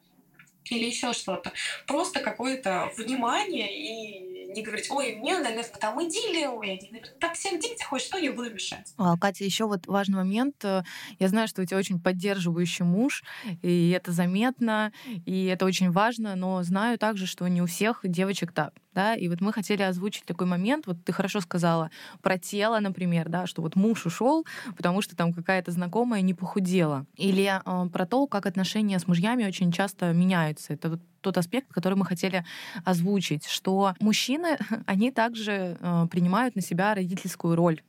или 0.66 0.86
еще 0.86 1.14
что-то. 1.14 1.54
Просто 1.86 2.22
какое-то 2.22 2.92
внимание 2.98 3.70
и 3.72 4.35
не 4.54 4.62
говорить, 4.62 4.90
ой, 4.90 5.16
мне, 5.16 5.38
наверное, 5.38 5.64
там 5.80 6.02
идиллия, 6.02 6.50
ой, 6.50 6.80
так 7.20 7.34
всем 7.34 7.60
дети 7.60 7.84
хочешь, 7.84 8.08
что 8.08 8.18
я 8.18 8.32
буду 8.32 8.52
мешать. 8.52 8.94
А, 8.98 9.18
Катя, 9.18 9.44
еще 9.44 9.66
вот 9.66 9.88
важный 9.88 10.18
момент. 10.18 10.64
Э, 10.64 10.84
я 11.20 11.28
знаю, 11.28 11.48
что 11.48 11.62
у 11.62 11.66
тебя 11.66 11.78
очень 11.78 12.00
поддерживающий 12.00 12.86
муж, 12.86 13.24
и 13.62 13.90
это 13.90 14.12
заметно, 14.12 14.92
и 15.26 15.46
это 15.46 15.66
очень 15.66 15.92
важно, 15.92 16.36
но 16.36 16.64
знаю 16.64 16.98
также, 16.98 17.26
что 17.26 17.48
не 17.48 17.62
у 17.62 17.66
всех 17.66 18.02
девочек 18.04 18.52
так 18.54 18.74
да, 18.96 19.14
и 19.14 19.28
вот 19.28 19.42
мы 19.42 19.54
хотели 19.54 19.84
озвучить 19.84 20.26
такой 20.26 20.48
момент, 20.48 20.88
вот 20.88 20.98
ты 21.04 21.12
хорошо 21.12 21.42
сказала 21.42 21.92
про 22.22 22.40
тело, 22.40 22.80
например, 22.80 23.30
да, 23.30 23.46
что 23.46 23.62
вот 23.62 23.76
муж 23.76 24.06
ушел, 24.06 24.46
потому 24.76 25.02
что 25.02 25.16
там 25.16 25.34
какая-то 25.34 25.72
знакомая 25.72 26.22
не 26.22 26.34
похудела, 26.34 27.06
или 27.16 27.62
э, 27.64 27.90
про 27.90 28.06
то, 28.06 28.26
как 28.26 28.46
отношения 28.46 28.98
с 28.98 29.08
мужьями 29.08 29.46
очень 29.46 29.72
часто 29.72 30.14
меняются. 30.14 30.74
Это 30.74 30.90
вот 30.90 31.02
тот 31.22 31.38
аспект, 31.38 31.72
который 31.72 31.96
мы 31.96 32.06
хотели 32.06 32.46
озвучить, 32.86 33.46
что 33.48 33.94
мужчины, 34.00 34.58
они 34.86 35.12
также 35.12 35.78
э, 35.80 36.08
принимают 36.10 36.56
на 36.56 36.62
себя 36.62 36.96
родительскую 36.96 37.56
роль 37.56 37.82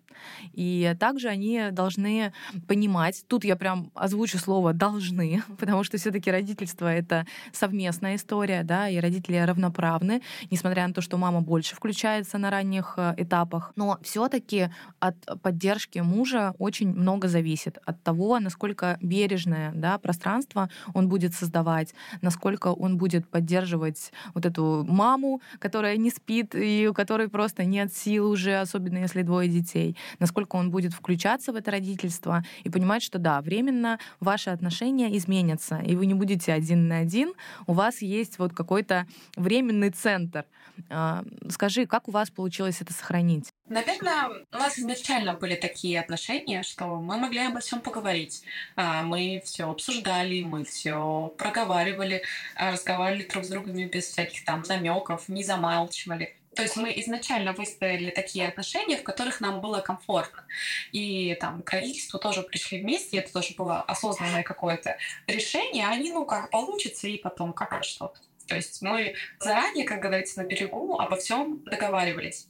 и 0.53 0.95
также 0.99 1.29
они 1.29 1.71
должны 1.71 2.33
понимать, 2.67 3.25
тут 3.29 3.45
я 3.45 3.57
прям 3.57 3.91
озвучу 3.95 4.39
слово 4.39 4.73
«должны», 4.73 5.43
потому 5.59 5.85
что 5.85 5.99
все 5.99 6.11
таки 6.11 6.31
родительство— 6.31 6.87
это 6.93 7.27
совместная 7.53 8.17
история, 8.17 8.63
да, 8.63 8.89
и 8.89 8.99
родители 8.99 9.37
равноправны, 9.37 10.23
несмотря 10.51 10.87
на 10.87 10.95
то, 10.95 11.01
что 11.01 11.17
мама 11.17 11.41
больше 11.41 11.75
включается 11.75 12.39
на 12.39 12.51
ранних 12.51 12.95
э, 12.97 13.15
этапах. 13.17 13.73
Но 13.77 13.99
все 14.03 14.29
таки 14.29 14.71
от 15.01 15.17
поддержки 15.43 15.99
мужа 15.99 16.55
очень 16.59 16.89
много 16.89 17.29
зависит. 17.29 17.79
От 17.85 18.03
того, 18.03 18.39
насколько 18.41 18.99
бережное 19.01 19.73
да, 19.75 19.99
пространство 19.99 20.69
он 20.95 21.09
будет 21.09 21.35
создавать, 21.35 21.95
насколько 22.23 22.69
он 22.69 22.97
будет 22.97 23.29
поддерживать 23.29 24.13
вот 24.35 24.47
эту 24.47 24.85
маму, 24.89 25.41
которая 25.59 25.97
не 25.97 26.11
спит 26.11 26.55
и 26.55 26.89
у 26.89 26.95
которой 26.95 27.29
просто 27.29 27.65
нет 27.65 27.95
сил 27.95 28.31
уже, 28.31 28.61
особенно 28.61 28.99
если 28.99 29.23
двое 29.23 29.49
детей 29.49 29.97
насколько 30.19 30.57
он 30.57 30.71
будет 30.71 30.93
включаться 30.93 31.53
в 31.53 31.57
это 31.57 31.71
родительство 31.71 32.45
и 32.65 32.71
понимать, 32.71 33.03
что 33.03 33.19
да, 33.19 33.41
временно 33.41 33.99
ваши 34.21 34.51
отношения 34.51 35.17
изменятся, 35.17 35.79
и 35.79 35.95
вы 35.97 36.07
не 36.07 36.15
будете 36.15 36.53
один 36.53 36.89
на 36.89 36.99
один, 36.99 37.33
у 37.67 37.73
вас 37.73 38.03
есть 38.03 38.39
вот 38.39 38.53
какой-то 38.53 39.07
временный 39.37 39.91
центр. 39.91 40.45
А, 40.91 41.25
скажи, 41.49 41.87
как 41.87 42.09
у 42.09 42.11
вас 42.11 42.31
получилось 42.31 42.81
это 42.81 42.93
сохранить? 42.93 43.49
Наверное, 43.69 44.45
у 44.53 44.57
нас 44.57 44.79
изначально 44.79 45.35
были 45.35 45.57
такие 45.57 46.01
отношения, 46.01 46.63
что 46.63 46.87
мы 46.87 47.17
могли 47.17 47.41
обо 47.41 47.61
всем 47.61 47.81
поговорить. 47.81 48.43
А, 48.77 49.03
мы 49.03 49.43
все 49.45 49.71
обсуждали, 49.71 50.43
мы 50.43 50.65
все 50.65 51.35
проговаривали, 51.37 52.23
а, 52.55 52.73
разговаривали 52.73 53.27
друг 53.27 53.45
с 53.45 53.49
другом 53.49 53.75
без 53.89 54.05
всяких 54.05 54.45
там 54.45 54.63
намеков, 54.69 55.29
не 55.29 55.43
замалчивали. 55.43 56.37
То 56.57 56.63
есть 56.63 56.77
мы 56.77 56.91
изначально 57.01 57.53
выстроили 57.53 58.11
такие 58.11 58.49
отношения, 58.49 58.97
в 58.97 59.03
которых 59.03 59.41
нам 59.43 59.61
было 59.61 59.81
комфортно. 59.81 60.47
И 60.91 61.37
там 61.39 61.63
к 61.63 61.71
родительству 61.71 62.19
тоже 62.19 62.43
пришли 62.43 62.81
вместе, 62.81 63.19
это 63.19 63.31
тоже 63.33 63.55
было 63.57 63.83
осознанное 63.83 64.43
какое-то 64.43 64.97
решение, 65.27 65.87
а 65.87 65.91
они, 65.91 66.11
ну, 66.13 66.25
как 66.25 66.51
получится, 66.51 67.09
и 67.09 67.19
потом 67.19 67.53
как 67.53 67.85
что-то. 67.85 68.19
То 68.49 68.57
есть 68.57 68.81
мы 68.81 69.15
заранее, 69.39 69.85
как 69.85 70.01
говорится, 70.01 70.43
на 70.43 70.47
берегу 70.47 70.99
обо 70.99 71.17
всем 71.17 71.63
договаривались. 71.65 72.49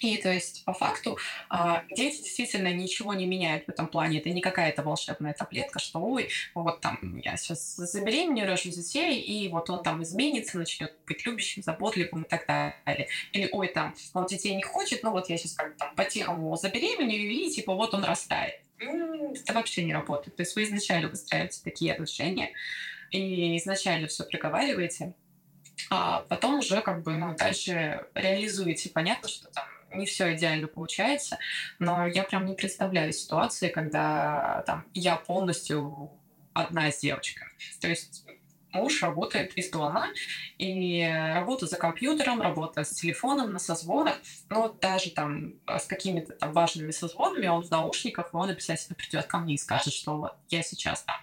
И 0.00 0.16
то 0.18 0.32
есть 0.32 0.64
по 0.64 0.72
факту 0.72 1.18
а, 1.48 1.84
дети 1.90 2.22
действительно 2.22 2.72
ничего 2.72 3.14
не 3.14 3.26
меняют 3.26 3.66
в 3.66 3.68
этом 3.70 3.86
плане. 3.88 4.18
Это 4.18 4.30
не 4.30 4.40
какая-то 4.40 4.82
волшебная 4.82 5.32
таблетка, 5.32 5.78
что 5.78 6.00
ой, 6.00 6.28
вот 6.54 6.80
там 6.80 7.18
я 7.24 7.36
сейчас 7.36 7.76
забеременею, 7.76 8.46
рожу 8.46 8.70
детей, 8.70 9.20
и 9.20 9.48
вот 9.48 9.70
он 9.70 9.82
там 9.82 10.02
изменится, 10.02 10.58
начнет 10.58 10.94
быть 11.06 11.24
любящим, 11.26 11.62
заботливым 11.62 12.22
и 12.22 12.28
так 12.28 12.46
далее. 12.46 13.08
Или 13.32 13.48
ой, 13.50 13.68
там 13.68 13.94
он 14.14 14.26
детей 14.26 14.54
не 14.54 14.62
хочет, 14.62 15.02
но 15.02 15.10
вот 15.10 15.28
я 15.28 15.36
сейчас 15.36 15.54
как 15.54 15.76
там 15.76 15.94
по-тихому 15.94 16.54
забеременею, 16.56 17.30
и 17.30 17.50
типа 17.50 17.74
вот 17.74 17.94
он 17.94 18.04
растает. 18.04 18.60
Это 18.78 19.52
вообще 19.54 19.84
не 19.84 19.92
работает. 19.92 20.36
То 20.36 20.42
есть 20.42 20.54
вы 20.54 20.62
изначально 20.64 21.08
выстраиваете 21.08 21.60
такие 21.64 21.92
отношения, 21.92 22.52
и 23.10 23.56
изначально 23.56 24.06
все 24.06 24.24
приговариваете, 24.24 25.14
а 25.90 26.20
потом 26.28 26.58
уже 26.58 26.80
как 26.82 27.02
бы 27.02 27.16
ну, 27.16 27.34
дальше 27.34 28.04
реализуете. 28.14 28.90
Понятно, 28.90 29.28
что 29.28 29.48
там 29.48 29.64
не 29.92 30.06
все 30.06 30.34
идеально 30.34 30.68
получается, 30.68 31.38
но 31.78 32.06
я 32.06 32.24
прям 32.24 32.46
не 32.46 32.54
представляю 32.54 33.12
ситуации, 33.12 33.68
когда 33.68 34.62
там 34.66 34.84
я 34.94 35.16
полностью 35.16 36.10
одна 36.52 36.90
с 36.90 37.00
девочкой. 37.00 37.46
То 37.80 37.88
есть 37.88 38.24
муж 38.72 39.02
работает 39.02 39.56
из 39.56 39.70
дома, 39.70 40.08
и 40.58 41.02
работа 41.34 41.66
за 41.66 41.76
компьютером, 41.76 42.40
работа 42.40 42.84
с 42.84 42.90
телефоном 42.90 43.52
на 43.52 43.58
созвонах, 43.58 44.16
но 44.48 44.68
даже 44.68 45.10
там 45.10 45.54
с 45.66 45.86
какими-то 45.86 46.34
там 46.34 46.52
важными 46.52 46.90
созвонами 46.90 47.46
он 47.46 47.62
в 47.62 47.70
наушниках, 47.70 48.32
и 48.32 48.36
он 48.36 48.50
обязательно 48.50 48.94
придет 48.94 49.26
ко 49.26 49.38
мне 49.38 49.54
и 49.54 49.58
скажет, 49.58 49.92
что 49.92 50.18
вот 50.18 50.34
я 50.48 50.62
сейчас 50.62 51.02
там 51.02 51.16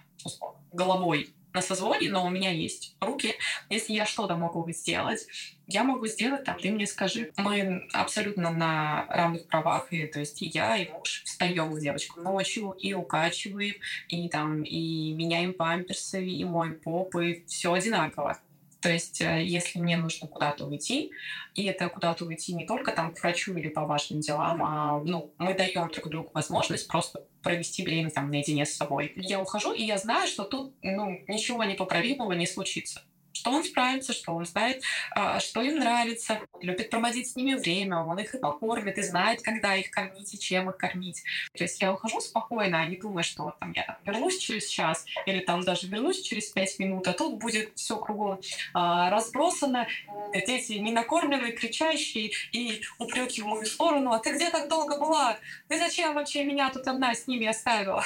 головой 0.72 1.34
на 1.56 1.62
созвоне, 1.62 2.10
но 2.10 2.24
у 2.24 2.30
меня 2.30 2.50
есть 2.52 2.94
руки. 3.00 3.34
Если 3.70 3.94
я 3.94 4.04
что-то 4.04 4.36
могу 4.36 4.70
сделать, 4.70 5.26
я 5.66 5.82
могу 5.82 6.06
сделать 6.06 6.44
там, 6.44 6.58
ты 6.58 6.70
мне 6.70 6.86
скажи. 6.86 7.32
Мы 7.38 7.88
абсолютно 7.92 8.50
на 8.50 9.06
равных 9.08 9.48
правах, 9.48 9.88
и 9.90 10.06
то 10.06 10.20
есть 10.20 10.42
я, 10.42 10.76
и 10.76 10.90
муж 10.92 11.22
встаем 11.24 11.74
с 11.74 11.80
девочкой 11.80 12.22
ночью 12.22 12.70
и 12.78 12.92
укачиваем, 12.92 13.74
и 14.08 14.28
там, 14.28 14.62
и 14.62 15.12
меняем 15.14 15.54
памперсы, 15.54 16.24
и 16.24 16.44
моем 16.44 16.78
попы, 16.78 17.42
все 17.46 17.72
одинаково. 17.72 18.38
То 18.86 18.92
есть, 18.92 19.20
э, 19.20 19.42
если 19.42 19.80
мне 19.80 19.96
нужно 19.96 20.28
куда-то 20.28 20.64
уйти, 20.64 21.10
и 21.56 21.64
это 21.64 21.88
куда-то 21.88 22.24
уйти 22.24 22.54
не 22.54 22.66
только 22.66 22.92
там 22.92 23.12
к 23.12 23.20
врачу 23.20 23.56
или 23.56 23.68
по 23.68 23.84
важным 23.84 24.20
делам, 24.20 24.62
а 24.62 25.02
ну, 25.04 25.34
мы 25.38 25.54
даем 25.54 25.90
друг 25.90 26.08
другу 26.08 26.30
возможность 26.32 26.86
просто 26.86 27.24
провести 27.42 27.82
время 27.82 28.10
там 28.10 28.30
наедине 28.30 28.64
с 28.64 28.76
собой. 28.76 29.12
Я 29.16 29.40
ухожу, 29.40 29.72
и 29.72 29.82
я 29.82 29.98
знаю, 29.98 30.28
что 30.28 30.44
тут 30.44 30.72
ну, 30.82 31.18
ничего 31.26 31.64
непоправимого 31.64 32.30
не 32.30 32.46
случится 32.46 33.02
что 33.46 33.52
он 33.52 33.62
справится, 33.62 34.12
что 34.12 34.32
он 34.32 34.44
знает, 34.44 34.82
а, 35.12 35.38
что 35.38 35.62
им 35.62 35.78
нравится, 35.78 36.40
любит 36.60 36.90
проводить 36.90 37.30
с 37.30 37.36
ними 37.36 37.54
время, 37.54 37.98
он 38.02 38.18
их 38.18 38.34
и 38.34 38.38
покормит, 38.38 38.98
и 38.98 39.02
знает, 39.02 39.40
когда 39.40 39.76
их 39.76 39.92
кормить 39.92 40.34
и 40.34 40.38
чем 40.38 40.68
их 40.68 40.76
кормить. 40.76 41.22
То 41.56 41.62
есть 41.62 41.80
я 41.80 41.92
ухожу 41.92 42.20
спокойно, 42.20 42.80
а 42.80 42.86
не 42.86 42.96
думаю, 42.96 43.22
что 43.22 43.54
там 43.60 43.70
я 43.70 43.98
вернусь 44.04 44.38
через 44.38 44.66
час 44.66 45.06
или 45.26 45.38
там 45.38 45.62
даже 45.62 45.86
вернусь 45.86 46.22
через 46.22 46.46
пять 46.46 46.76
минут, 46.80 47.06
а 47.06 47.12
тут 47.12 47.38
будет 47.38 47.70
все 47.76 47.96
кругом 47.96 48.40
а, 48.74 49.10
разбросано, 49.10 49.86
дети 50.34 50.72
не 50.72 50.90
накормленные, 50.90 51.52
кричащие 51.52 52.32
и 52.50 52.82
упреки 52.98 53.42
в 53.42 53.46
мою 53.46 53.64
сторону. 53.64 54.12
А 54.12 54.18
ты 54.18 54.34
где 54.34 54.50
так 54.50 54.68
долго 54.68 54.98
была? 54.98 55.38
Ты 55.68 55.78
зачем 55.78 56.14
вообще 56.14 56.42
меня 56.42 56.68
тут 56.70 56.88
одна 56.88 57.14
с 57.14 57.28
ними 57.28 57.46
оставила? 57.46 58.02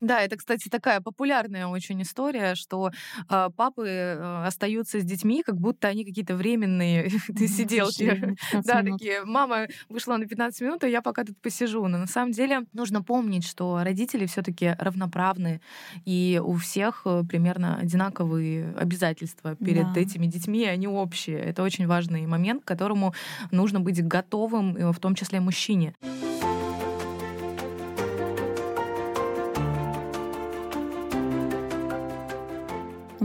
Да, 0.00 0.20
это, 0.20 0.36
кстати, 0.36 0.68
такая 0.68 1.00
популярная 1.00 1.66
очень 1.66 2.02
история, 2.02 2.54
что 2.54 2.90
э, 3.30 3.48
папы 3.56 3.88
э, 3.88 4.44
остаются 4.46 5.00
с 5.00 5.04
детьми, 5.04 5.42
как 5.42 5.56
будто 5.56 5.88
они 5.88 6.04
какие-то 6.04 6.36
временные 6.36 7.10
сиделки. 7.48 8.36
Да, 8.66 8.82
такие, 8.82 9.24
мама 9.24 9.66
вышла 9.88 10.16
на 10.16 10.26
15 10.26 10.60
минут, 10.60 10.84
а 10.84 10.88
я 10.88 11.02
пока 11.02 11.24
тут 11.24 11.40
посижу. 11.40 11.86
Но 11.88 11.98
на 11.98 12.06
самом 12.06 12.32
деле 12.32 12.66
нужно 12.72 13.02
помнить, 13.02 13.46
что 13.46 13.80
родители 13.82 14.26
все 14.26 14.42
таки 14.42 14.74
равноправны, 14.78 15.60
и 16.04 16.40
у 16.44 16.56
всех 16.56 17.02
э, 17.04 17.22
примерно 17.28 17.76
одинаковые 17.76 18.74
обязательства 18.74 19.56
перед 19.56 19.92
да. 19.92 20.00
этими 20.00 20.26
детьми, 20.26 20.64
они 20.64 20.88
общие. 20.88 21.38
Это 21.38 21.62
очень 21.62 21.86
важный 21.86 22.26
момент, 22.26 22.64
к 22.64 22.68
которому 22.68 23.14
нужно 23.50 23.80
быть 23.80 24.06
готовым, 24.06 24.76
э, 24.76 24.92
в 24.92 24.98
том 24.98 25.14
числе 25.14 25.40
мужчине. 25.40 25.94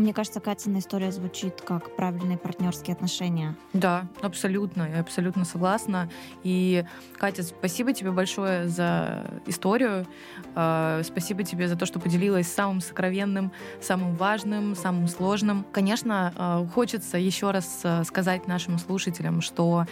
Мне 0.01 0.15
кажется, 0.15 0.39
Катина 0.39 0.79
история 0.79 1.11
звучит 1.11 1.61
как 1.61 1.95
правильные 1.95 2.35
партнерские 2.35 2.95
отношения. 2.95 3.55
Да, 3.71 4.07
абсолютно. 4.23 4.89
Я 4.89 5.01
абсолютно 5.01 5.45
согласна. 5.45 6.09
И, 6.41 6.83
Катя, 7.19 7.43
спасибо 7.43 7.93
тебе 7.93 8.09
большое 8.09 8.67
за 8.67 9.23
историю. 9.45 10.07
А, 10.55 11.03
спасибо 11.03 11.43
тебе 11.43 11.67
за 11.67 11.75
то, 11.75 11.85
что 11.85 11.99
поделилась 11.99 12.47
самым 12.47 12.81
сокровенным, 12.81 13.51
самым 13.79 14.15
важным, 14.15 14.75
самым 14.75 15.07
сложным. 15.07 15.67
Конечно, 15.71 16.33
а, 16.35 16.65
хочется 16.65 17.19
еще 17.19 17.51
раз 17.51 17.81
а, 17.83 18.03
сказать 18.03 18.47
нашим 18.47 18.79
слушателям, 18.79 19.41
что 19.41 19.85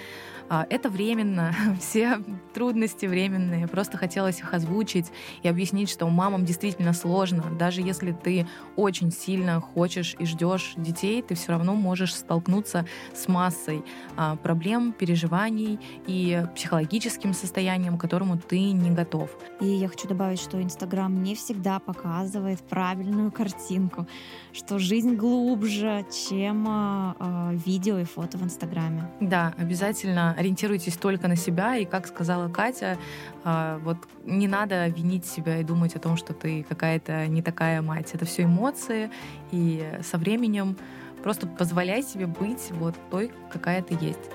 это 0.50 0.90
временно, 0.90 1.54
все 1.80 2.20
трудности 2.54 3.06
временные. 3.06 3.68
Просто 3.68 3.98
хотелось 3.98 4.40
их 4.40 4.54
озвучить 4.54 5.12
и 5.44 5.48
объяснить, 5.48 5.90
что 5.90 6.08
мамам 6.08 6.46
действительно 6.46 6.94
сложно. 6.94 7.44
Даже 7.58 7.82
если 7.82 8.12
ты 8.12 8.48
очень 8.76 9.12
сильно 9.12 9.62
хочешь 9.62 10.16
и 10.20 10.26
ждешь 10.26 10.74
детей, 10.76 11.22
ты 11.22 11.36
все 11.36 11.52
равно 11.52 11.76
можешь 11.76 12.16
столкнуться 12.16 12.86
с 13.14 13.28
массой 13.28 13.84
а, 14.18 14.36
проблем, 14.36 14.92
переживаний 14.92 15.80
и 16.08 16.44
психологическим 16.56 17.34
состоянием, 17.34 17.98
к 17.98 18.02
которому 18.02 18.38
ты 18.38 18.72
не 18.72 18.92
готов. 18.92 19.30
И 19.62 19.68
я 19.68 19.88
хочу 19.88 20.08
добавить, 20.08 20.40
что 20.40 20.62
Инстаграм 20.62 21.22
не 21.22 21.36
всегда 21.36 21.80
показывает 21.80 22.60
правильную 22.62 23.32
картинку, 23.32 24.08
что 24.54 24.80
жизнь 24.80 25.16
глубже, 25.16 26.06
чем 26.28 26.68
э, 26.68 27.56
видео 27.66 28.00
и 28.00 28.04
фото 28.04 28.38
в 28.38 28.44
Инстаграме. 28.44 29.10
Да, 29.20 29.54
обязательно 29.58 30.36
ориентируйтесь 30.40 30.96
только 30.96 31.28
на 31.28 31.36
себя. 31.36 31.76
И 31.76 31.86
как 31.86 32.08
сказала 32.08 32.48
Катя, 32.50 32.98
э, 33.44 33.80
вот 33.84 33.98
не 34.24 34.48
надо 34.48 34.88
винить 34.88 35.26
себя 35.26 35.60
и 35.60 35.64
думать 35.64 35.96
о 35.96 36.00
том, 36.00 36.16
что 36.16 36.34
ты 36.34 36.66
какая-то 36.68 37.28
не 37.28 37.42
такая 37.42 37.82
мать. 37.82 38.12
Это 38.14 38.26
все 38.26 38.44
эмоции, 38.44 39.12
и 39.52 40.00
со 40.02 40.18
временем 40.18 40.78
просто 41.24 41.46
позволяй 41.46 42.02
себе 42.02 42.26
быть 42.26 42.72
вот 42.72 42.96
той, 43.12 43.32
какая 43.52 43.82
ты 43.82 43.98
есть. 44.00 44.32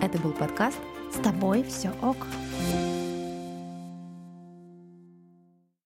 Это 0.00 0.18
был 0.18 0.32
подкаст 0.32 0.78
«С 1.12 1.20
тобой 1.20 1.62
все 1.64 1.90
ок». 2.00 2.16